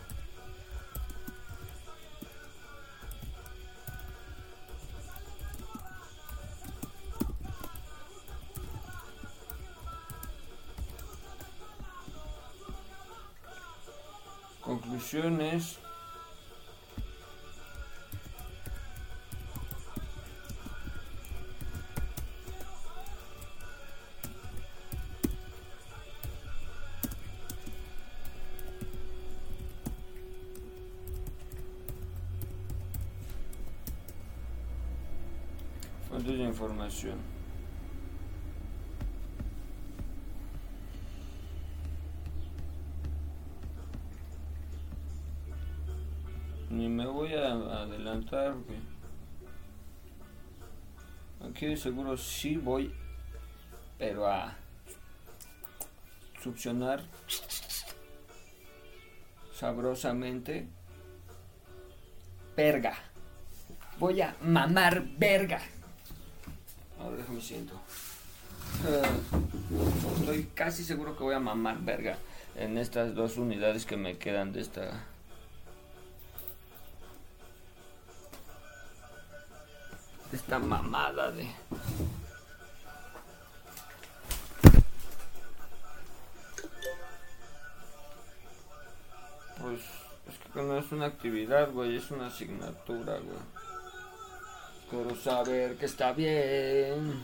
[14.61, 15.79] Conclusiones.
[36.27, 37.17] Fuentes de información.
[46.69, 48.55] Ni me voy a adelantar.
[51.49, 52.93] Aquí seguro sí voy
[53.97, 54.53] pero a
[56.43, 57.03] succionar
[59.53, 60.67] sabrosamente
[62.57, 62.95] verga.
[63.97, 65.61] Voy a mamar verga.
[67.41, 67.75] Siento.
[68.83, 72.17] Uh, estoy casi seguro que voy a mamar verga
[72.55, 75.05] en estas dos unidades que me quedan de esta.
[80.33, 81.47] esta mamada de.
[89.61, 89.81] Pues
[90.27, 93.66] es que no es una actividad güey es una asignatura güey
[94.89, 97.23] quiero saber que está bien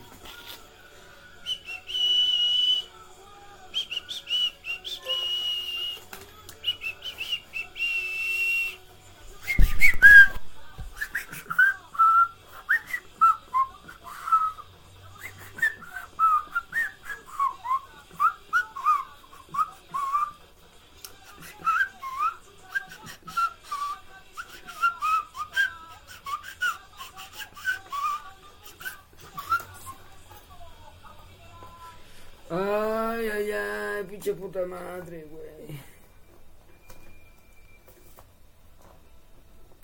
[32.56, 35.80] Ay, ay, ay, pinche puta madre, güey.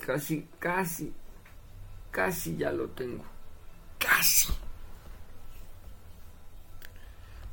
[0.07, 1.13] Casi, casi,
[2.13, 3.25] casi ya lo tengo.
[3.99, 4.53] Casi.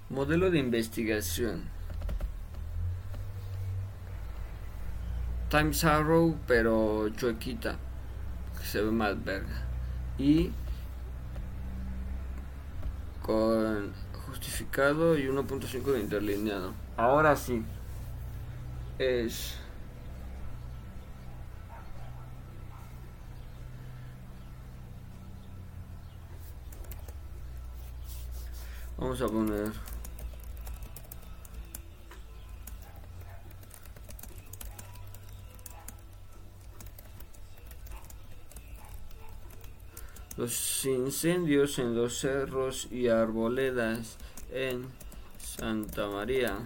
[0.10, 1.69] Modelo de investigación.
[5.49, 7.80] Times Arrow, pero chuequita.
[8.60, 9.65] Que se ve más verga.
[10.19, 10.52] Y
[13.23, 13.94] con
[14.27, 16.86] justificado y 1.5 de interlineado.
[16.98, 17.64] Ahora sí.
[18.98, 19.57] Es
[28.98, 29.72] Vamos a poner
[40.36, 44.18] los incendios en los cerros y arboledas
[44.52, 44.88] en
[45.40, 46.57] Santa María.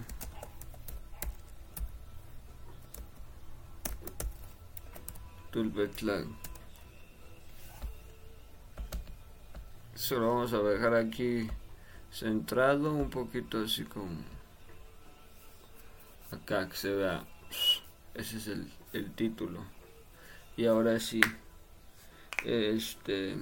[5.52, 6.26] Tulpetlac.
[9.94, 11.48] Eso lo vamos a dejar aquí
[12.10, 14.10] centrado un poquito así como
[16.30, 17.24] acá que se vea
[18.14, 19.60] ese es el, el título
[20.56, 21.20] y ahora sí
[22.44, 23.36] este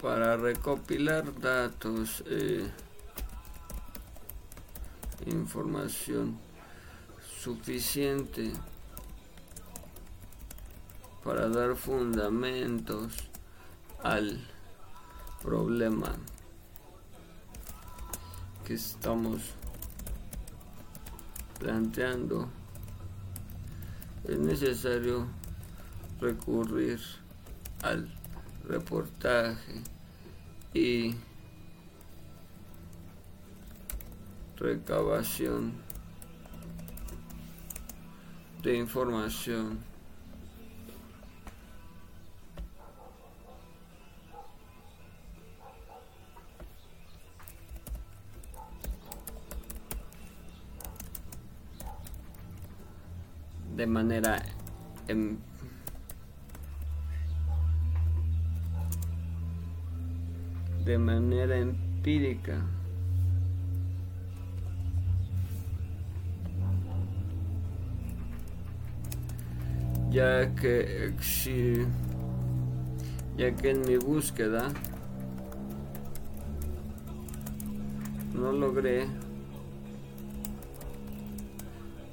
[0.00, 2.70] para recopilar datos eh,
[5.30, 6.38] información
[7.40, 8.52] suficiente
[11.24, 13.12] para dar fundamentos
[14.02, 14.40] al
[15.42, 16.14] problema
[18.64, 19.42] que estamos
[21.58, 22.48] planteando.
[24.24, 25.26] Es necesario
[26.20, 27.00] recurrir
[27.82, 28.08] al
[28.64, 29.82] reportaje
[30.74, 31.14] y
[34.58, 35.72] recabación
[38.62, 39.78] de información.
[53.76, 54.42] De manera
[55.06, 55.38] em,
[60.84, 62.60] de manera empírica
[70.10, 71.14] ya que
[73.36, 74.72] ya que en mi búsqueda
[78.34, 79.06] no logré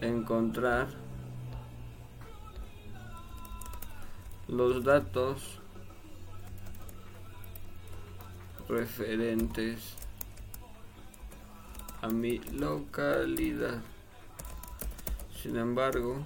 [0.01, 0.87] encontrar
[4.47, 5.59] los datos
[8.67, 9.95] referentes
[12.01, 13.81] a mi localidad.
[15.41, 16.25] Sin embargo,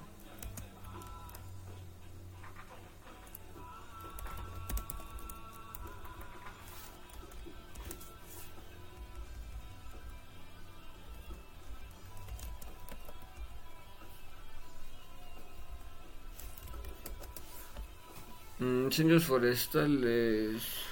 [18.90, 20.90] incendios forestales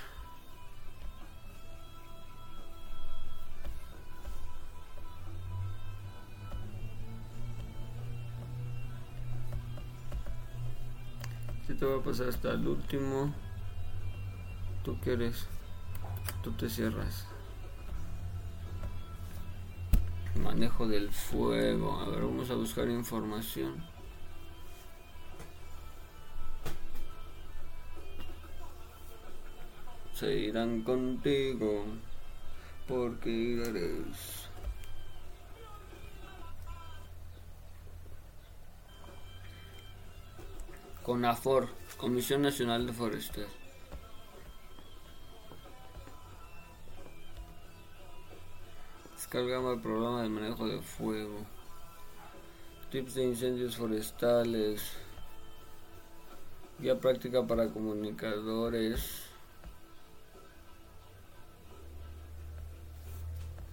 [11.78, 13.34] te voy a pasar hasta el último.
[14.84, 15.48] ¿Tú quieres?
[16.44, 17.28] Tú te cierras.
[20.42, 22.00] Manejo del fuego.
[22.00, 23.84] A ver, vamos a buscar información.
[30.18, 31.86] Se irán contigo
[32.88, 34.50] porque irás.
[41.04, 43.46] CONAFOR, Comisión Nacional de Forestal.
[49.14, 51.46] Descargamos el programa de manejo de fuego.
[52.90, 54.94] Tips de incendios forestales.
[56.80, 59.27] Guía práctica para comunicadores.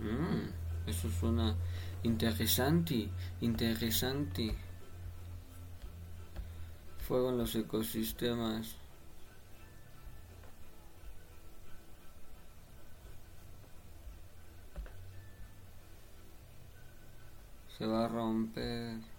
[0.05, 0.51] Mm,
[0.86, 1.56] eso suena
[2.02, 3.09] interesante,
[3.40, 4.55] interesante.
[6.98, 8.76] Fuego en los ecosistemas.
[17.78, 19.14] Se va a romper.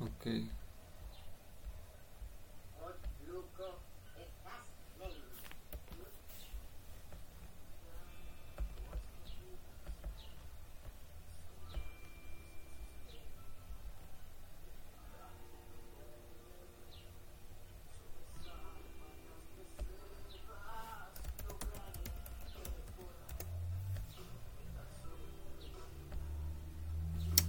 [0.00, 0.26] Ok.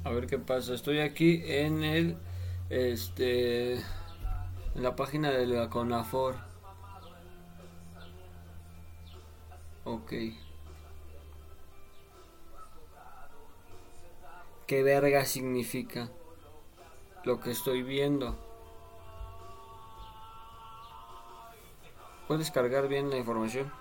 [0.03, 0.73] A ver qué pasa.
[0.73, 2.17] Estoy aquí en el
[2.69, 6.35] este en la página de la CONAFOR.
[9.83, 10.13] Ok.
[14.67, 16.09] ¿Qué verga significa
[17.23, 18.35] lo que estoy viendo?
[22.27, 23.71] ¿Puedes cargar bien la información?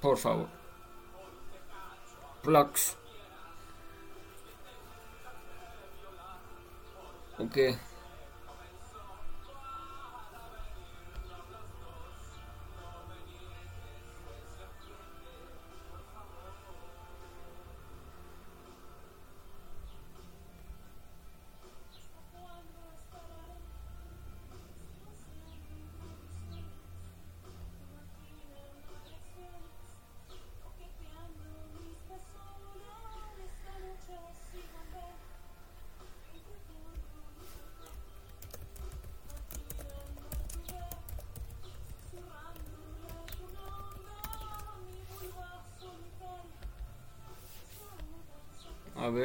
[0.00, 0.48] Por favor.
[2.42, 2.98] Plugs.
[7.38, 7.56] Ok.
[7.58, 7.93] A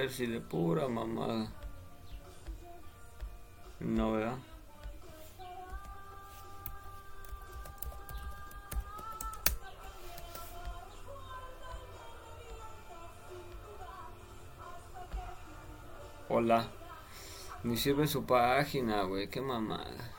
[0.10, 1.52] si de pura mamada.
[3.80, 4.38] No, ¿verdad?
[16.28, 16.68] Hola.
[17.64, 19.30] Ni sirve su página, güey.
[19.30, 20.19] Qué mamada.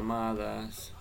[0.00, 0.95] Mamadas.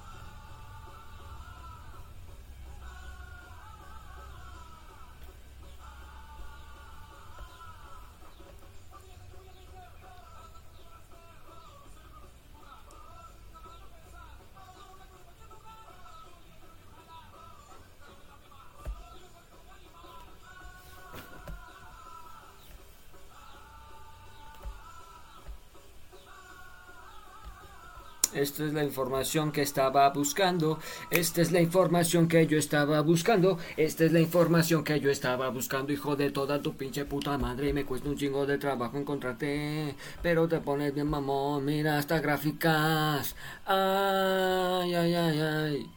[28.35, 30.77] Esta es la información que estaba buscando.
[31.09, 33.57] Esta es la información que yo estaba buscando.
[33.77, 35.93] Esta es la información que yo estaba buscando.
[35.93, 37.71] Hijo de toda tu pinche puta madre.
[37.71, 39.95] Me cuesta un chingo de trabajo encontrarte.
[40.21, 41.63] Pero te pones bien mamón.
[41.63, 43.35] Mira estas gráficas.
[43.65, 45.89] Ay, ay, ay, ay.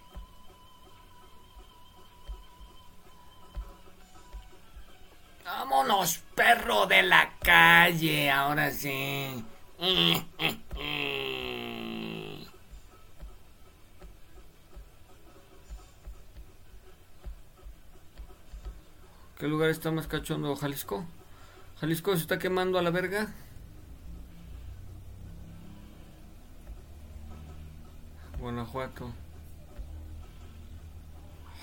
[5.44, 8.30] Vámonos, perro de la calle.
[8.30, 9.44] Ahora sí.
[19.38, 20.56] ¿Qué lugar está más cachondo?
[20.56, 21.06] ¿Jalisco?
[21.80, 23.32] ¿Jalisco se está quemando a la verga?
[28.40, 29.12] Guanajuato.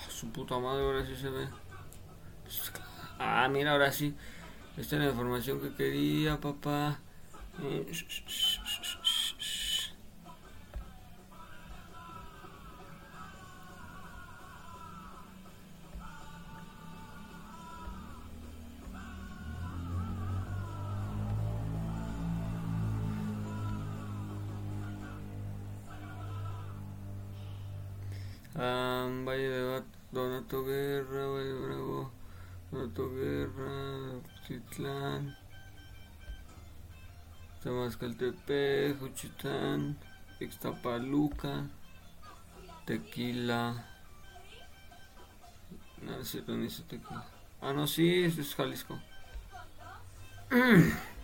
[0.08, 1.48] Su puta madre, ahora sí se ve.
[3.18, 4.14] Ah, mira, ahora sí.
[4.78, 6.98] Esta es la información que quería, papá.
[7.62, 7.92] Eh,
[30.46, 32.12] Donato Guerra, Valle Bravo,
[32.70, 35.36] Donato Guerra, Citlán,
[37.60, 39.98] Temascaltepec, Juchitán,
[40.38, 41.68] Ixtapaluca,
[42.84, 43.84] Tequila.
[46.02, 47.26] No, cierto, ni tequila.
[47.60, 49.00] Ah, no, sí, es Jalisco.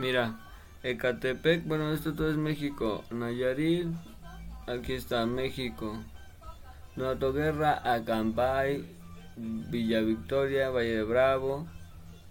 [0.00, 0.40] Mira,
[0.82, 3.04] Ecatepec, bueno, esto todo es México.
[3.10, 3.86] Nayarit,
[4.66, 5.94] aquí está México.
[6.96, 8.86] Nuevo Guerra, Acampay,
[9.36, 11.66] Villa Victoria, Valle de Bravo,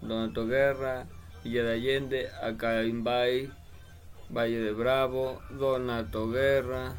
[0.02, 1.06] Donato Guerra,
[1.44, 3.52] Villa de Allende, Acaimbay,
[4.36, 6.96] Valle de Bravo, Donato Guerra,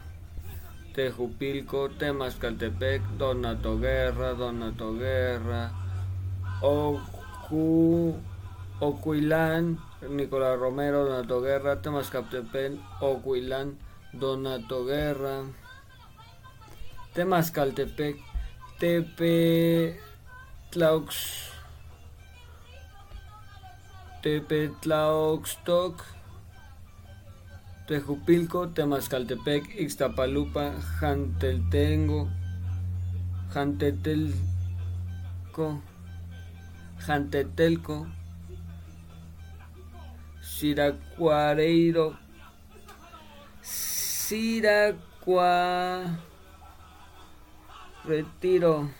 [0.94, 5.72] Tejupilco, Temascaltepec, Donato Guerra, Donato Guerra,
[6.62, 8.14] Ocu,
[8.78, 13.76] Ocuilán, Nicolás Romero, Donato Guerra, Temascaltepec, Ocuilán,
[14.12, 15.42] Donato Guerra,
[17.12, 18.16] Temascaltepec,
[18.78, 20.00] Tepe
[20.70, 21.50] Tlaux,
[24.22, 26.02] Tepe Tlauxtoc,
[27.86, 32.28] Tejupilco, Temascaltepec, Ixtapalupa, Janteltengo,
[33.52, 34.38] Jantetelco,
[36.98, 38.06] Jantetelco,
[40.60, 42.12] Siracuareiro,
[43.62, 45.48] Siracua,
[48.04, 48.90] Retiro,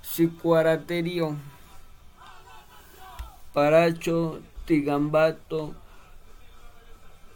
[0.00, 1.36] Sicuaraterio,
[3.52, 5.74] Paracho, Tigambato,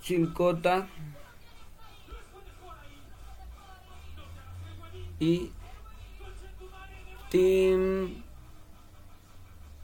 [0.01, 0.89] Chilcota.
[5.19, 5.53] Y
[7.29, 8.23] Tim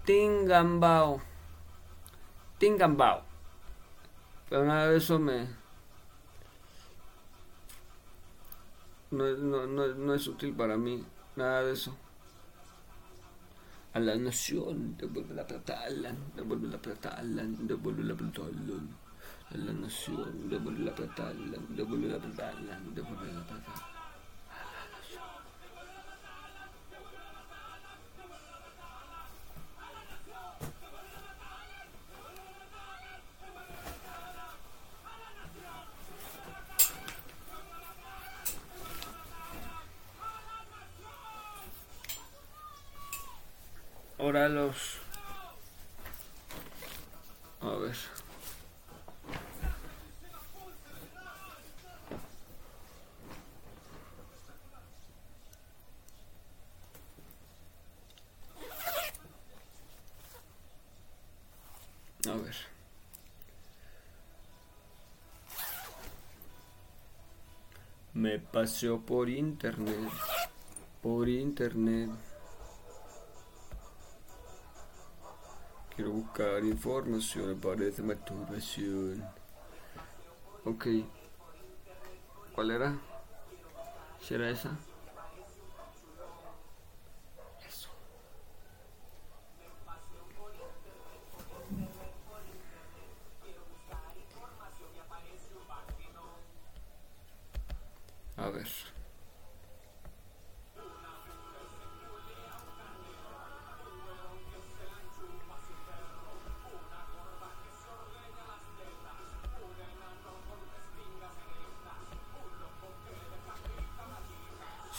[0.06, 1.35] Tingambao.
[2.58, 3.22] Tingambao.
[4.48, 5.46] Pero nada de eso me.
[9.10, 11.04] No, no, no, no es útil para mí.
[11.36, 11.96] Nada de eso.
[13.92, 18.88] A la nación, devuelve la plata, Alan, devuelve la plata, Alan, devuelve la plata, Alan.
[19.50, 23.95] A la nación, devuelve la plata, Alan, devuelve la plata, Alan, devuelve la plata.
[44.36, 44.98] Los...
[47.62, 47.96] A ver.
[62.28, 62.54] A ver.
[68.12, 69.96] Me paseo por internet.
[71.00, 72.25] Por internet.
[75.96, 79.24] Quiero buscar información, me parece masturbación.
[80.66, 80.86] Ok.
[82.54, 82.98] ¿Cuál era?
[84.20, 84.76] ¿Si era esa?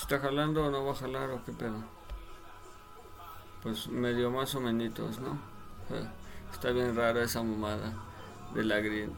[0.07, 1.83] ¿Está jalando o no va a jalar o qué pedo?
[3.61, 5.33] Pues medio más o menos, ¿no?
[5.93, 6.07] Eh,
[6.49, 7.91] Está bien rara esa mamada
[8.55, 9.11] de la green.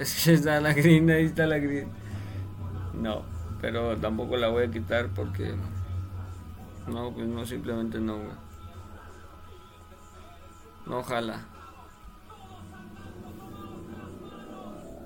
[0.00, 1.88] Es que está la green, ahí está la green.
[2.92, 3.22] No,
[3.60, 5.54] pero tampoco la voy a quitar porque...
[6.88, 8.32] No, pues no, simplemente no, güey.
[10.86, 11.38] No jala.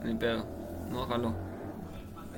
[0.03, 0.47] ni pedo.
[0.91, 1.45] No jaló.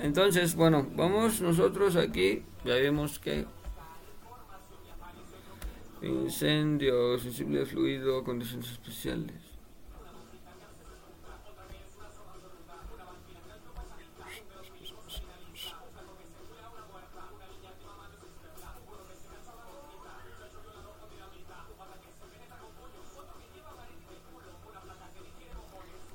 [0.00, 2.44] Entonces, bueno, vamos nosotros aquí.
[2.64, 3.46] Ya vimos que
[6.02, 9.34] incendio, sensible fluido, condiciones especiales.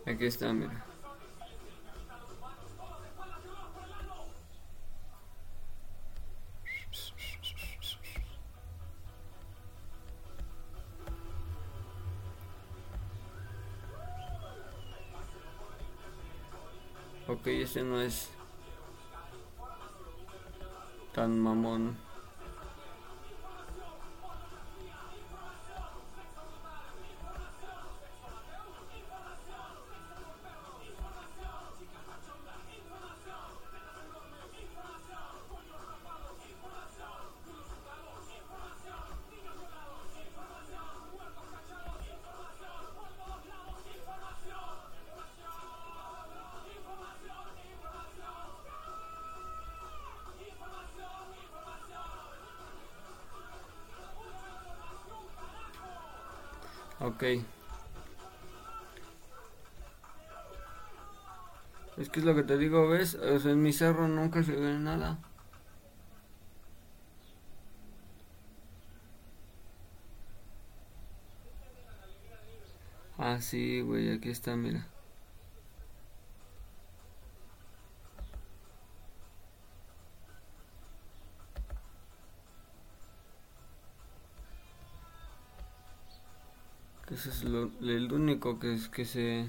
[0.06, 0.93] Aquí está, mira.
[17.74, 18.30] Ese no es
[21.12, 21.98] tan mamón.
[61.98, 63.16] Es que es lo que te digo, ¿ves?
[63.16, 65.18] O sea, en mi cerro nunca se ve nada.
[73.18, 74.86] Ah, sí, güey, aquí está, mira.
[87.26, 89.46] Es lo, el único que que se...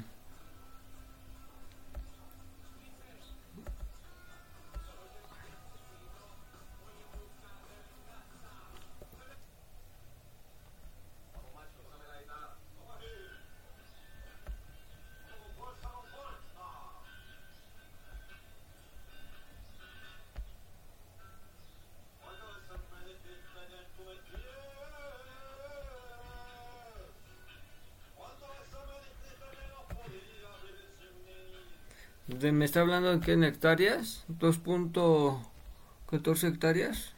[33.25, 34.25] qué en hectáreas?
[34.29, 37.13] 2.14 hectáreas.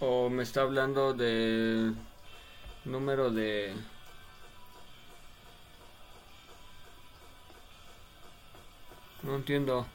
[0.00, 1.92] ¿O me está hablando de
[2.84, 3.74] número de...
[9.22, 9.86] No entiendo.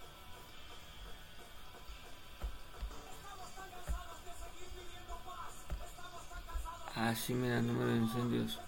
[7.02, 8.60] Ah, sí, mira, número de incendios.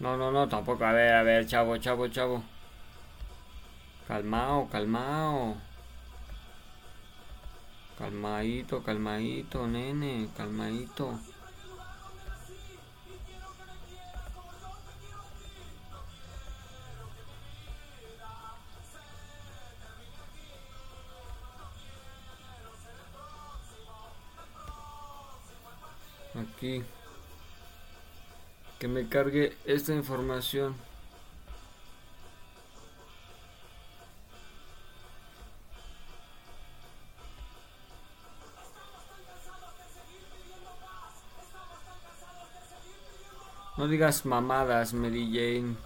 [0.00, 0.82] No, no, no, tampoco.
[0.84, 2.42] A ver, a ver, chavo, chavo, chavo.
[4.08, 5.56] Calmao, calmao.
[8.00, 11.20] Calmadito, calmadito, nene, calmadito.
[26.34, 26.82] Aquí.
[28.78, 30.74] Que me cargue esta información.
[43.90, 45.76] Digas mamadas, Mary Jane.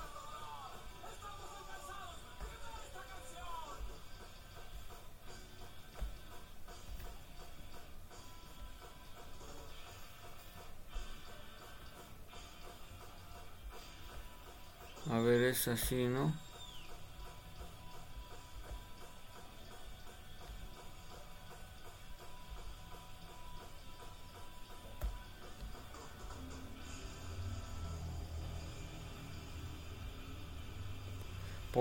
[15.10, 16.34] A ver, es así, ¿no?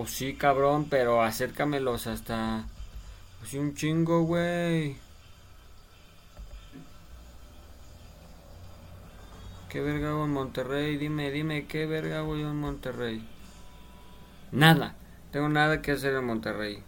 [0.03, 2.65] Pues sí, cabrón, pero acércamelos hasta...
[3.39, 4.97] Pues un chingo, güey.
[9.69, 10.97] ¿Qué verga hago en Monterrey?
[10.97, 13.25] Dime, dime, ¿qué verga hago yo en Monterrey?
[14.51, 14.93] Nada,
[15.31, 16.83] Tengo nada que hacer en Monterrey.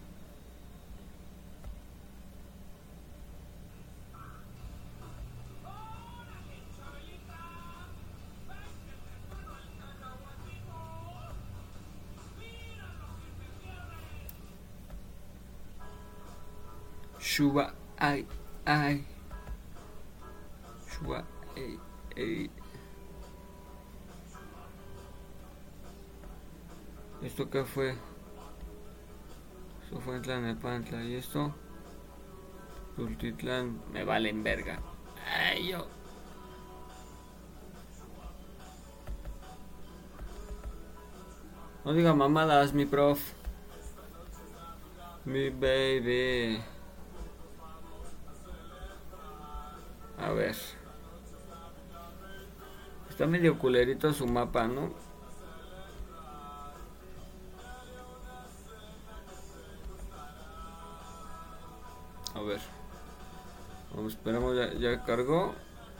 [17.35, 18.25] Shuba, ay,
[18.63, 19.05] ay.
[20.87, 21.25] Shuba,
[21.57, 21.77] ay,
[22.15, 22.49] ay.
[27.21, 27.89] ¿Esto qué fue?
[29.83, 31.03] Eso fue en Tlanepantla.
[31.03, 31.53] ¿Y esto?
[32.95, 33.81] Tultitlán.
[33.91, 34.79] Me valen verga.
[35.29, 35.85] Ay, yo.
[41.83, 43.19] No diga mamadas, mi prof.
[45.25, 46.74] Mi baby.
[50.35, 50.55] Ver.
[53.09, 54.93] Está medio culerito su mapa, ¿no?
[62.33, 62.59] A ver.
[63.95, 65.55] Vamos, esperamos, ya, ya cargó.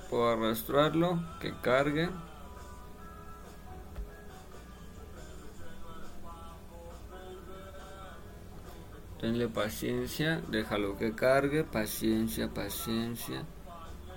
[0.09, 2.09] Puedo arrastrarlo, que cargue.
[9.19, 13.45] Tenle paciencia, déjalo que cargue, paciencia, paciencia.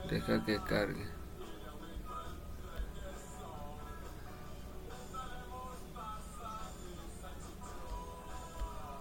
[0.08, 1.06] Deja que cargue.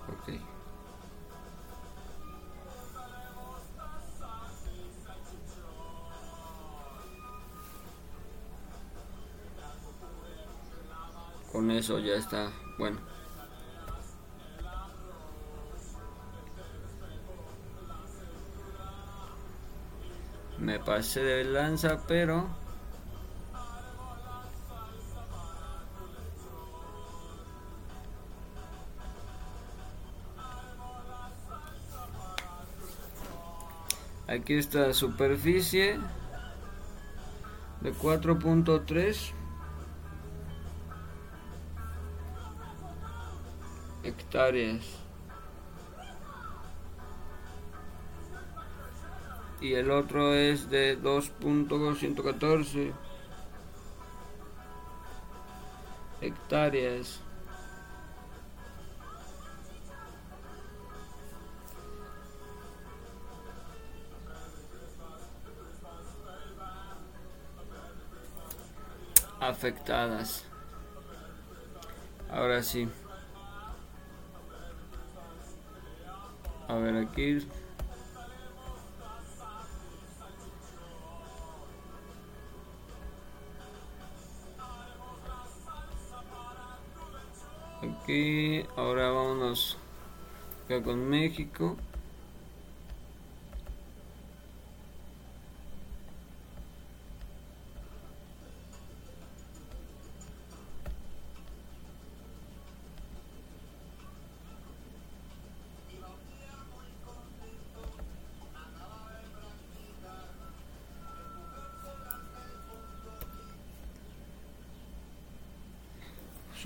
[0.10, 0.34] Ok.
[11.53, 12.52] Con eso ya está.
[12.77, 13.17] Bueno.
[20.88, 22.48] Pasé de lanza, pero...
[34.30, 35.99] Aquí está superficie
[37.82, 39.33] de 4.3
[44.03, 45.07] hectáreas.
[49.61, 52.94] Y el otro es de 2.114
[56.22, 57.22] hectáreas.
[69.40, 70.44] afectadas.
[72.30, 72.88] Ahora sí.
[76.68, 77.48] A ver aquí
[88.76, 89.78] Ahora vámonos
[90.66, 91.78] acá con México.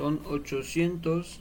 [0.02, 1.40] Son 800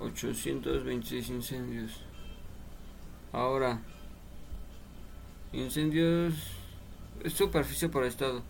[0.00, 2.00] 826 incendios.
[3.30, 3.78] Ahora
[5.52, 6.32] incendios
[7.22, 8.42] es superficie por estado.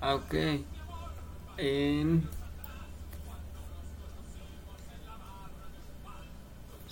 [0.00, 0.34] Ah, ok.
[1.58, 2.26] En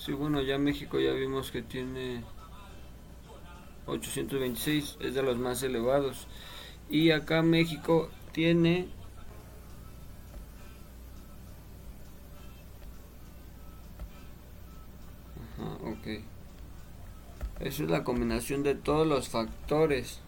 [0.01, 2.25] Sí, bueno, ya México ya vimos que tiene
[3.87, 6.27] 826, es de los más elevados.
[6.89, 8.89] Y acá México tiene
[15.59, 16.07] Ajá, ok.
[17.61, 20.19] Esa es la combinación de todos los factores.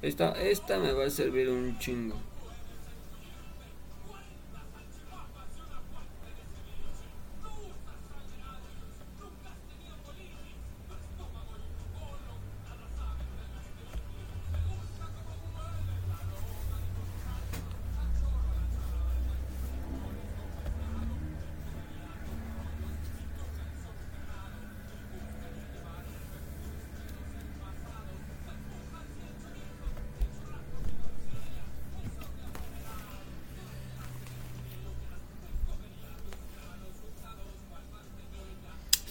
[0.00, 2.16] Esta, esta me va a servir un chingo.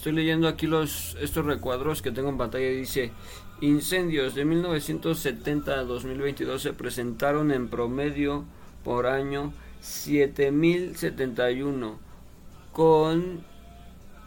[0.05, 2.69] Estoy leyendo aquí los estos recuadros que tengo en pantalla.
[2.69, 3.09] Dice,
[3.59, 8.45] incendios de 1970 a 2022 se presentaron en promedio
[8.83, 9.51] por año
[9.81, 11.97] 7071
[12.71, 13.43] con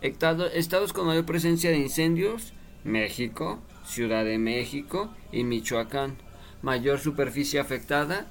[0.00, 6.16] Estados con mayor presencia de incendios, México, Ciudad de México y Michoacán.
[6.62, 8.26] Mayor superficie afectada,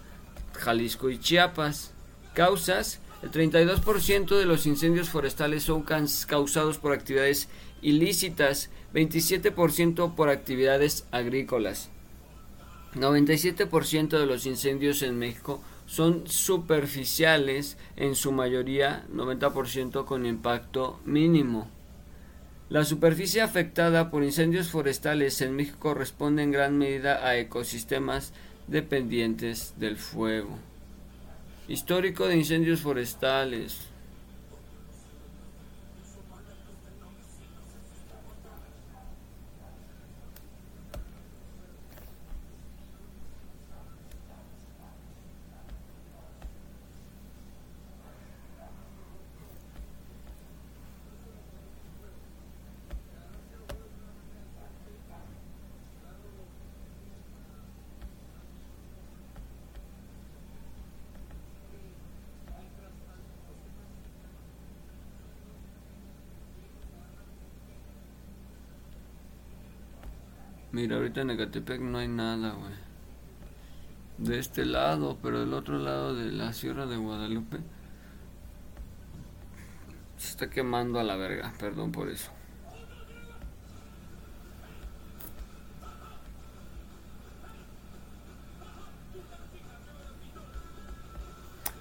[0.53, 1.93] Jalisco y Chiapas.
[2.33, 7.49] Causas, el 32% de los incendios forestales son causados por actividades
[7.81, 11.89] ilícitas, 27% por actividades agrícolas.
[12.95, 21.69] 97% de los incendios en México son superficiales, en su mayoría 90% con impacto mínimo.
[22.69, 28.33] La superficie afectada por incendios forestales en México responde en gran medida a ecosistemas
[28.67, 30.57] dependientes del fuego.
[31.67, 33.90] Histórico de incendios forestales.
[70.71, 72.73] Mira, ahorita en Ecatepec no hay nada, güey.
[74.17, 77.57] De este lado, pero del otro lado de la Sierra de Guadalupe
[80.17, 82.31] se está quemando a la verga, perdón por eso.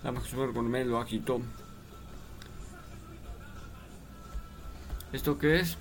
[0.02, 1.42] La mejor con lo agitó.
[5.12, 5.76] ¿Esto qué es?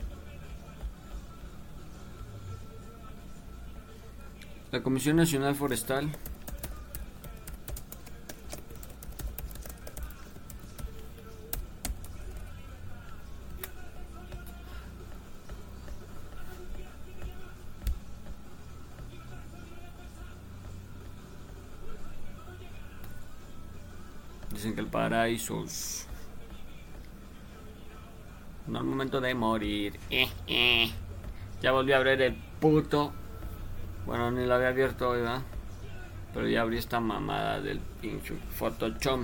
[4.71, 6.11] La Comisión Nacional Forestal
[24.53, 25.65] Dicen que el paraíso
[28.67, 29.99] no es momento de morir.
[30.09, 30.91] Eh, eh.
[31.61, 33.13] Ya volví a abrir el puto
[34.05, 35.41] bueno, ni lo había abierto hoy, ¿verdad?
[36.33, 39.21] Pero ya abrí esta mamada del pinche Photoshop.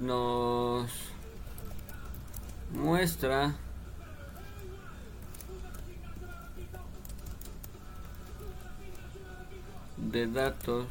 [0.00, 0.90] Nos
[2.72, 3.54] muestra
[10.14, 10.86] de datos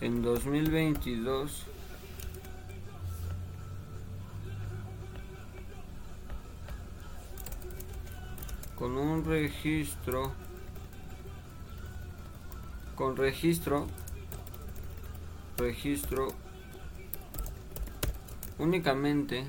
[0.00, 1.66] en 2022
[8.74, 10.32] con un registro
[12.96, 13.86] con registro
[15.56, 16.34] registro
[18.58, 19.46] únicamente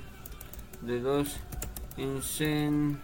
[0.81, 1.37] de dos
[1.97, 2.99] incendios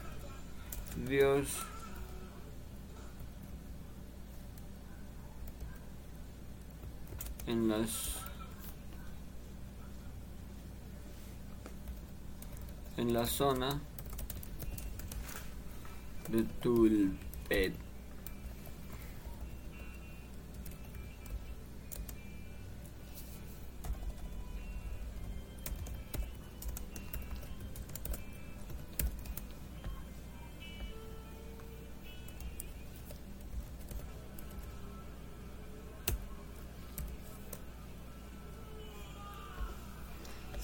[7.47, 8.17] en las
[12.97, 13.81] en la zona
[16.29, 17.90] de Tulpet.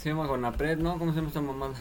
[0.07, 0.97] Se llama Gonapred, ¿no?
[0.97, 1.73] ¿Cómo se llama esta mamada?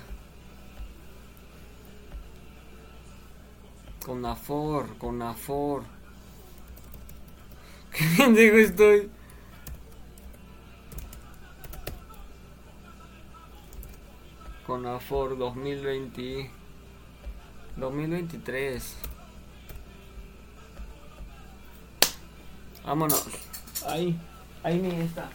[4.05, 5.85] Conafor, Conafor.
[7.93, 9.09] ¿Qué pendejo estoy?
[14.67, 16.51] Conafor 2020
[17.77, 18.97] 2023
[22.85, 23.29] Vámonos.
[23.87, 24.19] Ahí,
[24.65, 25.31] ahí ni está.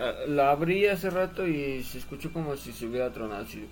[0.00, 3.42] La, la abrí hace rato y se escuchó como si se hubiera tronado.
[3.42, 3.68] así.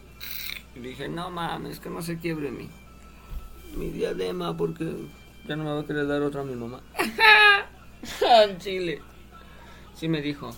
[0.76, 2.68] Y dije, no mames, que no se quiebre mi,
[3.74, 4.84] mi diadema porque
[5.46, 6.82] ya no me va a querer dar otra a mi mamá.
[8.44, 9.00] En Chile.
[9.94, 10.50] Sí me dijo.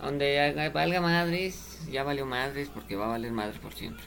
[0.00, 4.04] Donde valga madres, ya valió madres porque va a valer madres por siempre.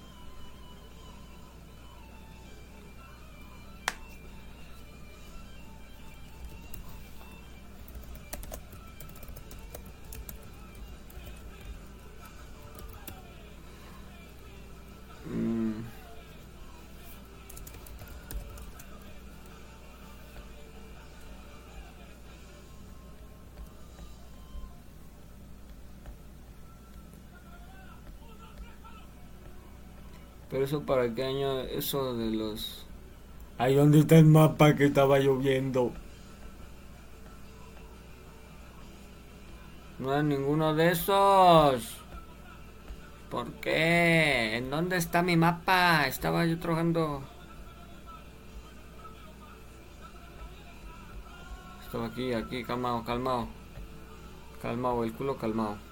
[30.57, 32.87] Pero eso para qué año, eso de los...
[33.59, 35.91] Ahí donde está el mapa que estaba lloviendo.
[39.99, 41.97] No hay ninguno de esos.
[43.29, 44.57] ¿Por qué?
[44.57, 46.07] ¿En dónde está mi mapa?
[46.07, 47.21] Estaba yo trabajando.
[51.85, 53.47] Estaba aquí, aquí, calmado, calmado.
[54.59, 55.86] Calmado, el culo calmado.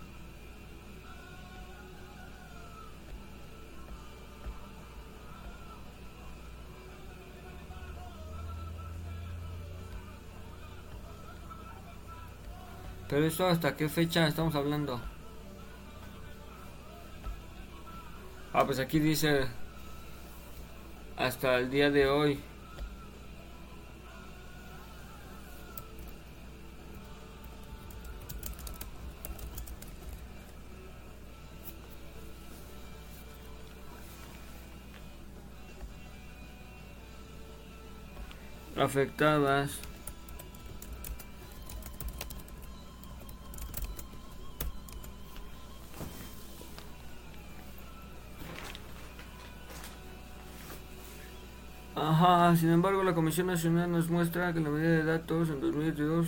[13.08, 15.00] Pero eso hasta qué fecha estamos hablando?
[18.53, 19.48] Ah, pues aquí dice
[21.17, 22.40] hasta el día de hoy.
[38.77, 39.80] Afectadas.
[52.18, 56.26] Ajá, sin embargo, la Comisión Nacional nos muestra que la medida de datos en 2022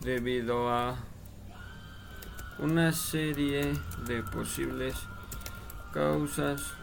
[0.00, 0.96] Debido a
[2.58, 3.72] una serie
[4.06, 4.94] de posibles
[5.92, 6.74] causas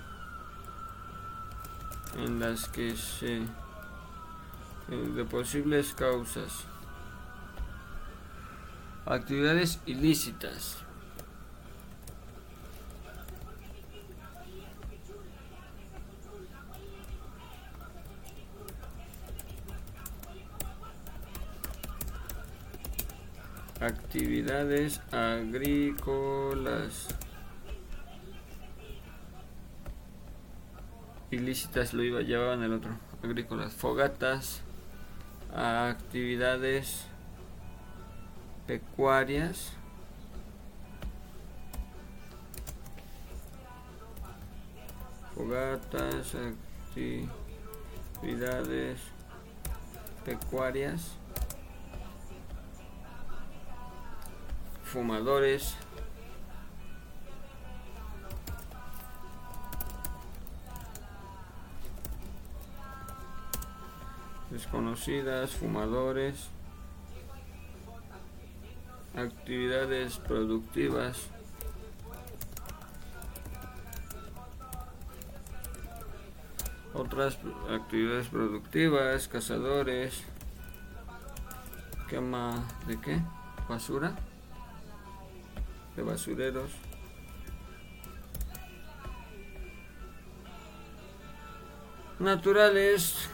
[2.18, 6.66] en las que se eh, de posibles causas
[9.06, 10.87] actividades ilícitas
[23.80, 27.08] actividades agrícolas.
[31.30, 32.92] Ilícitas lo iba llevaban el otro
[33.24, 33.74] agrícolas.
[33.74, 34.62] Fogatas
[35.54, 37.06] actividades
[38.66, 39.74] pecuarias.
[45.36, 46.34] Fogatas
[48.16, 49.00] actividades
[50.26, 51.18] pecuarias
[54.88, 55.76] fumadores.
[64.50, 66.50] Desconocidas, fumadores,
[69.14, 71.28] actividades productivas,
[76.94, 77.38] otras
[77.70, 80.24] actividades productivas, cazadores,
[82.08, 83.22] quema de qué?
[83.68, 84.16] Basura,
[85.98, 86.72] de basureros.
[92.20, 93.28] Naturales.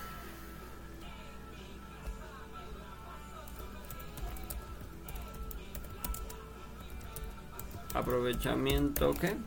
[7.94, 9.38] Aprovechamiento, ¿qué?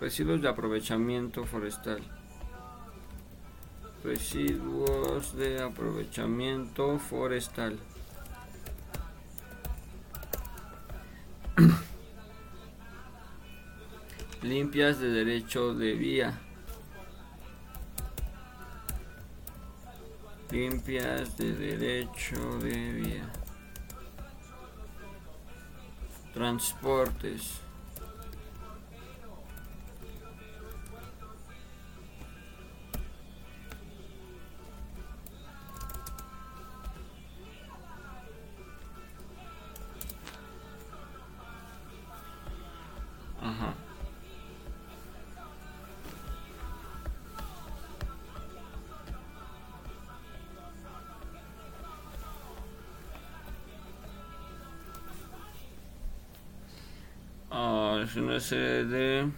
[0.00, 2.00] Residuos de aprovechamiento forestal.
[4.02, 7.78] Residuos de aprovechamiento forestal.
[14.42, 16.38] Limpias de derecho de vía.
[20.50, 23.30] Limpias de derecho de vía.
[26.32, 27.60] Transportes.
[58.30, 59.32] Es una serie de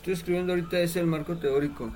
[0.00, 1.92] estoy escribiendo ahorita es el marco teórico.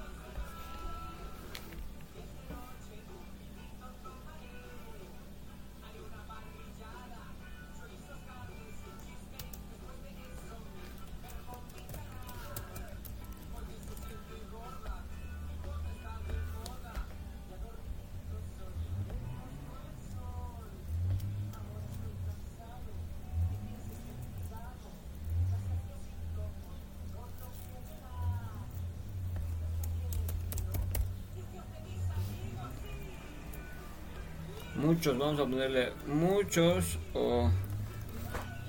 [35.06, 37.50] Vamos a ponerle muchos o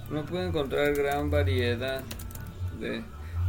[0.10, 2.04] no puedo encontrar gran variedad
[2.78, 3.04] de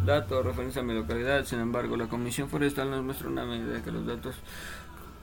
[0.05, 1.45] datos referentes a mi localidad.
[1.45, 4.37] Sin embargo, la Comisión Forestal nos muestra una medida que los datos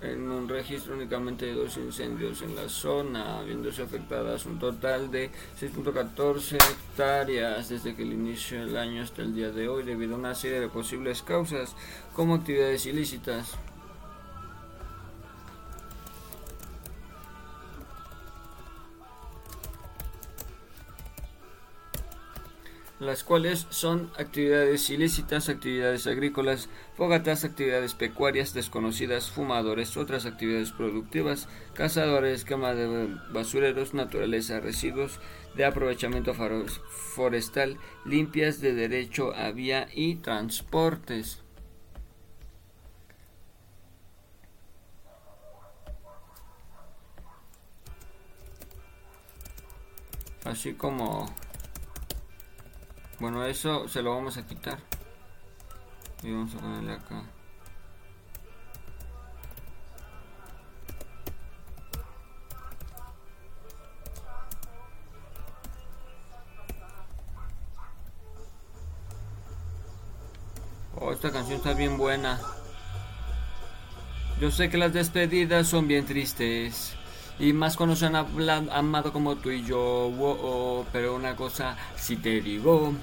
[0.02, 5.32] en un registro únicamente de dos incendios en la zona, habiéndose afectadas un total de
[5.62, 10.20] 6.14 hectáreas desde que el inicio del año hasta el día de hoy, debido a
[10.20, 11.78] una serie de posibles causas
[12.14, 13.58] como actividades ilícitas.
[23.14, 31.48] Las cuales son actividades ilícitas, actividades agrícolas, fogatas, actividades pecuarias desconocidas, fumadores, otras actividades productivas,
[31.76, 35.20] cazadores, quema de basureros, naturaleza, residuos
[35.56, 41.44] de aprovechamiento forestal, limpias de derecho a vía y transportes.
[50.46, 51.28] Así como
[53.24, 54.80] bueno, eso se lo vamos a quitar.
[56.24, 57.24] Y vamos a ponerle acá.
[71.00, 72.42] Oh, esta canción está bien buena.
[74.42, 76.94] Yo sé que las despedidas son bien tristes.
[77.40, 79.80] Y más cuando se han hablado, amado como tú y yo.
[79.80, 82.94] Oh, pero una cosa si te digo.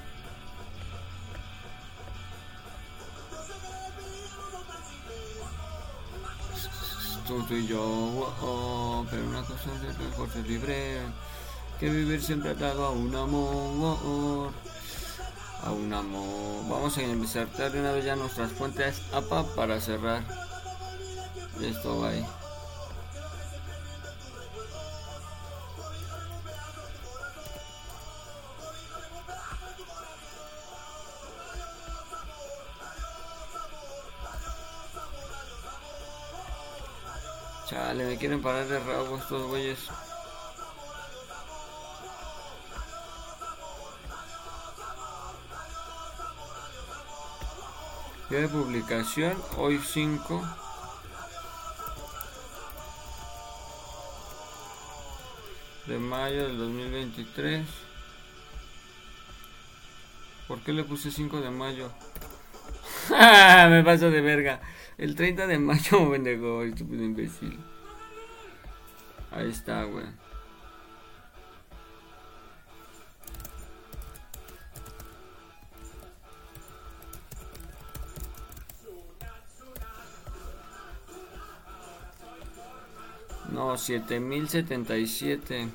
[7.30, 7.80] Tú, tú y yo.
[7.80, 10.98] Oh, oh, pero una cosa es mejor ser libre.
[11.78, 14.50] Que vivir siempre atado a un amor.
[15.62, 16.68] A un amor.
[16.68, 20.24] Vamos a empezar de una vez ya nuestras fuentes APA para cerrar.
[21.62, 22.26] Esto va ahí.
[37.70, 39.78] Chale, me quieren parar de rabo estos güeyes.
[48.28, 50.42] Día de publicación, hoy 5.
[55.86, 57.66] de mayo del 2023.
[60.48, 61.90] ¿Por qué le puse 5 de mayo?
[63.10, 64.60] Me paso de verga.
[65.00, 67.58] El 30 de mayo, pendejo, estúpido imbécil.
[69.30, 70.04] Ahí está, güey.
[83.50, 85.66] No, 7077.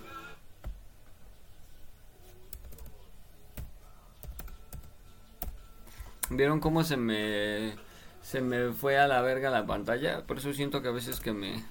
[6.29, 7.84] ¿Vieron cómo se me
[8.25, 10.25] se me fue a la verga la pantalla?
[10.25, 11.63] Por eso siento que a veces que me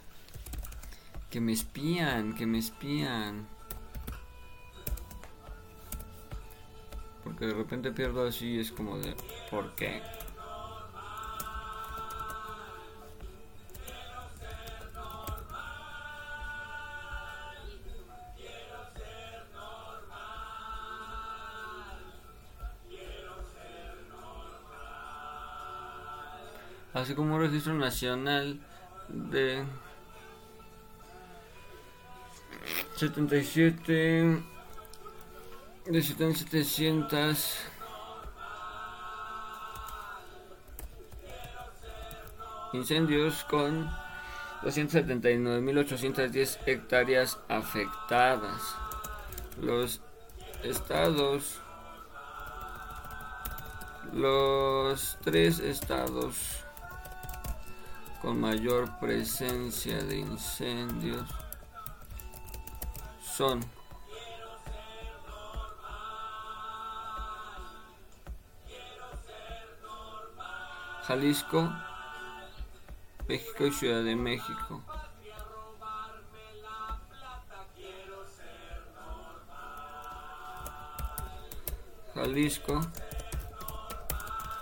[1.29, 3.49] que me espían, que me espían.
[7.25, 9.17] Porque de repente pierdo así, es como de
[9.51, 10.01] ¿por qué?
[26.95, 28.59] Así como registro nacional
[29.09, 29.65] de
[32.97, 34.43] 77
[35.87, 37.59] de 7700
[42.73, 43.91] incendios con
[44.63, 48.77] 279.810 hectáreas afectadas.
[49.61, 50.01] Los
[50.63, 51.61] estados,
[54.13, 56.65] los tres estados
[58.25, 61.29] con mayor presencia de incendios
[63.21, 63.61] son
[71.03, 71.71] Jalisco,
[73.29, 74.83] México y Ciudad de México.
[82.15, 82.81] Jalisco,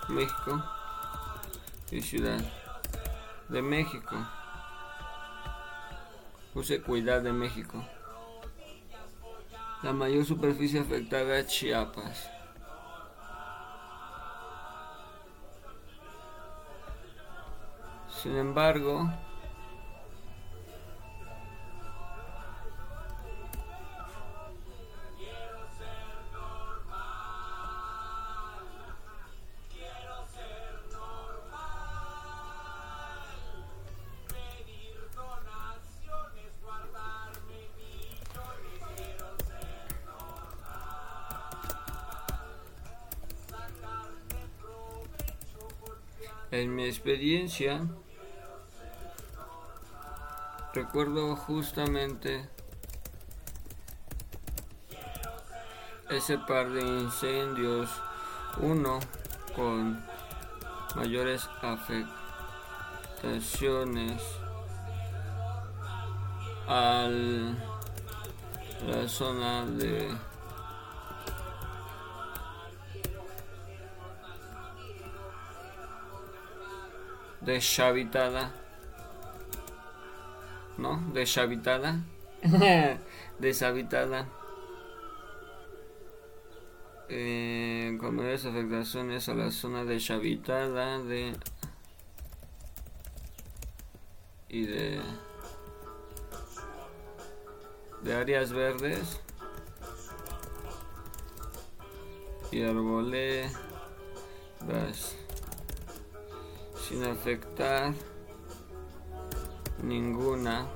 [0.09, 0.63] México
[1.91, 2.62] y Ciudad
[3.49, 4.15] de México.
[6.53, 7.83] Puse Cuidad de México.
[9.81, 12.29] La mayor superficie afectada es Chiapas.
[18.21, 19.11] Sin embargo,
[47.03, 47.81] experiencia,
[50.73, 52.47] recuerdo justamente
[56.09, 57.89] ese par de incendios,
[58.61, 59.01] uno
[59.53, 60.01] con
[60.95, 61.49] mayores
[63.21, 64.23] afectaciones
[66.69, 67.09] a
[68.87, 70.09] la zona de
[77.45, 78.51] deshabitada.
[80.77, 81.03] ¿No?
[81.13, 81.99] Deshabitada.
[83.39, 84.27] deshabitada.
[87.09, 91.33] Eh, con mayores afectaciones a la zona deshabitada de
[94.49, 94.99] y de
[98.03, 99.19] de áreas verdes
[102.51, 103.33] y arboledas
[106.93, 107.91] sin afectar
[109.81, 110.67] ninguna.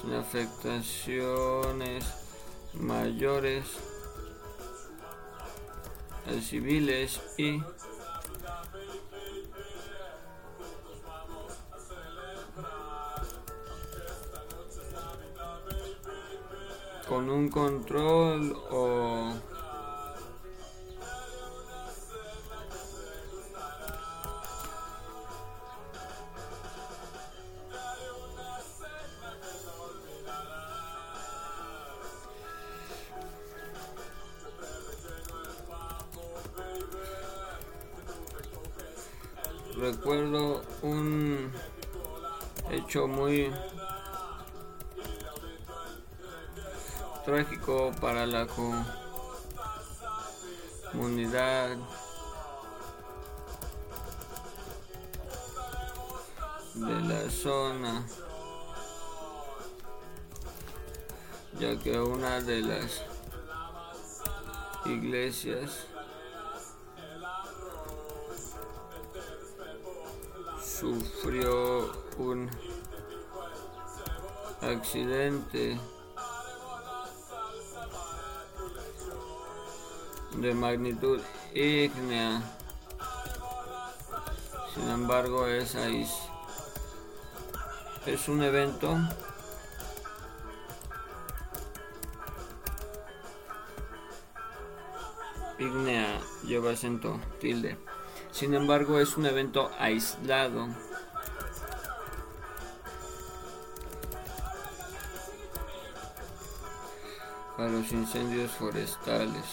[0.00, 2.04] Sin afectaciones
[2.72, 3.66] mayores
[6.40, 7.60] civiles y
[17.06, 19.34] con un control o
[62.62, 63.02] las
[64.86, 65.86] iglesias
[70.62, 72.50] sufrió un
[74.62, 75.78] accidente
[80.36, 81.20] de magnitud
[81.54, 82.42] ígnea.
[84.74, 85.76] Sin embargo, es.
[88.06, 88.96] Es un evento
[95.60, 97.76] ígnea lleva acento tilde.
[98.32, 100.68] Sin embargo, es un evento aislado.
[107.60, 109.44] para los incendios forestales.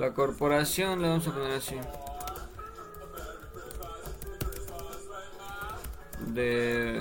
[0.00, 1.76] La corporación, le vamos a poner así.
[6.26, 7.00] De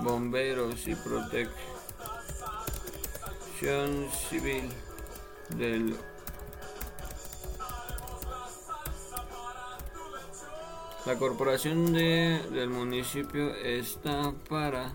[0.00, 1.50] bomberos y protección
[4.28, 4.68] civil
[5.56, 5.96] del
[11.06, 14.92] La corporación de, del municipio está para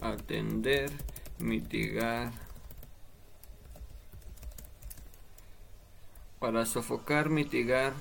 [0.00, 0.92] atender,
[1.38, 2.30] mitigar,
[6.38, 7.94] para sofocar, mitigar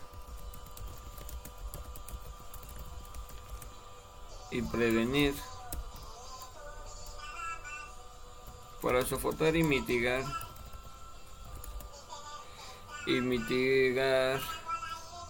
[4.52, 5.34] y prevenir,
[8.82, 10.24] para sofocar y mitigar
[13.08, 14.40] y mitigar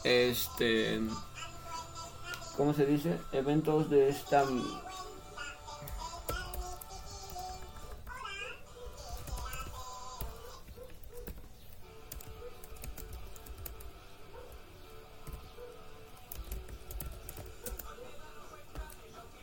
[0.03, 1.01] este
[2.57, 3.19] ¿cómo se dice?
[3.31, 4.43] eventos de esta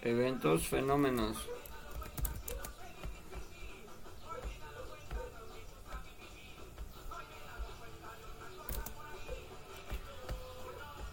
[0.02, 1.48] eventos, fenómenos.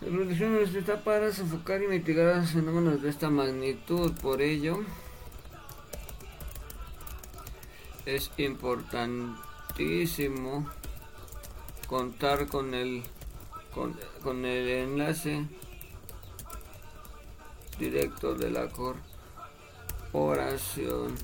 [0.02, 4.12] La protección está para sofocar y mitigar fenómenos de esta magnitud.
[4.22, 4.84] Por ello,
[8.06, 10.70] es importantísimo
[11.88, 13.04] contar con el
[14.24, 15.46] con el enlace
[17.80, 18.68] directo de la
[20.12, 21.16] corporación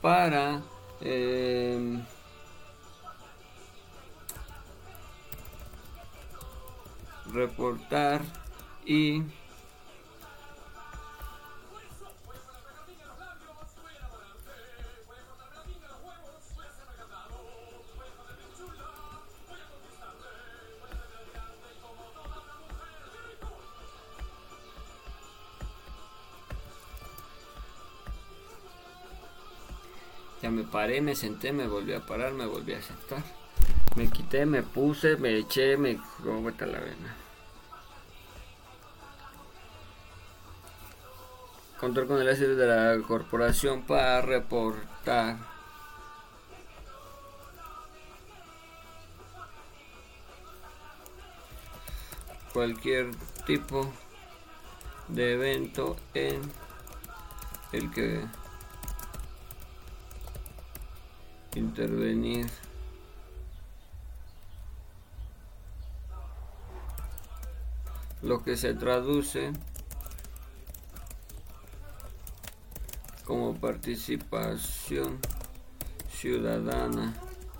[0.00, 0.62] para
[1.00, 1.98] eh,
[7.32, 8.22] reportar
[8.86, 9.22] y
[30.80, 33.22] paré, me senté, me volví a parar, me volví a sentar.
[33.96, 35.98] Me quité, me puse, me eché, me...
[36.24, 37.14] ¿Cómo está la vena?
[41.78, 45.36] Control con el ácido de la corporación para reportar.
[52.54, 53.10] Cualquier
[53.44, 53.92] tipo
[55.08, 56.40] de evento en
[57.72, 58.24] el que
[61.54, 62.46] intervenir.
[68.22, 69.52] Lo que se traduce
[73.24, 75.20] como participación
[76.10, 77.14] ciudadana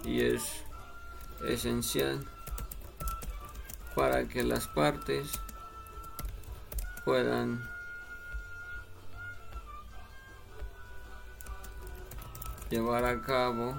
[0.05, 0.43] y es
[1.47, 2.27] esencial
[3.95, 5.31] para que las partes
[7.05, 7.70] puedan
[12.71, 13.75] llevar a cabo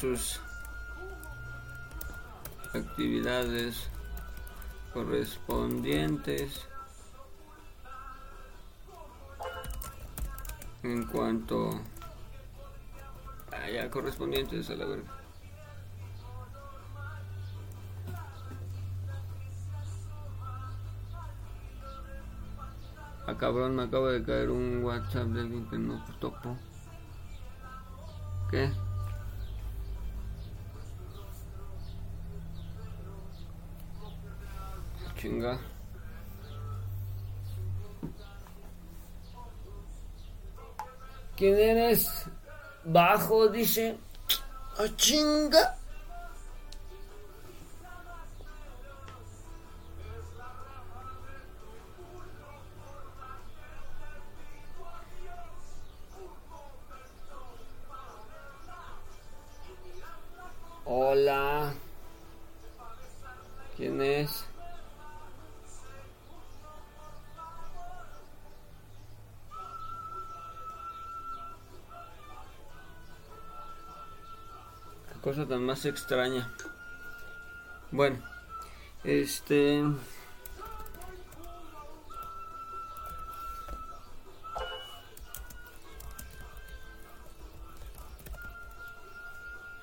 [0.00, 0.40] sus
[2.72, 3.88] actividades
[4.94, 6.60] correspondientes
[10.84, 11.80] en cuanto
[13.50, 15.17] a correspondientes a la verga.
[23.28, 26.56] Ah, cabrón, me acaba de caer un WhatsApp de alguien que no topo.
[28.50, 28.72] ¿Qué?
[35.18, 35.60] Chinga.
[41.36, 42.24] ¿Quién eres?
[42.82, 43.98] Bajo, dice.
[44.78, 45.77] ¡A chinga!
[75.46, 76.50] Tan más extraña.
[77.90, 78.18] Bueno,
[79.04, 79.82] este...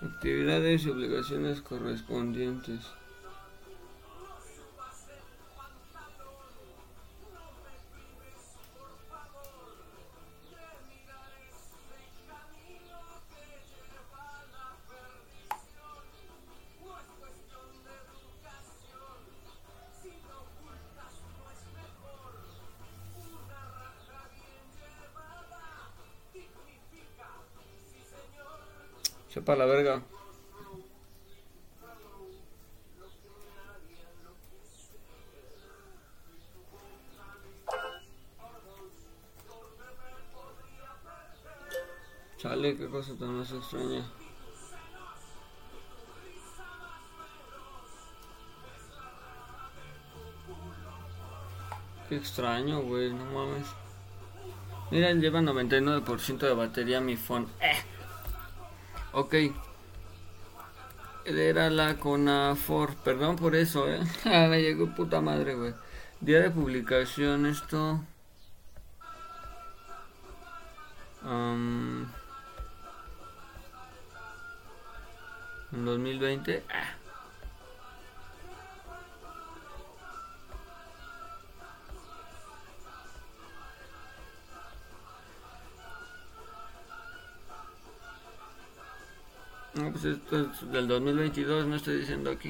[0.03, 2.81] Actividades y obligaciones correspondientes.
[29.45, 30.01] Sepa la verga.
[42.39, 44.03] Chale, qué cosa tan más extraña.
[52.09, 53.67] Qué extraño, güey, no mames.
[54.89, 57.45] Mira, lleva 99% de batería mi phone.
[57.61, 57.84] Eh.
[59.15, 59.33] Ok.
[61.23, 62.95] Era la Conafor.
[62.95, 64.01] Perdón por eso, eh.
[64.25, 65.73] Me llegó puta madre, güey.
[66.19, 68.01] Día de publicación, esto.
[90.05, 92.49] Del 2022, no estoy diciendo aquí.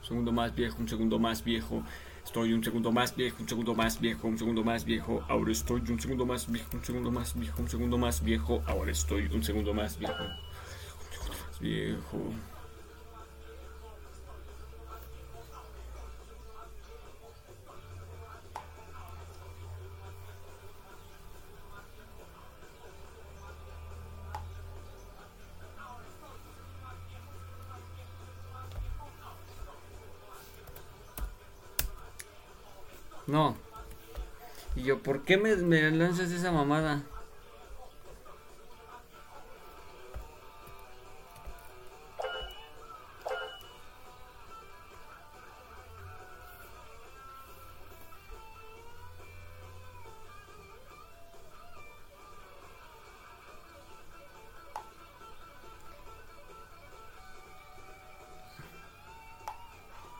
[0.00, 1.82] Un segundo más viejo, un segundo más viejo.
[2.24, 5.24] Estoy un segundo más viejo, un segundo más viejo, un segundo más viejo.
[5.28, 8.62] Ahora estoy un segundo más viejo, un segundo más viejo, un segundo más viejo.
[8.66, 10.22] Ahora estoy un segundo más viejo.
[10.22, 12.18] Más viejo.
[33.32, 33.56] No.
[34.76, 35.56] Y yo, ¿por qué me,
[35.90, 37.02] lanzas esa mamada?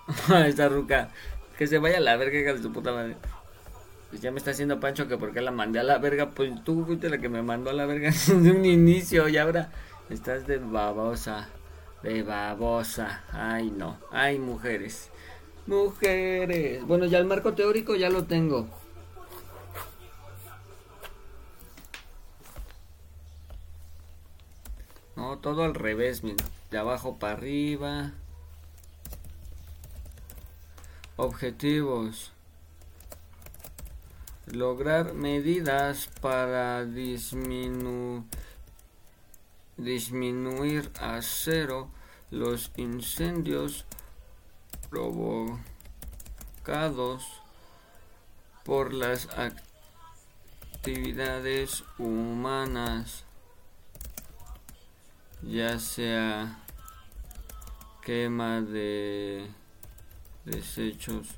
[0.47, 1.11] Esta ruca.
[1.57, 3.17] Que se vaya a la verga, hija de su puta madre.
[4.11, 6.31] Pues ya me está haciendo Pancho que porque la mandé a la verga.
[6.31, 9.29] Pues tú fuiste la que me mandó a la verga desde un inicio.
[9.29, 9.71] Y ahora
[10.11, 11.49] estás de babosa.
[12.03, 13.23] De babosa.
[13.33, 13.99] Ay, no.
[14.11, 15.11] Ay, mujeres.
[15.67, 16.85] Mujeres.
[16.87, 18.69] Bueno, ya el marco teórico ya lo tengo.
[25.17, 26.45] No, todo al revés, mira.
[26.71, 28.13] De abajo para arriba.
[31.17, 32.33] Objetivos.
[34.47, 38.25] Lograr medidas para disminu
[39.77, 41.91] disminuir a cero
[42.31, 43.85] los incendios
[44.89, 45.61] provocados
[48.65, 49.29] por las
[50.79, 53.25] actividades humanas,
[55.43, 56.59] ya sea
[58.01, 59.62] quema de
[60.45, 61.29] desechos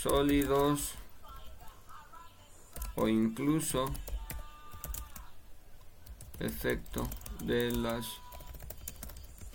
[0.00, 0.92] sólidos
[2.94, 3.86] o incluso
[6.40, 7.08] efecto
[7.40, 8.06] de las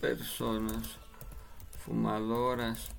[0.01, 0.97] personas
[1.85, 2.89] fumadoras.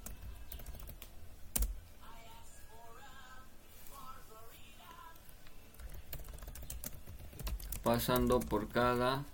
[7.83, 9.25] Pasando por cada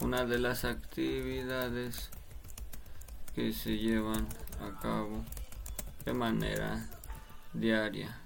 [0.00, 2.10] una de las actividades
[3.34, 4.28] que se llevan
[4.60, 5.24] a cabo
[6.04, 6.88] de manera
[7.52, 8.16] diaria.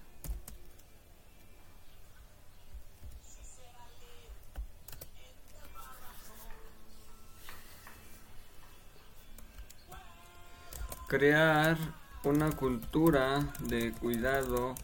[11.08, 11.76] Crear
[12.24, 14.74] una cultura de cuidado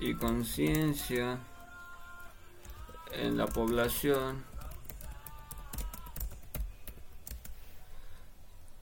[0.00, 1.38] y conciencia
[3.12, 4.55] en la población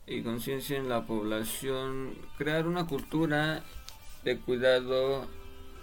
[0.06, 3.62] y conciencia en la población, crear una cultura
[4.22, 5.26] de cuidado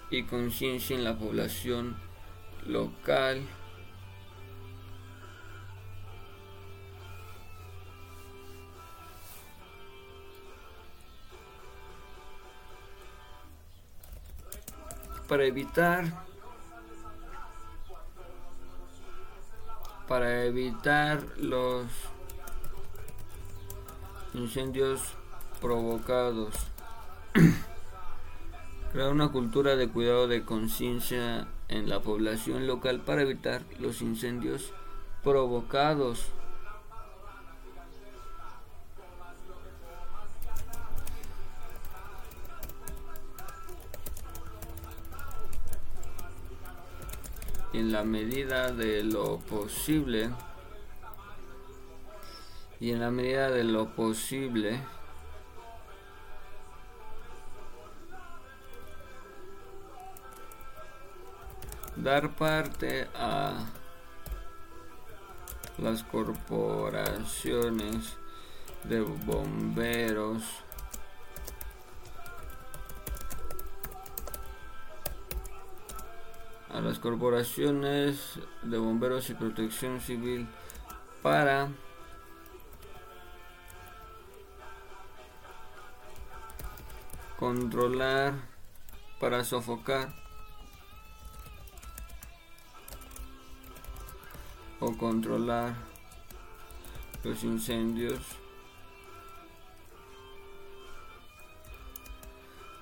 [0.10, 1.96] y conciencia en la población
[2.66, 3.42] local.
[15.28, 16.04] para evitar
[20.06, 22.11] para evitar los
[24.34, 25.02] incendios
[25.60, 26.54] provocados.
[28.92, 34.74] Crear una cultura de cuidado de conciencia en la población local para evitar los incendios
[35.24, 36.28] provocados.
[47.74, 50.30] En la medida de lo posible
[52.82, 54.82] y en la medida de lo posible
[61.96, 63.68] dar parte a
[65.78, 68.18] las corporaciones
[68.84, 70.44] de bomberos.
[76.72, 80.48] A las corporaciones de bomberos y protección civil
[81.22, 81.70] para
[87.42, 88.36] controlar,
[89.20, 90.14] para sofocar
[94.80, 95.74] o controlar
[97.24, 98.20] los incendios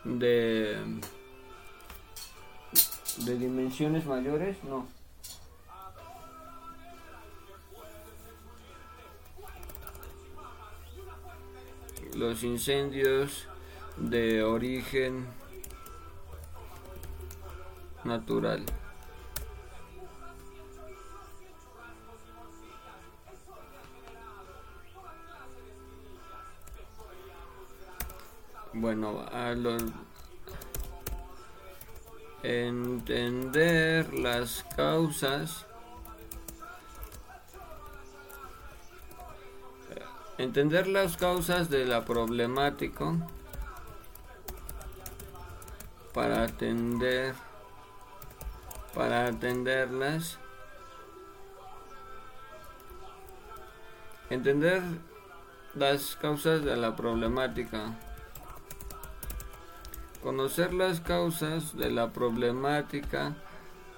[0.03, 0.77] de
[3.19, 4.85] de dimensiones mayores, no.
[12.13, 13.47] Los incendios
[13.99, 15.25] de origen
[18.03, 18.65] natural.
[28.73, 29.83] Bueno, a los
[32.41, 35.65] entender las causas
[40.37, 43.13] entender las causas de la problemática
[46.13, 47.33] para atender
[48.93, 50.39] para atenderlas
[54.29, 54.81] entender
[55.75, 57.95] las causas de la problemática
[60.21, 63.35] conocer las causas de la problemática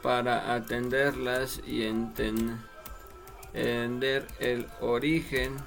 [0.02, 2.58] para atenderlas y entender
[4.40, 5.58] el origen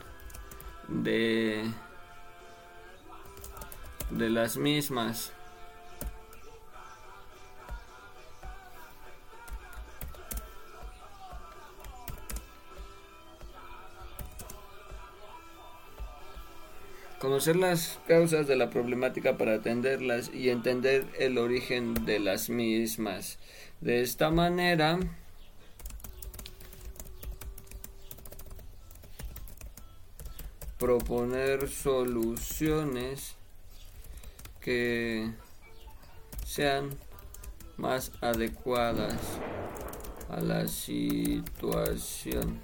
[0.89, 1.65] de,
[4.11, 5.33] de las mismas.
[17.25, 23.39] Conocer las causas de la problemática para atenderlas y entender el origen de las mismas.
[23.81, 24.99] De esta manera,
[30.79, 33.37] proponer soluciones
[34.61, 35.31] que
[36.45, 36.91] sean
[37.79, 39.19] más adecuadas
[40.29, 42.61] a la situación.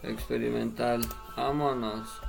[0.02, 1.08] Experimental.
[1.38, 2.25] Vámonos.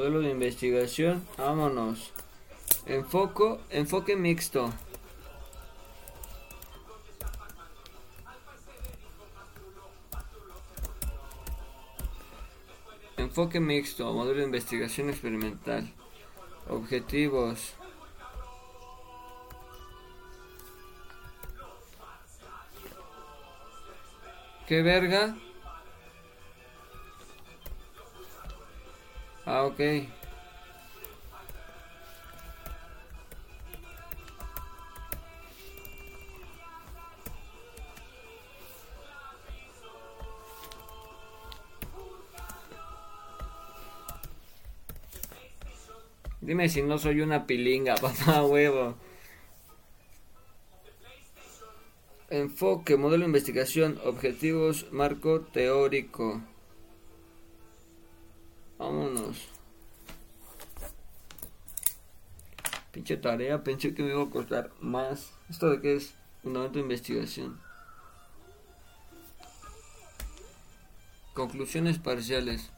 [0.00, 1.26] Modelo de investigación.
[1.36, 2.10] Vámonos.
[2.86, 4.72] Enfoco, enfoque mixto.
[13.18, 15.92] Enfoque mixto, modelo de investigación experimental.
[16.70, 17.74] Objetivos.
[24.66, 25.36] ¿Qué verga?
[29.52, 29.80] Ah, ok.
[46.40, 48.94] Dime si no soy una pilinga, papá huevo.
[52.30, 56.40] Enfoque, modelo de investigación, objetivos, marco teórico.
[63.16, 65.32] Tarea, pensé que me iba a costar más.
[65.48, 66.14] ¿Esto de qué es?
[66.42, 67.60] Fundamento de investigación.
[71.34, 72.70] Conclusiones parciales.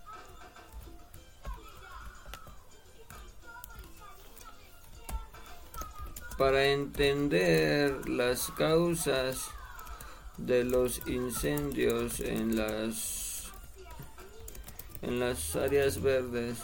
[6.39, 9.49] Para entender las causas
[10.39, 13.52] de los incendios en las
[15.02, 16.59] en las áreas verdes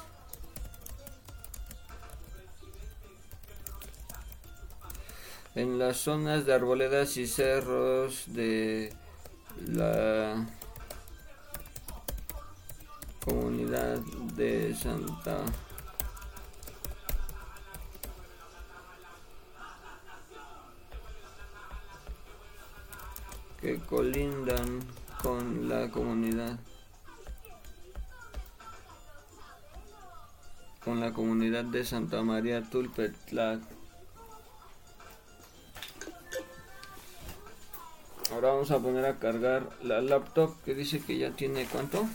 [5.58, 8.92] en las zonas de arboledas y cerros de
[9.66, 10.46] la
[13.24, 13.98] comunidad
[14.36, 15.44] de Santa
[23.60, 24.78] que colindan
[25.20, 26.56] con la comunidad
[30.84, 33.77] con la comunidad de Santa María Tulpetlac.
[38.32, 42.07] Ahora vamos a poner a cargar la laptop que dice que ya tiene cuánto?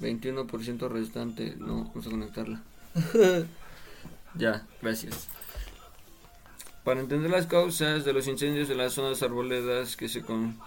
[0.00, 1.56] 21% restante.
[1.56, 2.62] No, vamos a conectarla.
[4.34, 5.28] ya, gracias.
[6.84, 10.58] Para entender las causas de los incendios de las zonas arboledas que se con,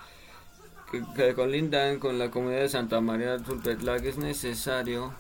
[0.92, 5.14] que, que colindan con la comunidad de Santa María Tulpetlac es necesario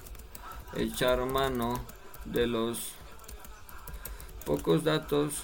[0.75, 1.83] echar mano
[2.25, 2.91] de los
[4.45, 5.43] pocos datos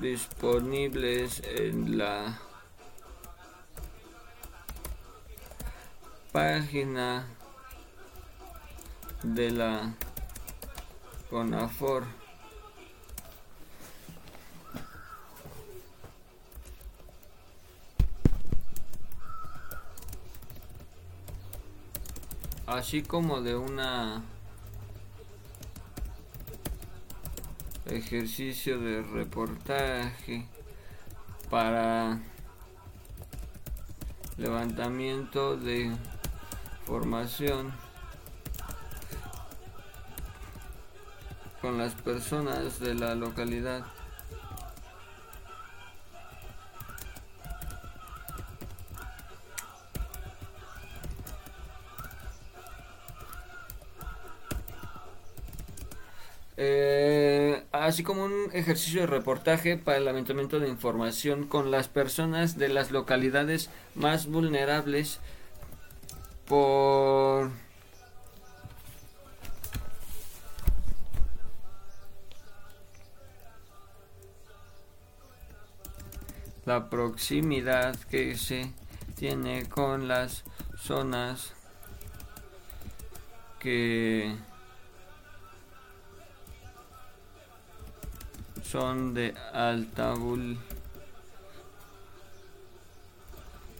[0.00, 2.38] disponibles en la
[6.32, 7.26] página
[9.22, 9.94] de la
[11.30, 12.04] CONAFOR.
[22.66, 24.22] Así como de una
[27.90, 30.46] ejercicio de reportaje
[31.50, 32.20] para
[34.36, 35.90] levantamiento de
[36.84, 37.72] formación
[41.60, 43.84] con las personas de la localidad.
[56.60, 62.58] Eh, así como un ejercicio de reportaje para el levantamiento de información con las personas
[62.58, 65.20] de las localidades más vulnerables
[66.48, 67.52] por
[76.66, 78.72] la proximidad que se
[79.14, 80.42] tiene con las
[80.76, 81.52] zonas
[83.60, 84.34] que
[88.70, 90.58] son de alta vul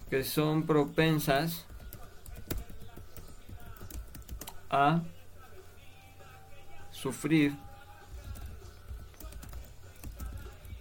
[0.08, 1.66] que son propensas
[4.70, 5.02] a
[6.90, 7.54] sufrir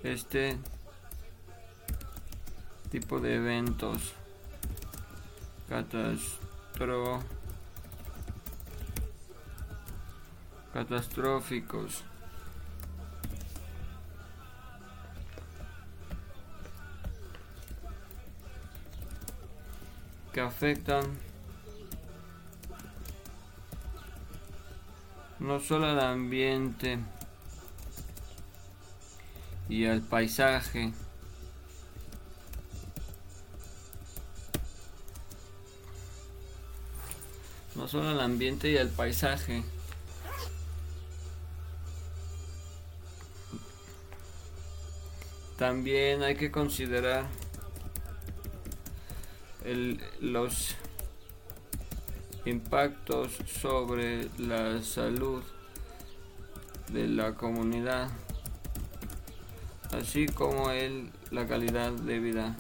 [0.03, 0.57] este
[2.89, 4.13] tipo de eventos
[5.67, 7.19] catastro
[10.71, 12.06] catastróficos
[20.37, 21.03] que afectan
[25.39, 26.99] no solo al ambiente
[29.67, 30.93] y al paisaje,
[37.73, 39.63] no solo al ambiente y al paisaje,
[45.57, 47.25] también hay que considerar
[49.67, 50.75] el, los
[52.45, 55.43] impactos sobre la salud
[56.89, 58.09] de la comunidad,
[59.91, 62.55] así como el, la calidad de vida.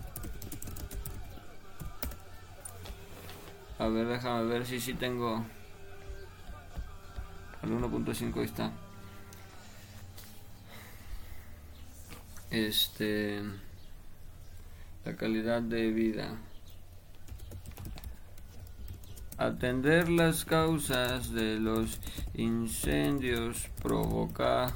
[3.79, 5.45] A ver, déjame ver si sí tengo
[7.61, 8.71] al 1.5 está.
[12.49, 13.41] Este
[15.05, 16.37] la calidad de vida.
[19.37, 21.99] Atender las causas de los
[22.33, 24.73] incendios provocados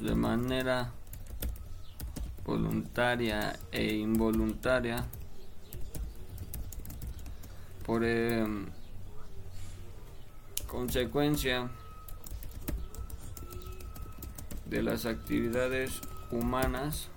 [0.00, 0.90] de manera
[2.44, 5.04] voluntaria e involuntaria
[7.84, 8.44] por eh,
[10.66, 11.70] consecuencia
[14.64, 16.00] de las actividades
[16.32, 17.08] humanas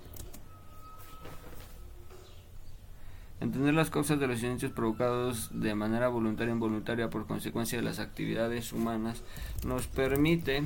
[3.40, 7.84] Entender las causas de los incendios provocados de manera voluntaria o involuntaria por consecuencia de
[7.84, 9.22] las actividades humanas
[9.64, 10.64] nos permite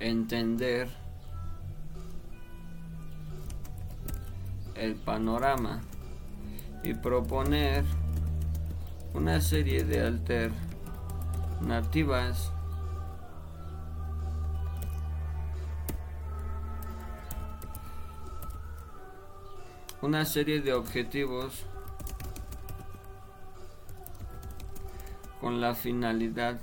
[0.00, 0.88] entender
[4.74, 5.80] el panorama
[6.84, 7.84] y proponer
[9.14, 10.00] una serie de
[11.60, 12.52] alternativas
[20.02, 21.64] una serie de objetivos
[25.40, 26.60] con la finalidad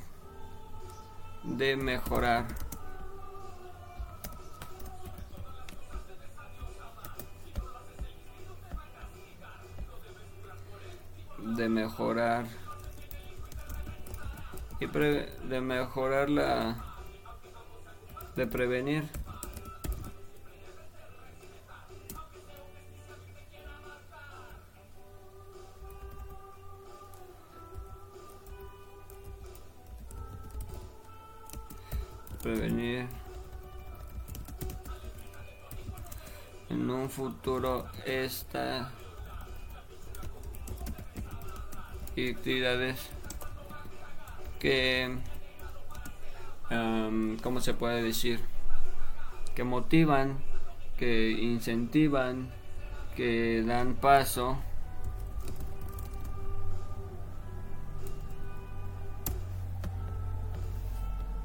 [1.46, 2.46] de mejorar
[11.38, 12.46] de mejorar
[14.82, 16.76] y de mejorar la
[18.36, 19.10] de prevenir
[36.70, 38.92] en un futuro esta
[42.12, 43.00] actividades
[44.60, 45.18] que
[46.70, 48.42] um, ¿cómo se puede decir?
[49.56, 50.44] que motivan
[50.98, 52.50] que incentivan
[53.16, 54.58] que dan paso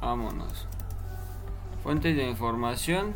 [0.01, 0.67] vámonos
[1.85, 3.13] Fuentes de información.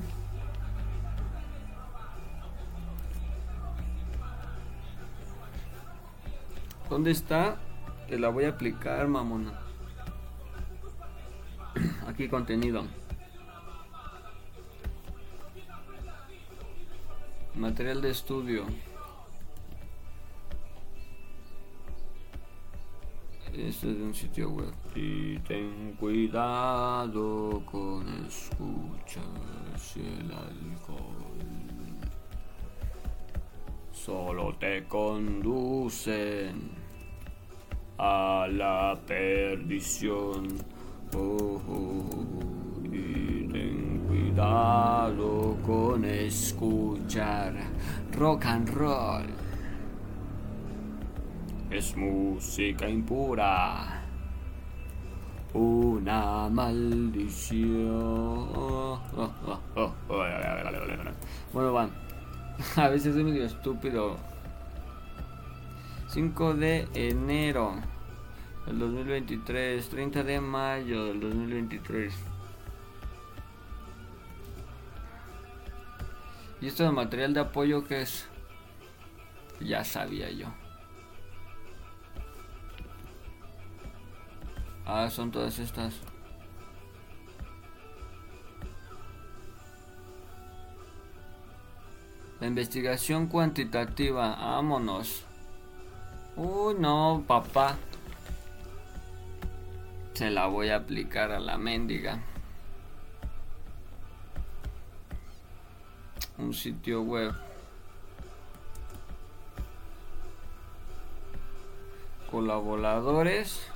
[6.88, 7.56] ¿Dónde está?
[8.08, 9.52] Te la voy a aplicar, mamona.
[12.08, 12.84] Aquí contenido.
[17.54, 18.64] Material de estudio.
[23.52, 24.72] Este es de un sitio web.
[24.94, 29.24] Y ten cuidado con escuchar
[29.96, 31.28] el alcohol.
[33.92, 36.77] Solo te conducen
[37.98, 40.48] a la perdición.
[41.14, 42.84] Oh, oh, oh.
[42.84, 47.54] y ten cuidado con escuchar
[48.12, 49.48] rock and roll
[51.70, 54.02] es música impura,
[55.52, 57.68] una maldición.
[61.52, 61.90] Bueno, van.
[62.76, 64.16] A veces soy medio estúpido.
[66.18, 67.76] 5 de enero
[68.66, 72.12] del 2023, 30 de mayo del 2023.
[76.60, 78.26] ¿Y esto de material de apoyo que es?
[79.60, 80.48] Ya sabía yo.
[84.86, 85.94] Ah, son todas estas.
[92.40, 95.27] La investigación cuantitativa, vámonos.
[96.38, 97.76] Uy, no, papá.
[100.14, 102.22] Se la voy a aplicar a la mendiga.
[106.38, 107.34] Un sitio web.
[112.30, 113.70] Colaboradores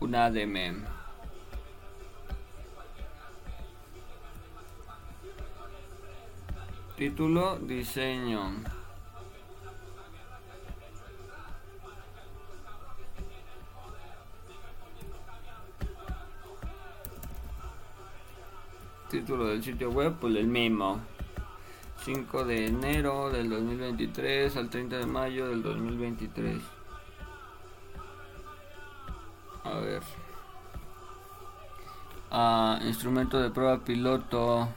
[0.00, 0.84] un ADM.
[6.96, 8.75] Título, diseño.
[19.10, 21.00] Título del sitio web, pues el mismo.
[22.04, 26.60] 5 de enero del 2023 al 30 de mayo del 2023.
[29.64, 30.02] A ver.
[32.30, 34.68] Ah, instrumento de prueba piloto.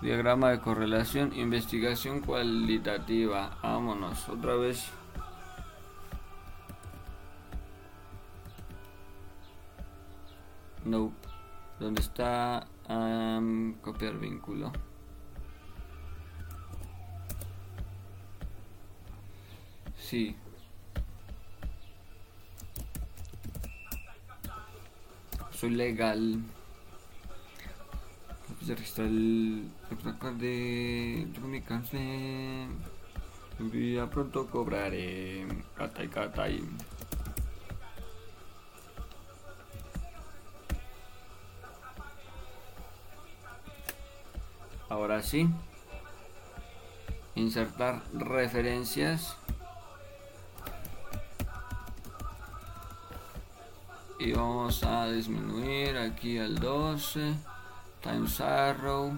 [0.00, 1.32] Diagrama de correlación.
[1.34, 3.58] Investigación cualitativa.
[3.62, 4.28] Vámonos.
[4.30, 4.90] Otra vez.
[10.84, 11.12] No.
[11.78, 12.66] ¿Dónde está?
[12.88, 14.72] Am, copiar vínculo.
[19.98, 20.36] Sí.
[25.52, 26.42] Soy legal.
[28.48, 29.70] Vamos a registrar el
[30.38, 32.66] de comunicarse.
[33.72, 35.46] Ya pronto cobraré.
[35.76, 36.60] Catay, catay.
[44.88, 45.48] Ahora sí.
[47.34, 49.36] Insertar referencias.
[54.24, 57.34] y vamos a disminuir aquí al 12
[58.00, 59.12] times arrow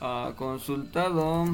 [0.00, 1.46] ha consultado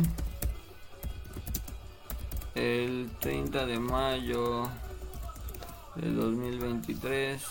[2.57, 4.69] el 30 de mayo
[6.01, 7.43] del 2023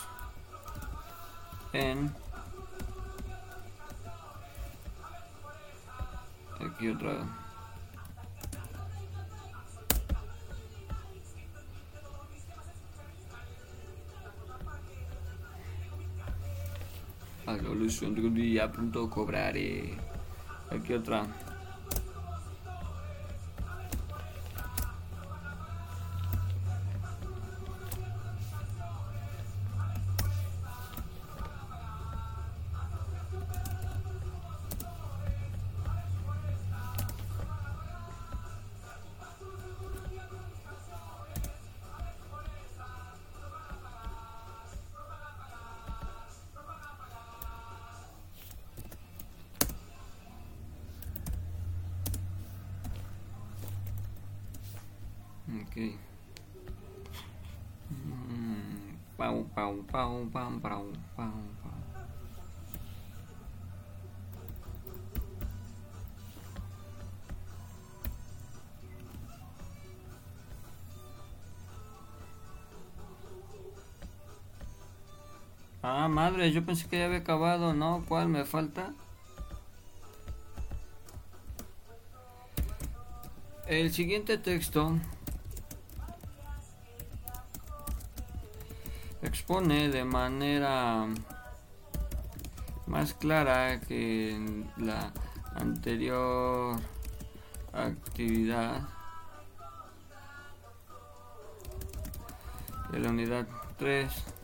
[1.73, 2.11] en
[6.59, 7.47] aquí otra vez
[17.53, 19.93] la evolución de un día pronto cobraré.
[20.69, 21.25] Aquí otra.
[76.17, 78.03] Madre, yo pensé que ya había acabado, ¿no?
[78.07, 78.91] ¿Cuál me falta?
[83.67, 84.97] El siguiente texto
[89.21, 91.05] expone de manera
[92.87, 95.13] más clara que en la
[95.53, 96.79] anterior
[97.73, 98.81] actividad
[102.91, 103.47] de la unidad
[103.77, 104.36] 3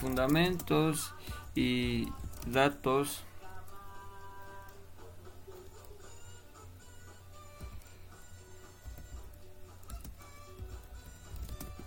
[0.00, 1.12] fundamentos
[1.54, 2.08] y
[2.46, 3.22] datos.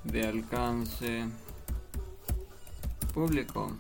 [0.04, 1.26] De alcance
[3.14, 3.72] público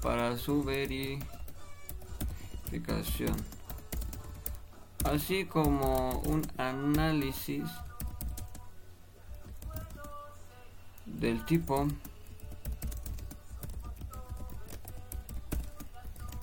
[0.00, 1.26] para su verificación,
[5.04, 7.64] así como un análisis
[11.06, 11.86] del tipo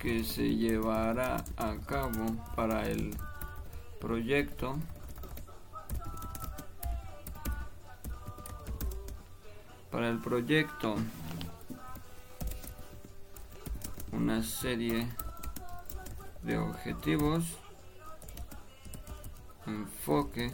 [0.02, 3.16] que se llevará a cabo para el
[4.00, 4.76] proyecto.
[9.92, 10.96] Para el proyecto
[14.10, 15.06] una serie
[16.42, 17.44] de objetivos
[19.66, 20.50] enfoque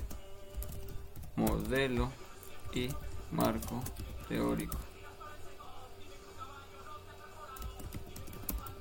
[1.37, 2.11] modelo
[2.75, 2.89] y
[3.33, 3.81] marco
[4.29, 4.88] teórico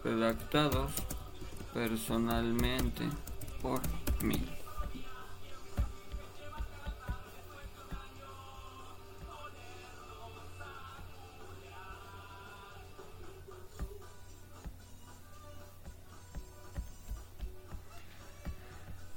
[0.08, 0.92] redactados
[1.74, 3.04] personalmente
[3.62, 3.82] por
[4.22, 4.42] mí.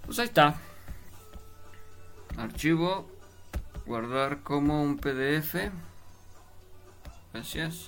[0.07, 0.59] Pues ahí está.
[2.37, 3.09] Archivo.
[3.87, 5.71] Guardar como un PDF.
[7.33, 7.87] Gracias.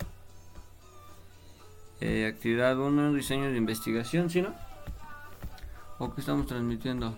[2.04, 4.52] Eh, actividad 1, diseño de investigación, ¿sí no?
[6.00, 7.16] ¿O qué estamos transmitiendo?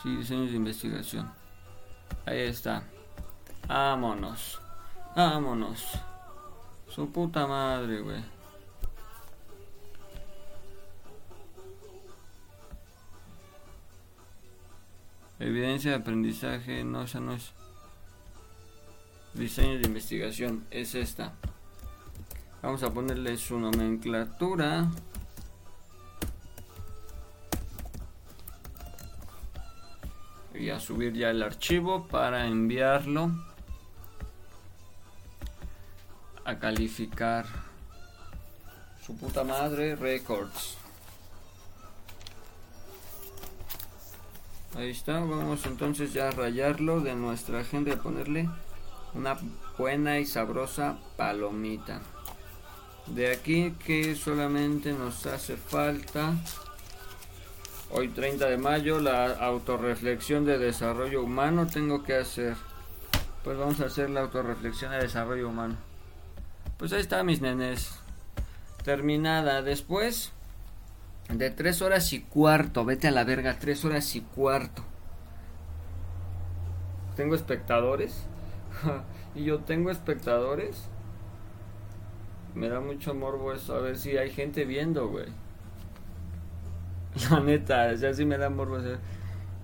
[0.00, 1.28] Sí, diseños de investigación.
[2.24, 2.84] Ahí está.
[3.66, 4.60] Vámonos.
[5.16, 5.98] Vámonos.
[6.88, 8.22] Su puta madre, güey.
[15.40, 17.50] Evidencia de aprendizaje, no, esa no es.
[19.32, 21.32] Diseño de investigación, es esta.
[22.64, 24.90] Vamos a ponerle su nomenclatura.
[30.54, 33.30] Y a subir ya el archivo para enviarlo
[36.46, 37.44] a calificar.
[39.04, 40.78] Su puta madre, records.
[44.74, 48.48] Ahí está, vamos entonces ya a rayarlo de nuestra agenda y ponerle
[49.12, 49.36] una
[49.76, 52.00] buena y sabrosa palomita.
[53.06, 56.34] De aquí que solamente nos hace falta
[57.90, 62.56] hoy 30 de mayo la autorreflexión de desarrollo humano tengo que hacer.
[63.44, 65.76] Pues vamos a hacer la autorreflexión de desarrollo humano.
[66.78, 67.92] Pues ahí está mis nenes.
[68.84, 69.62] Terminada.
[69.62, 70.32] Después
[71.28, 72.84] de tres horas y cuarto.
[72.84, 74.82] Vete a la verga, tres horas y cuarto.
[77.16, 78.24] Tengo espectadores.
[79.34, 80.88] y yo tengo espectadores.
[82.54, 83.74] Me da mucho morbo eso.
[83.74, 85.26] A ver si hay gente viendo, güey.
[87.30, 88.78] La neta, o sea, sí me da morbo.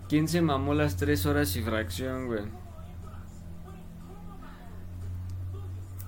[0.08, 2.42] ¿Quién se mamó las tres horas y fracción, güey?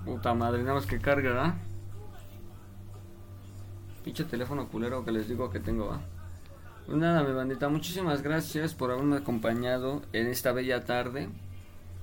[0.05, 1.55] Puta madre, nada más que carga, ¿ah?
[4.03, 6.01] Pinche teléfono culero que les digo que tengo, ¿va?
[6.87, 11.29] Pues nada, mi bandita, muchísimas gracias por haberme acompañado en esta bella tarde.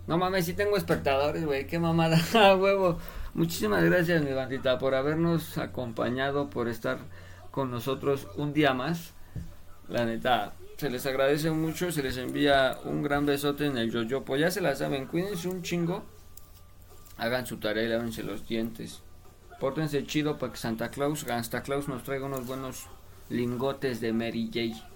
[0.08, 2.18] No mames, si tengo espectadores, güey, qué mamada,
[2.56, 2.98] huevo.
[3.34, 7.00] Muchísimas gracias, mi bandita, por habernos acompañado, por estar
[7.52, 9.14] con nosotros un día más.
[9.88, 14.36] La neta, se les agradece mucho, se les envía un gran besote en el yoyopo.
[14.36, 16.04] Ya se la saben, cuídense un chingo.
[17.18, 19.02] Hagan su tarea y lávense los dientes.
[19.60, 22.88] Pórtense chido para que Santa Claus, Santa Claus nos traiga unos buenos
[23.30, 24.89] lingotes de Mary J.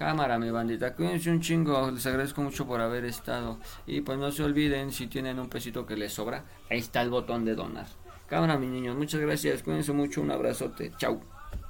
[0.00, 3.58] Cámara, mi bandita, cuídense un chingo, les agradezco mucho por haber estado.
[3.86, 7.10] Y pues no se olviden, si tienen un pesito que les sobra, ahí está el
[7.10, 7.84] botón de donar.
[8.26, 11.20] Cámara, mis niños, muchas gracias, cuídense mucho, un abrazote, chau.